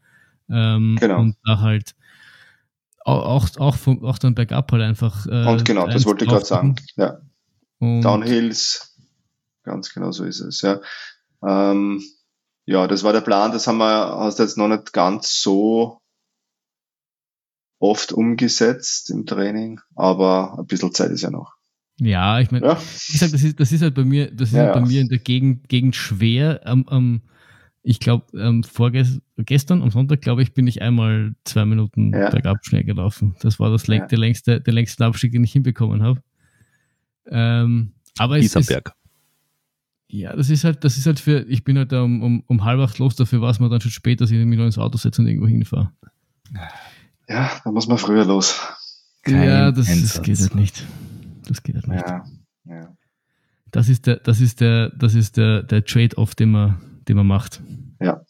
[0.50, 1.20] Ähm, genau.
[1.20, 1.96] Und da halt
[3.06, 5.28] auch, auch, vom, auch dann bergab halt einfach.
[5.28, 6.76] Äh, und genau, das wollte ich gerade sagen.
[6.96, 7.20] Ja.
[7.80, 8.98] Und Downhills,
[9.64, 10.80] ganz genau so ist es, ja.
[11.46, 12.04] Ähm,
[12.66, 16.02] ja, das war der Plan, das haben wir, hast du jetzt noch nicht ganz so
[17.80, 21.54] oft umgesetzt im Training, aber ein bisschen Zeit ist ja noch.
[22.00, 22.74] Ja, ich meine, ja.
[22.78, 25.02] ich sag, das ist, das ist halt bei mir, das ist ja, halt bei mir
[25.02, 26.62] in der Gegend, Gegend schwer.
[26.66, 27.22] Am, am,
[27.84, 32.30] ich glaube, ähm, vorgestern am Sonntag, glaube ich, bin ich einmal zwei Minuten ja.
[32.30, 33.36] bergab schnell gelaufen.
[33.42, 34.06] Das war das ja.
[34.06, 36.22] der längste, der längste Abstieg, den ich hinbekommen habe.
[37.28, 38.82] Ähm, aber es ist,
[40.08, 42.80] ja, das ist halt, das ist halt für, ich bin halt um, um, um halb
[42.80, 44.98] acht los, dafür war es mir dann schon spät, dass ich mich noch ins Auto
[44.98, 45.92] setze und irgendwo hinfahre.
[47.28, 48.60] Ja, da muss man früher los.
[49.24, 50.86] Kein ja, das, das geht halt nicht.
[51.48, 52.08] Das geht halt nicht.
[52.08, 52.26] Ja,
[52.66, 52.96] ja.
[53.72, 56.78] Das ist der, das ist der, das ist der, der Trade-off, den man,
[57.08, 57.62] den man macht.
[58.00, 58.22] Ja.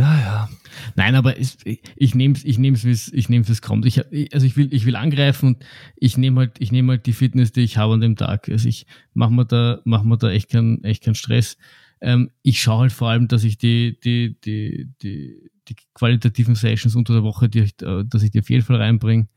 [0.00, 0.48] Ja, ja.
[0.96, 1.58] Nein, aber ich,
[1.94, 3.84] ich nehme es, ich nehm's, wie es, ich nehm's, wie es kommt.
[3.84, 3.98] Ich,
[4.32, 5.64] also ich will, ich will angreifen und
[5.96, 8.48] ich nehme halt, ich nehme halt die Fitness, die ich habe an dem Tag.
[8.48, 11.58] Also ich mache mir da, mach mir da echt keinen, echt keinen Stress.
[12.00, 16.96] Ähm, ich schaue halt vor allem, dass ich die, die, die, die, die qualitativen Sessions
[16.96, 19.28] unter der Woche, die ich, dass ich die auf jeden Fall reinbringe.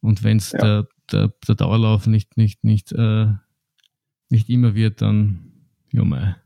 [0.00, 0.60] Und wenn es ja.
[0.60, 3.26] der, der, der Dauerlauf nicht, nicht, nicht, äh,
[4.30, 5.40] nicht immer wird, dann,
[5.90, 6.36] mei.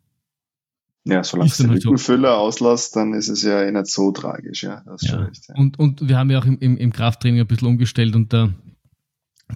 [1.05, 2.29] Ja, solange du den so.
[2.29, 4.83] auslässt, dann ist es ja eh nicht so tragisch, ja.
[5.01, 5.17] ja.
[5.17, 5.55] Recht, ja.
[5.57, 8.51] Und, und wir haben ja auch im, im, im Krafttraining ein bisschen umgestellt und da,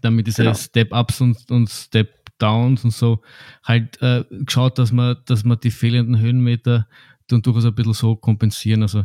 [0.02, 0.54] damit diese genau.
[0.54, 3.20] Step-Ups und, und Step-Downs und so
[3.62, 6.88] halt äh, geschaut, dass man, dass man die fehlenden Höhenmeter
[7.28, 8.82] dann durchaus ein bisschen so kompensieren.
[8.82, 9.04] Also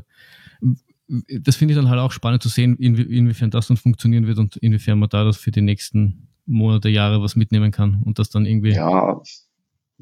[1.42, 4.40] das finde ich dann halt auch spannend zu sehen, inwie inwiefern das dann funktionieren wird
[4.40, 8.30] und inwiefern man da das für die nächsten Monate, Jahre was mitnehmen kann und das
[8.30, 8.72] dann irgendwie.
[8.72, 9.22] Ja,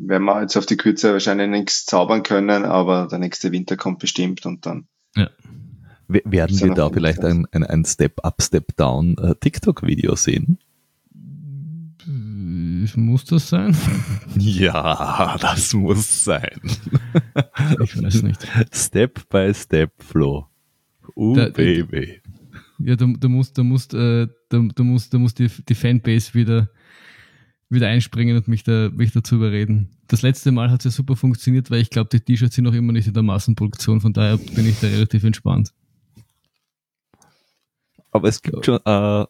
[0.08, 4.00] werden wir jetzt auf die Kürze wahrscheinlich nichts zaubern können, aber der nächste Winter kommt
[4.00, 4.88] bestimmt und dann.
[5.16, 5.30] Ja.
[6.08, 10.58] Werden wir da vielleicht ein, ein, ein Step-Up, Step-Down äh, TikTok-Video sehen?
[12.96, 13.76] Muss das sein?
[14.38, 16.60] Ja, das muss sein.
[17.84, 18.48] Ich weiß nicht.
[18.72, 20.48] Step by Step Flow.
[21.16, 22.22] Uh, da, Baby.
[22.80, 26.34] Ja, du, du musst, du musst, äh, du, du musst, du musst die, die Fanbase
[26.34, 26.70] wieder,
[27.70, 29.90] wieder einspringen und mich, da, mich dazu überreden.
[30.08, 32.74] Das letzte Mal hat es ja super funktioniert, weil ich glaube, die T-Shirts sind noch
[32.74, 35.74] immer nicht in der Massenproduktion, von daher bin ich da relativ entspannt.
[38.12, 39.26] Aber es gibt schon, äh,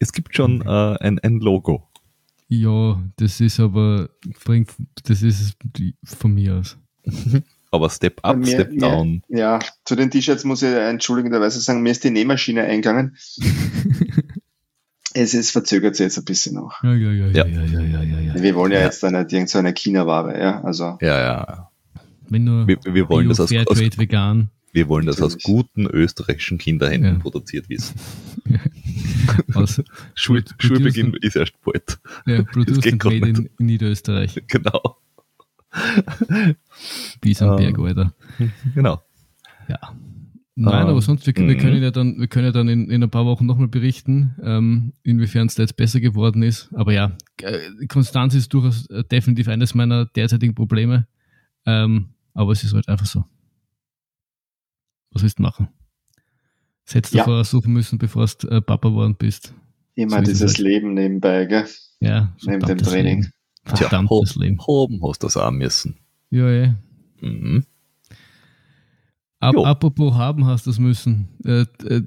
[0.00, 1.88] es gibt schon äh, ein, ein Logo.
[2.48, 4.10] Ja, das ist aber,
[4.44, 4.70] bringt,
[5.04, 5.56] das ist
[6.04, 6.76] von mir aus.
[7.70, 9.22] Aber Step Up, mir, Step Down.
[9.28, 13.18] Mir, ja, zu den T-Shirts muss ich entschuldigenderweise sagen, mir ist die Nähmaschine eingegangen.
[15.14, 16.82] Es, es verzögert sich jetzt ein bisschen noch.
[16.82, 18.42] Ja, ja, ja, ja, ja, ja, ja, ja.
[18.42, 18.84] Wir wollen ja, ja.
[18.84, 20.60] jetzt eine, irgendeine China-Ware, ja.
[20.62, 20.98] Also.
[21.00, 21.70] Ja, ja.
[22.28, 24.50] Wenn nur wir, wir wollen das aus, aus, vegan.
[24.72, 27.18] Wir wollen das aus guten österreichischen Kinderhänden ja.
[27.20, 27.94] produziert wissen.
[30.14, 31.98] Schul, Schulbeginn ist erst bald.
[32.26, 32.98] Ja, produced in,
[33.58, 34.42] in Niederösterreich.
[34.46, 34.98] Genau.
[37.20, 37.84] Bis am Berg, ähm.
[37.84, 38.14] Alter.
[38.74, 39.02] Genau.
[39.68, 39.78] Ja.
[40.60, 41.82] Nein, aber sonst, wir, wir, können mhm.
[41.84, 45.46] ja dann, wir können ja dann in, in ein paar Wochen nochmal berichten, ähm, inwiefern
[45.46, 46.68] es da jetzt besser geworden ist.
[46.74, 51.06] Aber ja, äh, Konstanz ist durchaus äh, definitiv eines meiner derzeitigen Probleme.
[51.64, 53.24] Ähm, aber es ist halt einfach so.
[55.12, 55.68] Was willst du machen?
[56.86, 57.24] Das hättest du ja.
[57.24, 59.54] vorher suchen müssen, bevor du äh, Papa geworden bist.
[59.94, 60.58] Immer so dieses halt.
[60.58, 61.66] Leben nebenbei, gell?
[62.00, 62.34] Ja.
[62.44, 63.20] Neben dem Training.
[63.22, 63.32] Leben.
[63.64, 64.58] Verdammtes Tja, Leben.
[64.66, 65.98] Oben hast du das auch müssen.
[66.30, 66.74] Ja, ja.
[67.20, 67.64] Mhm.
[69.40, 71.28] Ab, apropos haben hast du es müssen.
[71.44, 72.02] Äh, äh,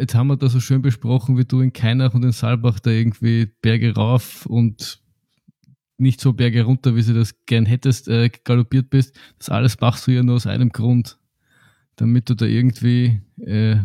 [0.00, 2.90] jetzt haben wir da so schön besprochen, wie du in Keinach und in Saalbach da
[2.90, 5.00] irgendwie Berge rauf und
[5.98, 9.14] nicht so Berge runter, wie du das gern hättest, äh, galoppiert bist.
[9.38, 11.18] Das alles machst du ja nur aus einem Grund,
[11.96, 13.76] damit du da irgendwie äh,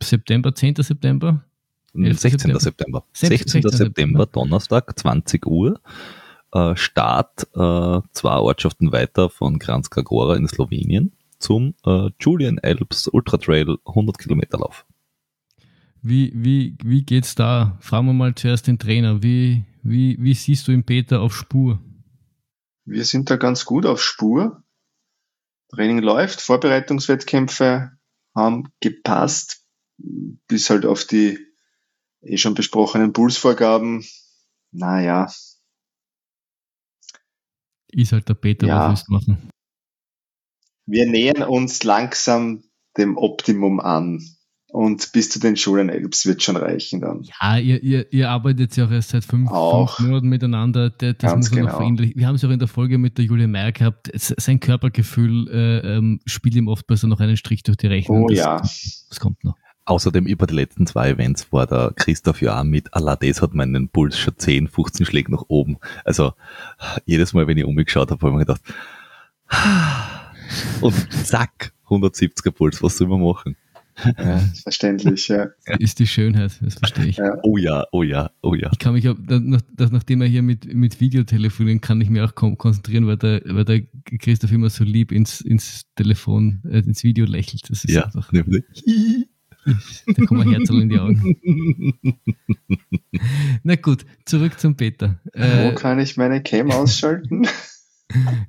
[0.00, 0.76] September, 10.
[0.76, 1.44] September?
[1.94, 2.30] 16.
[2.30, 2.60] September.
[2.60, 3.04] September.
[3.12, 3.62] 16.
[3.62, 3.70] 16.
[3.70, 5.80] September, Donnerstag, 20 Uhr
[6.52, 11.12] äh, Start äh, zwei Ortschaften weiter von Kranjska Gora in Slowenien
[11.44, 14.86] zum äh, Julian Alps Ultra Trail 100 Kilometer Lauf.
[16.00, 17.76] Wie, wie, wie geht's da?
[17.80, 19.22] Fragen wir mal zuerst den Trainer.
[19.22, 21.78] Wie, wie, wie siehst du ihn Peter auf Spur?
[22.86, 24.62] Wir sind da ganz gut auf Spur.
[25.68, 27.92] Training läuft, Vorbereitungswettkämpfe
[28.34, 29.64] haben gepasst,
[30.48, 31.38] bis halt auf die
[32.22, 34.04] eh schon besprochenen Pulsvorgaben.
[34.72, 35.30] Naja.
[37.88, 38.90] Ist halt der Peter, Ja.
[38.92, 39.50] was machen?
[40.86, 42.62] Wir nähern uns langsam
[42.96, 44.22] dem Optimum an.
[44.74, 47.22] Und bis zu den Schulen Elbs wird schon reichen dann.
[47.22, 49.98] Ja, ihr, ihr, ihr arbeitet ja auch erst seit fünf, Auch.
[49.98, 50.90] fünf Monaten miteinander.
[50.90, 51.78] Der, das Ganz muss er noch genau.
[51.78, 52.18] verinnerlichen.
[52.18, 54.10] Wir haben es auch in der Folge mit der Julia Meyer gehabt.
[54.14, 58.24] Sein Körpergefühl äh, ähm, spielt ihm oft besser noch einen Strich durch die Rechnung.
[58.24, 58.56] Oh das, ja.
[59.10, 59.54] Das kommt noch.
[59.84, 63.54] Außerdem über die letzten zwei Events war der Christoph ja auch mit, Allah, das hat
[63.54, 65.76] meinen Puls schon 10, 15 Schläge nach oben.
[66.04, 66.32] Also
[67.04, 68.62] jedes Mal, wenn ich umgeschaut habe, habe ich mir gedacht,
[70.80, 70.94] und
[71.26, 73.56] zack, 170er Puls, was soll man machen?
[74.18, 75.50] Ja, verständlich, ja.
[75.78, 77.16] Ist die Schönheit, das verstehe ich.
[77.18, 77.36] Ja.
[77.44, 78.68] Oh ja, oh ja, oh ja.
[78.72, 82.00] Ich kann mich, auch- da- nach, das, nachdem er hier mit, mit Video telefonieren kann,
[82.00, 83.82] ich mich auch kon konzentrieren, weil der, weil der
[84.18, 87.70] Christoph immer so lieb ins, ins Telefon, äh, ins Video lächelt.
[87.70, 88.64] Das ist Ja, einfach, nämlich.
[89.64, 91.36] da kommen Herzl in die Augen.
[93.62, 95.20] Na gut, zurück zum Peter.
[95.32, 97.46] Wo Äh, kann ich meine Cam ausschalten?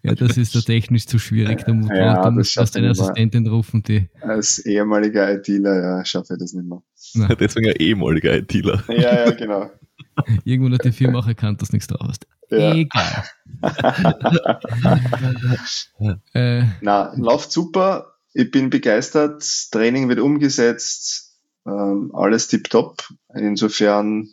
[0.04, 1.64] Ja, das ist da technisch zu schwierig.
[1.66, 2.90] Da, mu- Ja, da das musst du schafft erst deine.
[2.92, 4.10] Assistentin rufen, die.
[4.22, 6.82] Als ehemaliger ITler, ja, schaffe ich das nicht mehr.
[7.16, 8.84] Na, Deswegen ein ehemaliger ITler.
[8.90, 9.70] Ja, ja, genau.
[10.46, 12.28] irgendwann hat die Firma auch erkannt, dass nichts drauf ist.
[12.50, 12.74] Ja.
[12.76, 13.24] Egal.
[16.34, 18.14] äh, Na, läuft super.
[18.34, 19.44] Ich bin begeistert.
[19.72, 21.38] Training wird umgesetzt.
[21.66, 23.10] Ähm, alles tipptopp.
[23.34, 24.28] Insofern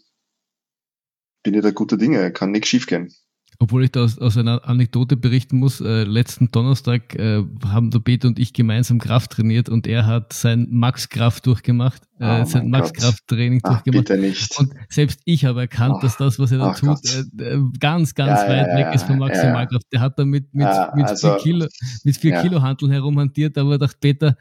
[1.43, 2.33] bin ich da guter Dinge.
[2.33, 3.13] Kann nichts schiefgehen.
[3.63, 8.01] Obwohl ich da aus, aus einer Anekdote berichten muss, äh, letzten Donnerstag äh, haben der
[8.01, 12.63] Peter und ich gemeinsam Kraft trainiert und er hat sein Max-Kraft durchgemacht, Oh äh, sein
[12.71, 14.09] mein Max-Kraft-Training Ach, durchgemacht.
[14.09, 14.59] bitte nicht.
[14.59, 16.99] Und selbst ich habe erkannt, Ach, dass das, was er da tut,
[17.39, 19.19] äh, äh, ganz, ganz Ja, weit ja, weg ja, ist vom.
[19.19, 19.87] Maximalkraft.
[19.93, 20.67] Der hat da mit, mit,
[20.97, 21.67] mit also- vier Kilo,
[22.03, 22.41] mit vier.
[22.43, 24.37] Kilo Hanteln herumhantiert, aber dachte, Peter,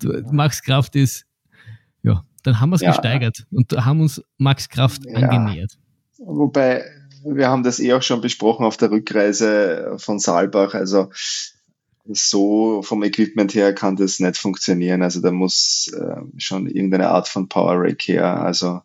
[0.00, 1.26] du, Max Kraft ist,
[2.04, 5.16] ja, dann haben wir es gesteigert und haben uns Max Kraft Ja.
[5.28, 5.76] angenähert.
[6.18, 6.84] Wobei,
[7.24, 10.74] wir haben das eh auch schon besprochen auf der Rückreise von Saalbach.
[10.74, 11.10] Also
[12.06, 15.02] so vom Equipment her kann das nicht funktionieren.
[15.02, 18.40] Also da muss äh, schon irgendeine Art von Power Rake her.
[18.40, 18.82] Also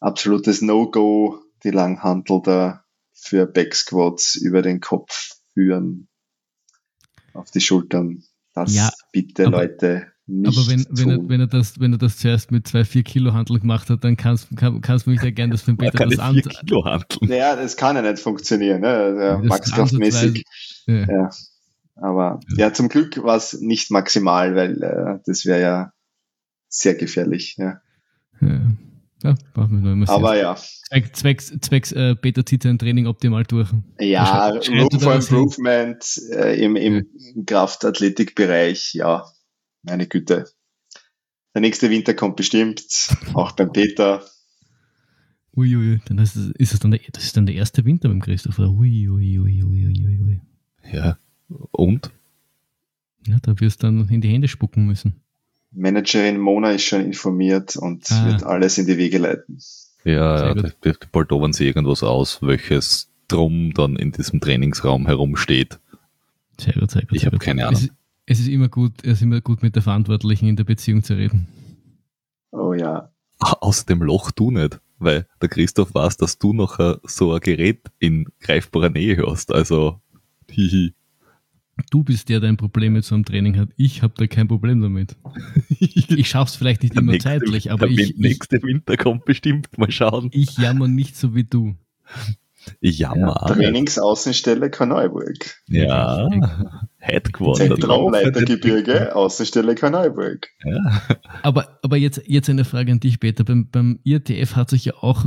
[0.00, 6.08] absolutes No-Go, die Langhantel da für Backsquats über den Kopf führen
[7.34, 8.24] auf die Schultern.
[8.54, 12.18] Das Ja, bitte Leute nicht Aber wenn, wenn, er, wenn, er das, wenn er das
[12.18, 15.30] zuerst mit zwei, vier Kilo Hantel gemacht hat, dann kannst, kann, kannst du mich ja
[15.30, 16.36] gerne das für Peter das an.
[16.36, 17.28] Kilo handeln.
[17.28, 19.40] Naja, das kann ja nicht funktionieren, ne?
[19.42, 20.44] Maxkraftmäßig.
[20.86, 21.06] Ja.
[21.06, 21.30] Ja.
[21.96, 25.92] Aber ja, zum Glück war es nicht maximal, weil äh, das wäre ja
[26.68, 27.56] sehr gefährlich.
[27.58, 27.80] Ja.
[28.40, 28.60] Ja,
[29.22, 30.56] ja brauchen wir noch immer Aber ja,
[30.90, 33.68] Zweck, zwecks, zwecks äh, Peter zieht sein Training optimal durch.
[34.00, 35.14] ja, Room for?
[35.14, 37.06] Improvement äh, im, im
[37.46, 39.24] Kraftathletikbereich, ja,
[39.82, 40.46] meine Güte.
[41.54, 42.84] Der nächste Winter kommt bestimmt,
[43.34, 44.22] auch beim Peter.
[45.56, 48.20] Uiuiui, dann ist es, ist es dann der, das ist dann der erste Winter beim
[48.20, 48.68] Christopher.
[48.70, 50.40] Uiuiuiuiui.
[50.92, 51.18] Ja.
[51.72, 52.10] Und?
[53.26, 55.16] Ja, da wirst du dann in die Hände spucken müssen.
[55.72, 58.26] Managerin Mona ist schon informiert und Ah.
[58.26, 59.58] wird alles in die Wege leiten.
[60.04, 65.78] Ja, Sehr ja die baldowern sie irgendwas aus, welches drum dann in diesem Trainingsraum herumsteht.
[66.58, 67.12] Sehr gut, sehr gut.
[67.12, 67.42] Ich sehr hab gut.
[67.42, 67.80] keine Ahnung.
[67.82, 67.90] Es
[68.30, 71.14] es ist immer gut, es ist immer gut mit der Verantwortlichen in der Beziehung zu
[71.14, 71.48] reden.
[72.52, 73.10] Oh ja.
[73.40, 77.40] Aus dem Loch du nicht, weil der Christoph weiß, dass du noch äh, so ein
[77.40, 79.52] Gerät in greifbarer Nähe hast.
[79.52, 80.00] Also,
[80.50, 80.94] hihi.
[81.90, 83.70] Du bist der, der ein Problem mit so einem Training hat.
[83.76, 85.16] Ich habe da kein Problem damit.
[85.80, 89.24] Ich schaff's vielleicht nicht Der immer nächste- zeitlich, aber der ich, ich, nächste Winter kommt
[89.24, 89.76] bestimmt.
[89.78, 90.28] Mal schauen.
[90.32, 91.74] ich jammer nicht so wie du.
[92.80, 93.46] Jammer.
[93.48, 93.58] nicht.
[93.58, 95.56] Trainingsaußenstelle Karneuburg.
[95.66, 96.28] Ja,
[96.98, 97.66] Headquarter.
[97.68, 100.48] Zentrumleitergebirge, Außenstelle Karneuburg.
[100.64, 101.02] Ja.
[101.42, 103.44] Aber, aber jetzt, jetzt eine Frage an dich, Peter.
[103.44, 105.24] Beim, beim IRTF hat sich ja auch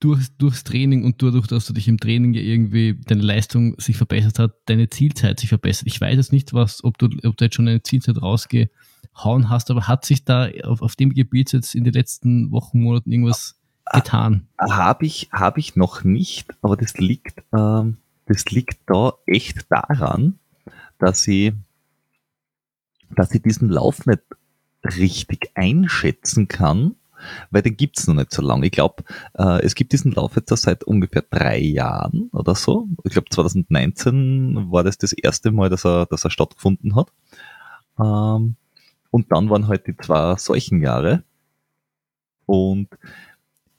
[0.00, 3.96] durch, durchs Training und dadurch, dass du dich im Training ja irgendwie deine Leistung sich
[3.96, 5.86] verbessert hat, deine Zielzeit sich verbessert.
[5.86, 9.70] Ich weiß jetzt nicht, was, ob du, ob du jetzt schon eine Zielzeit rausgehauen hast,
[9.70, 13.59] aber hat sich da auf, auf dem Gebiet jetzt in den letzten Wochen, Monaten irgendwas
[13.92, 14.46] getan?
[14.58, 20.38] Habe ich, hab ich noch nicht, aber das liegt, ähm, das liegt da echt daran,
[20.98, 21.52] dass ich,
[23.10, 24.22] dass ich diesen Lauf nicht
[24.84, 26.94] richtig einschätzen kann,
[27.50, 28.66] weil den gibt's noch nicht so lange.
[28.66, 29.04] Ich glaube,
[29.34, 32.88] äh, es gibt diesen Lauf jetzt seit ungefähr drei Jahren oder so.
[33.04, 37.12] Ich glaube 2019 war das das erste Mal, dass er, dass er stattgefunden hat.
[37.98, 38.56] Ähm,
[39.10, 41.24] und dann waren halt die zwei solchen Jahre.
[42.46, 42.88] Und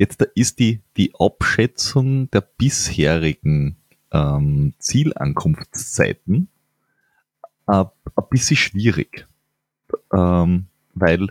[0.02, 3.76] jetzt ist die, die Abschätzung der bisherigen
[4.12, 6.48] ähm, Zielankunftszeiten
[7.68, 9.28] ab ein bisschen schwierig.
[10.12, 10.66] Ähm,
[10.96, 11.28] weil,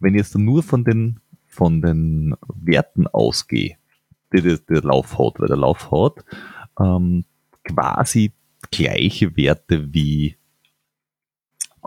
[0.00, 3.76] wenn ich jetzt nur von den, von den Werten ausgehe,
[4.32, 6.24] die der, der Lauf hat, weil der Lauf hat
[6.80, 7.26] ähm,
[7.62, 8.32] quasi
[8.70, 10.38] gleiche Werte wie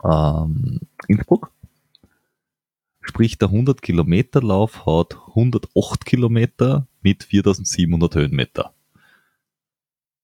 [0.03, 1.51] ähm, Innsbruck.
[3.07, 8.73] Sprich, der 100 Kilometer Lauf hat 108 Kilometer mit 4700 Höhenmeter.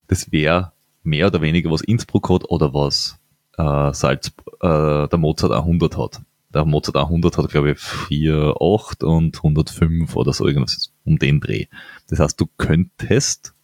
[0.07, 3.18] Das wäre mehr oder weniger, was Innsbruck hat oder was
[3.57, 6.22] äh, Salz, äh, der Mozart 100 hat.
[6.53, 11.39] Der Mozart 100 hat, glaube ich, 4, 8 und 105 oder so irgendwas um den
[11.39, 11.68] Dreh.
[12.10, 13.55] Das heißt, du könntest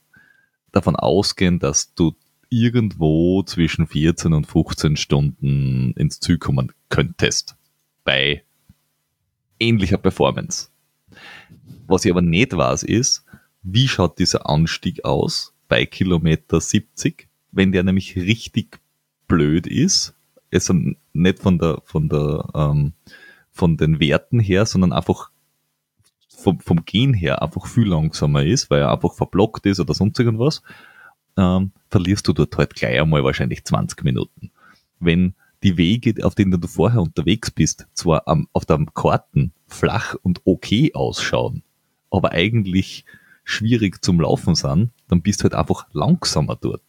[0.71, 2.15] davon ausgehen, dass du
[2.49, 7.57] irgendwo zwischen 14 und 15 Stunden ins Ziel kommen könntest.
[8.05, 8.43] Bei
[9.59, 10.69] ähnlicher Performance.
[11.87, 13.25] Was ich aber nicht weiß, ist,
[13.63, 18.79] wie schaut dieser Anstieg aus bei Kilometer 70, wenn der nämlich richtig
[19.27, 20.13] blöd ist,
[20.51, 20.73] also
[21.13, 22.93] nicht von der, von der, ähm,
[23.51, 25.29] von den Werten her, sondern einfach
[26.27, 30.19] vom, vom Gehen her einfach viel langsamer ist, weil er einfach verblockt ist oder sonst
[30.19, 30.63] irgendwas,
[31.37, 34.51] ähm, verlierst du dort halt gleich einmal wahrscheinlich 20 Minuten.
[34.99, 40.15] Wenn die Wege, auf denen du vorher unterwegs bist, zwar am, auf der Karten flach
[40.21, 41.63] und okay ausschauen,
[42.09, 43.05] aber eigentlich
[43.43, 46.83] schwierig zum Laufen sind, dann bist du halt einfach langsamer dort.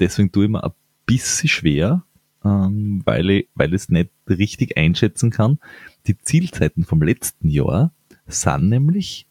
[0.00, 0.72] Deswegen tue ich mir ein
[1.04, 2.02] bisschen schwer,
[2.44, 5.58] ähm, weil, ich, weil ich es nicht richtig einschätzen kann.
[6.06, 7.92] Die Zielzeiten vom letzten Jahr
[8.26, 9.26] sind nämlich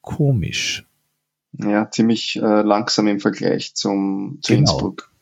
[0.00, 0.86] komisch.
[1.52, 4.72] Ja, ziemlich äh, langsam im Vergleich zum, zu Genau.
[4.72, 5.13] Innsbruck.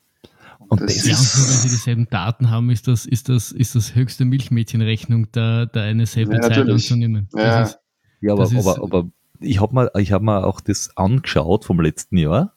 [0.73, 3.75] Und das das ist- nur wenn sie dieselben Daten haben, ist das, ist das, ist
[3.75, 6.73] das höchste Milchmädchenrechnung, da, da eine selbe Ja, Zeit natürlich.
[6.91, 7.29] anzunehmen.
[7.35, 7.61] Ja.
[7.61, 7.79] Das ist,
[8.21, 9.09] Ja, aber, Das ist- aber, aber
[9.41, 12.55] ich habe mir, ich hab mir auch das angeschaut vom letzten Jahr.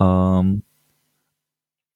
[0.00, 0.62] Ähm,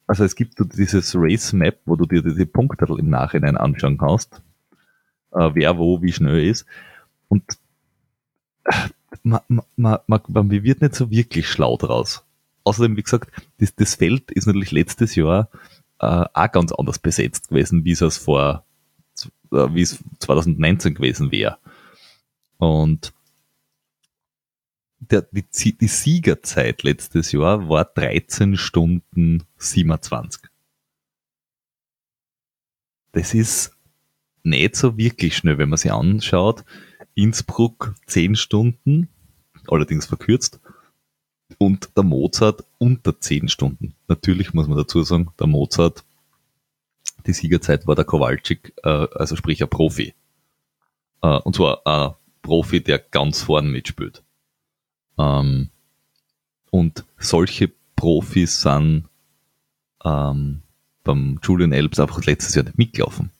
[0.06, 3.96] also es gibt so dieses Race Map, wo du dir diese Punkte im Nachhinein anschauen
[3.98, 4.42] kannst,
[5.32, 6.66] äh, wer wo wie schnell ist.
[7.28, 7.42] Und
[8.64, 8.72] äh,
[9.22, 9.40] man,
[9.76, 12.24] man, man, man wird nicht so wirklich schlau draus.
[12.66, 15.48] Außerdem, wie gesagt, das, das Feld ist natürlich letztes Jahr
[16.00, 18.66] äh, auch ganz anders besetzt gewesen, wie es vor,
[19.52, 21.58] äh, wie es 2019 gewesen wäre.
[22.58, 23.14] Und
[24.98, 30.42] der, die, die Siegerzeit letztes Jahr war 13 Stunden 27.
[33.12, 33.76] Das ist
[34.42, 36.64] nicht so wirklich schnell, wenn man sich anschaut.
[37.14, 39.08] Innsbruck 10 Stunden,
[39.68, 40.60] allerdings verkürzt.
[41.58, 43.94] Und der Mozart unter 10 Stunden.
[44.08, 46.04] Natürlich muss man dazu sagen, der Mozart,
[47.26, 50.14] die Siegerzeit war der Kowalczyk, äh, also sprich ein Profi.
[51.22, 54.22] Äh, und zwar ein Profi, der ganz vorn mitspielt.
[55.18, 55.70] Ähm,
[56.70, 59.08] und solche Profis sind
[60.04, 60.62] ähm,
[61.04, 63.30] beim Julian Elbs einfach letztes Jahr nicht mitgelaufen.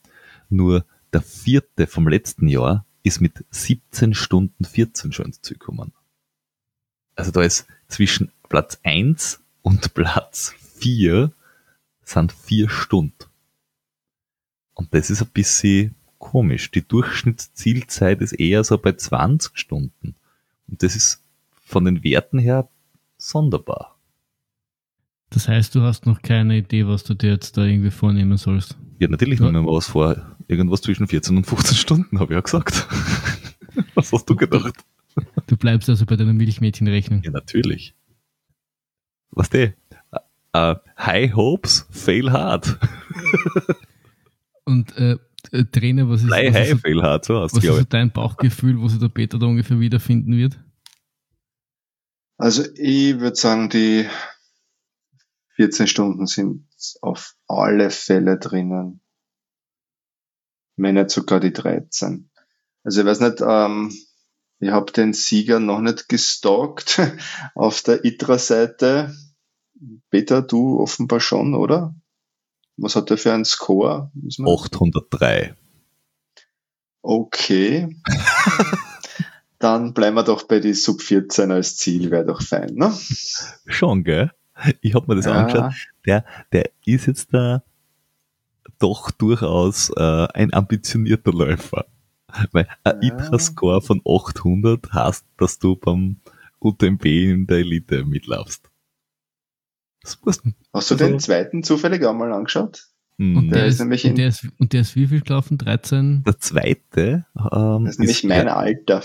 [0.48, 5.92] Nur der vierte vom letzten Jahr ist mit 17 Stunden 14 schon ins Ziel gekommen.
[7.14, 11.32] Also da ist zwischen Platz 1 und Platz 4
[12.02, 13.14] sind vier Stunden.
[14.74, 16.70] Und das ist ein bisschen komisch.
[16.70, 20.14] Die Durchschnittszielzeit ist eher so bei 20 Stunden.
[20.68, 21.22] Und das ist
[21.64, 22.68] von den Werten her
[23.18, 23.96] sonderbar.
[25.30, 28.76] das heißt, du hast noch keine Idee, was du dir jetzt da irgendwie vornehmen sollst.
[28.98, 29.46] Ja, natürlich Ja.
[29.46, 30.36] nehmen wir was vor.
[30.48, 32.86] Irgendwas zwischen 14 und 15 Stunden, habe ich ja gesagt.
[33.94, 34.74] was hast du gedacht?
[35.46, 37.22] Du bleibst also bei deiner Milchmädchenrechnung.
[37.22, 37.94] Ja, natürlich.
[39.30, 39.74] Was der?
[40.54, 42.78] Uh, high hopes, fail hard.
[44.64, 45.18] Und äh,
[45.52, 48.10] äh, Trainer, was ist, Fly was high, ist, fail hard, so was ist so dein
[48.10, 50.58] Bauchgefühl, wo sich der Peter da ungefähr wiederfinden wird?
[52.38, 54.06] Also ich würde sagen, die
[55.56, 56.66] 14 Stunden sind
[57.00, 59.00] auf alle Fälle drinnen.
[60.76, 62.30] Wenn nicht sogar die 13.
[62.84, 63.92] Also ich weiß nicht, ähm,
[64.58, 67.00] ich habe den Sieger noch nicht gestalkt
[67.54, 69.14] auf der ITRA-Seite.
[70.10, 71.94] Peter, du offenbar schon, oder?
[72.78, 74.10] Was hat er für einen Score?
[74.14, 74.52] Wissen wir?
[74.52, 75.54] 803.
[77.02, 77.96] Okay.
[79.58, 82.92] Dann bleiben wir doch bei die Sub 14 als Ziel, wäre doch fein, ne?
[83.66, 84.30] Schon, gell?
[84.80, 85.72] Ich habe mir das angeschaut.
[86.06, 87.62] Der, der ist jetzt da
[88.78, 91.86] doch durchaus äh, ein ambitionierter Läufer.
[92.52, 93.14] Weil ein Ja.
[93.14, 96.16] ITRA-Score von 800 heißt, dass du beim
[96.60, 98.70] UTMB in der Elite mitlaufst.
[100.02, 100.50] Das musst du.
[100.72, 102.88] Hast du Also- den zweiten zufällig auch mal angeschaut?
[103.18, 103.48] Und Hm.
[103.50, 105.56] der der, ist ist, nämlich und, in- der ist, und der ist wie viel gelaufen?
[105.58, 106.22] 13?
[106.24, 109.02] Der zweite ähm, Das ist nämlich mein Alter.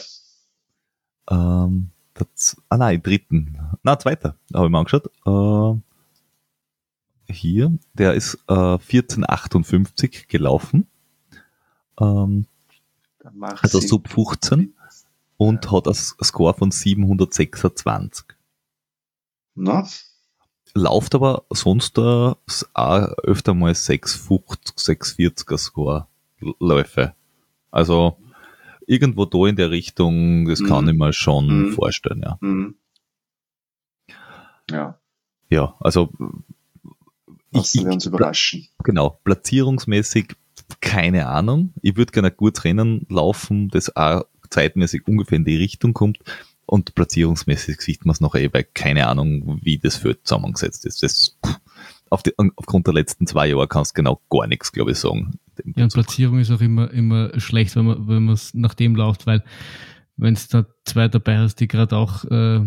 [1.29, 2.27] Ähm, der,
[2.69, 3.57] ah nein, dritten.
[3.83, 5.09] Na, zweiter, habe ich mir angeschaut.
[5.25, 5.79] Äh,
[7.31, 10.87] hier, der ist äh, 1458 gelaufen.
[11.99, 12.45] Ähm,
[13.61, 14.73] also Sub 15
[15.37, 15.71] und ja.
[15.71, 18.25] hat ein Score von 726.
[19.55, 19.87] Na?
[20.73, 22.37] Lauft aber sonst auch
[23.23, 26.07] öfter mal 650, 640er Score
[26.59, 27.13] Läufe.
[27.71, 28.17] Also
[28.87, 30.67] irgendwo da in der Richtung, das mhm.
[30.67, 31.73] kann ich mir schon mhm.
[31.73, 32.37] vorstellen, ja.
[32.41, 32.75] Mhm.
[34.69, 34.97] Ja.
[35.49, 36.11] Ja, also
[37.51, 38.67] Lassen wir uns überraschen.
[38.83, 40.35] Genau, platzierungsmäßig
[40.79, 41.73] keine Ahnung.
[41.81, 46.19] Ich würde gerne gutes Rennen laufen, das auch zeitmäßig ungefähr in die Richtung kommt.
[46.65, 51.03] Und platzierungsmäßig sieht man es noch eh, weil keine Ahnung, wie das Feld zusammengesetzt ist.
[51.03, 51.37] Das,
[52.09, 55.39] auf die, aufgrund der letzten zwei Jahre kannst du genau gar nichts, glaube ich, sagen.
[55.75, 58.95] Ja, und Platzierung ist auch immer, immer schlecht, wenn man, wenn man es nach dem
[58.95, 59.43] läuft, weil
[60.17, 62.61] wenn es da zwei dabei hast, die gerade auch äh,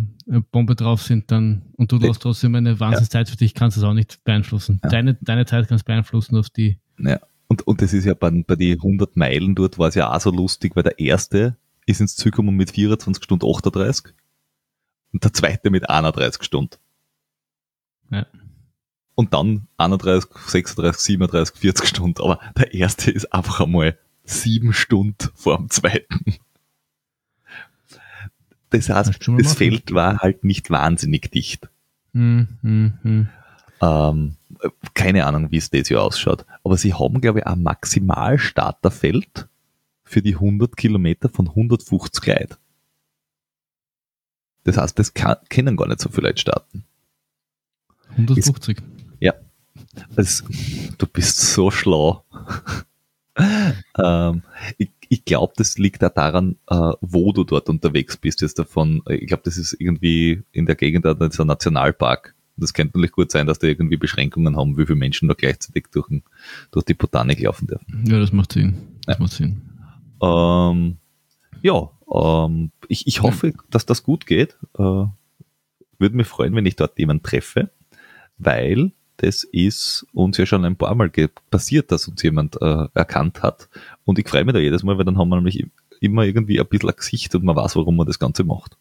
[0.50, 3.84] Bombe drauf sind, dann und du hast trotzdem eine Wahnsinnszeit für dich, kannst du es
[3.84, 4.80] auch nicht beeinflussen.
[4.82, 4.90] Ja.
[4.90, 6.78] Deine, deine Zeit kannst du beeinflussen auf die.
[6.98, 7.20] Ja.
[7.48, 10.20] Und, und das ist ja bei, bei den 100 Meilen dort war es ja auch
[10.20, 11.56] so lustig, weil der erste
[11.86, 14.14] ist ins Ziel gekommen mit 24 Stunden 38
[15.12, 16.76] und der zweite mit 31 Stunden.
[18.10, 18.26] Ja.
[19.14, 22.22] Und dann 31, 36, 37, 40 Stunden.
[22.22, 26.38] Aber der erste ist einfach einmal sieben Stunden vor dem zweiten.
[28.70, 29.44] Das heißt, das machen.
[29.44, 31.68] Feld war halt nicht wahnsinnig dicht.
[32.12, 33.28] Hm, hm, hm.
[33.84, 34.36] Ähm,
[34.94, 36.46] keine Ahnung, wie es das Jahr ausschaut.
[36.62, 39.48] Aber sie haben, glaube ich, ein Maximalstarterfeld
[40.04, 42.54] für die 100 Kilometer von 150 Leuten.
[44.64, 46.84] Das heißt, das kann, können gar nicht so viele Leute starten.
[48.12, 48.78] 150?
[48.78, 48.84] Ist,
[49.20, 49.34] ja.
[50.16, 50.44] Das,
[50.96, 52.24] du bist so schlau.
[53.98, 54.42] ähm,
[54.78, 58.40] ich ich glaube, das liegt auch daran, äh, wo du dort unterwegs bist.
[58.40, 62.34] Jetzt davon, ich glaube, das ist irgendwie in der Gegend da ist ein Nationalpark.
[62.56, 65.86] Das könnte natürlich gut sein, dass die irgendwie Beschränkungen haben, wie viele Menschen da gleichzeitig
[65.92, 66.08] durch,
[66.70, 68.04] durch die Botanik laufen dürfen.
[68.06, 68.76] Ja, das macht Sinn.
[69.06, 69.22] Das ja.
[69.22, 69.62] macht Sinn.
[70.22, 70.96] Ähm,
[71.62, 73.54] ja, ähm, ich, ich hoffe, ja.
[73.70, 74.56] dass das gut geht.
[74.78, 75.06] Äh,
[75.98, 77.70] würde mich freuen, wenn ich dort jemanden treffe,
[78.38, 81.10] weil das ist uns ja schon ein paar Mal
[81.50, 83.68] passiert, dass uns jemand äh, erkannt hat.
[84.04, 85.66] Und ich freue mich da jedes Mal, weil dann haben wir nämlich
[86.00, 88.76] immer irgendwie ein bisschen ein Gesicht und man weiß, warum man das Ganze macht.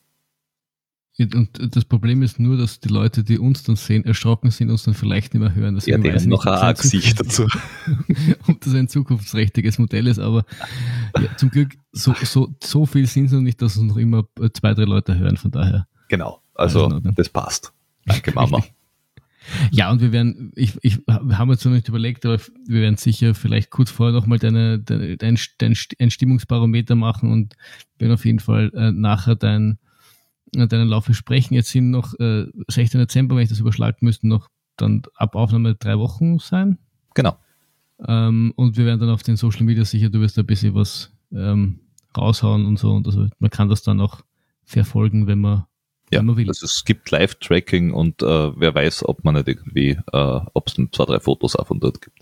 [1.20, 4.84] Und das Problem ist nur, dass die Leute, die uns dann sehen, erschrocken sind, uns
[4.84, 5.80] dann vielleicht nicht mehr hören.
[5.86, 7.48] ja, die haben noch ein Gesicht dazu.
[8.48, 10.44] ob das ein zukunftsträchtiges Modell ist, aber
[11.20, 14.24] ja, zum Glück, so, so, so viel sind es noch nicht, dass uns noch immer
[14.54, 15.88] zwei, drei Leute hören, von daher.
[16.08, 17.74] Genau, also, das passt.
[18.06, 18.64] Danke, Mama.
[19.72, 23.36] Ja, und wir werden, ich, ich haben jetzt noch nicht überlegt, aber wir werden sicher
[23.36, 25.18] vielleicht kurz vorher nochmal deine, dein,
[25.58, 27.56] dein, ein Stimmungsbarometer machen und
[28.00, 29.83] werden auf jeden Fall äh, nachher dein, äh,
[30.54, 31.56] deinen Lauf besprechen.
[31.56, 33.00] Jetzt sind noch äh, 16.
[33.00, 36.78] Dezember, wenn ich das überschlagen müsste, noch dann ab Aufnahme drei Wochen sein.
[37.14, 37.38] Genau.
[38.08, 41.12] Ähm, und wir werden dann auf den Social Media sicher, du wirst ein bisschen was
[41.32, 41.80] ähm,
[42.18, 42.92] raushauen und so.
[42.92, 44.22] Und also man kann das dann auch
[44.66, 45.66] verfolgen, wenn man
[46.12, 48.26] ja, also es gibt Live-Tracking und äh,
[48.60, 52.02] wer weiß, ob man nicht irgendwie, äh, ob es zwei, drei Fotos auch von dort
[52.02, 52.20] gibt.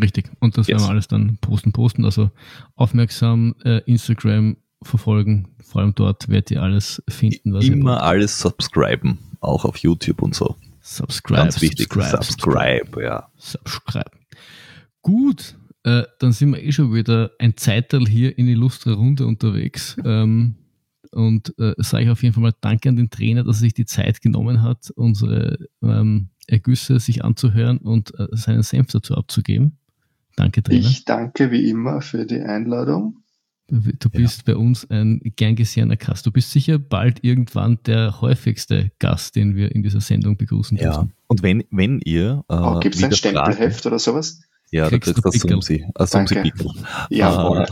[0.00, 0.30] Richtig.
[0.40, 0.78] Und das yes.
[0.78, 2.04] werden wir alles dann posten, posten.
[2.04, 2.30] Also
[2.74, 4.56] aufmerksam äh, Instagram
[4.86, 5.48] verfolgen.
[5.62, 7.52] Vor allem dort werdet ihr alles finden.
[7.52, 10.56] Was Immer alles subscriben, auch auf YouTube und so.
[10.80, 11.42] Subscribe.
[11.42, 11.92] Ganz wichtig.
[11.92, 13.28] Subscribe, subscribe, subscribe ja.
[13.36, 14.10] Subscribe.
[15.00, 19.96] Gut, äh, dann sind wir eh schon wieder ein Zeitteil hier in Illustre Runde unterwegs.
[20.04, 20.56] Ähm,
[21.14, 23.74] und äh, sage ich auf jeden Fall mal Danke an den Trainer, dass er sich
[23.74, 29.78] die Zeit genommen hat, unsere ähm, Ergüsse sich anzuhören und äh, seinen Senf dazu abzugeben.
[30.36, 30.80] Danke, Trainer.
[30.80, 33.22] Ich danke wie immer für die Einladung.
[33.68, 34.52] Du bist ja.
[34.52, 36.26] bei uns ein gern gesehener Gast.
[36.26, 40.92] Du bist sicher bald irgendwann der häufigste Gast, den wir in dieser Sendung begrüßen ja.
[40.92, 41.12] dürfen.
[41.28, 42.44] Und wenn, wenn ihr.
[42.48, 44.42] Äh, oh, Gibt es ein Stempelheft Frage, oder sowas?
[44.70, 45.86] Ja, kriegst da kriegst du ein Sumsi.
[45.94, 46.70] Ein Sumsi-Pickel.
[47.08, 47.66] Jawohl.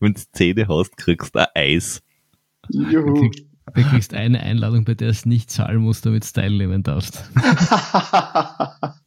[0.00, 2.02] Wenn du Zähne hast, kriegst du ein Eis.
[2.68, 3.30] Juhu.
[3.74, 7.22] Du kriegst eine Einladung, bei der es nicht zahlen musst, damit du teilnehmen darfst.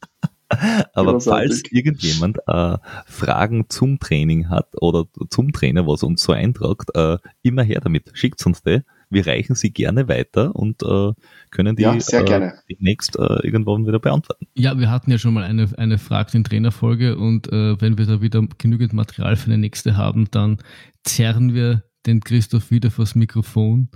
[0.93, 6.89] Aber falls irgendjemand äh, Fragen zum Training hat oder zum Trainer, was uns so eintragt,
[6.95, 8.11] äh, immer her damit.
[8.13, 8.81] Schickt uns die.
[9.09, 11.11] Wir reichen sie gerne weiter und äh,
[11.49, 14.47] können die ja, äh, demnächst äh, irgendwann wieder beantworten.
[14.55, 18.05] Ja, wir hatten ja schon mal eine, eine Frag den Trainer-Folge und äh, wenn wir
[18.05, 20.59] da wieder genügend Material für eine nächste haben, dann
[21.03, 23.89] zerren wir den Christoph wieder vors Mikrofon.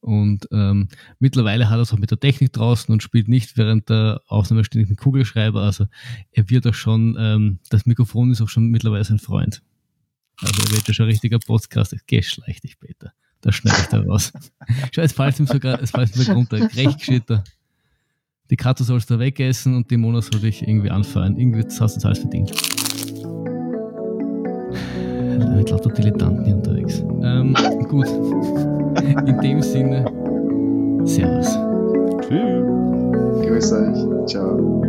[0.00, 3.90] Und ähm, mittlerweile hat er es auch mit der Technik draußen und spielt nicht während
[3.90, 5.60] der Aufnahme ständig einen Kugelschreiber.
[5.60, 5.86] Also
[6.32, 9.62] er wird auch schon, ähm, das Mikrofon ist auch schon mittlerweile sein Freund.
[10.40, 11.94] Also er wird ja schon ein richtiger Podcast.
[12.06, 13.12] Geschleicht dich, Peter.
[13.42, 14.32] Da schneide ich da raus.
[14.92, 16.58] Schau, es fällt ihm sogar, es fällt ihm sogar runter.
[16.74, 17.44] Recht gescheiter.
[18.50, 21.36] Die Katze sollst du wegessen und die Mona soll dich irgendwie anfeuern.
[21.36, 22.79] Irgendwie hast du das alles verdient.
[25.60, 27.04] Ich lauter Dilettanten hier unterwegs.
[27.22, 27.54] Ähm,
[27.88, 28.06] gut.
[29.26, 30.04] In dem Sinne,
[31.04, 31.58] Servus.
[32.22, 32.64] Tschüss.
[33.46, 34.26] Grüß euch.
[34.26, 34.82] Ciao.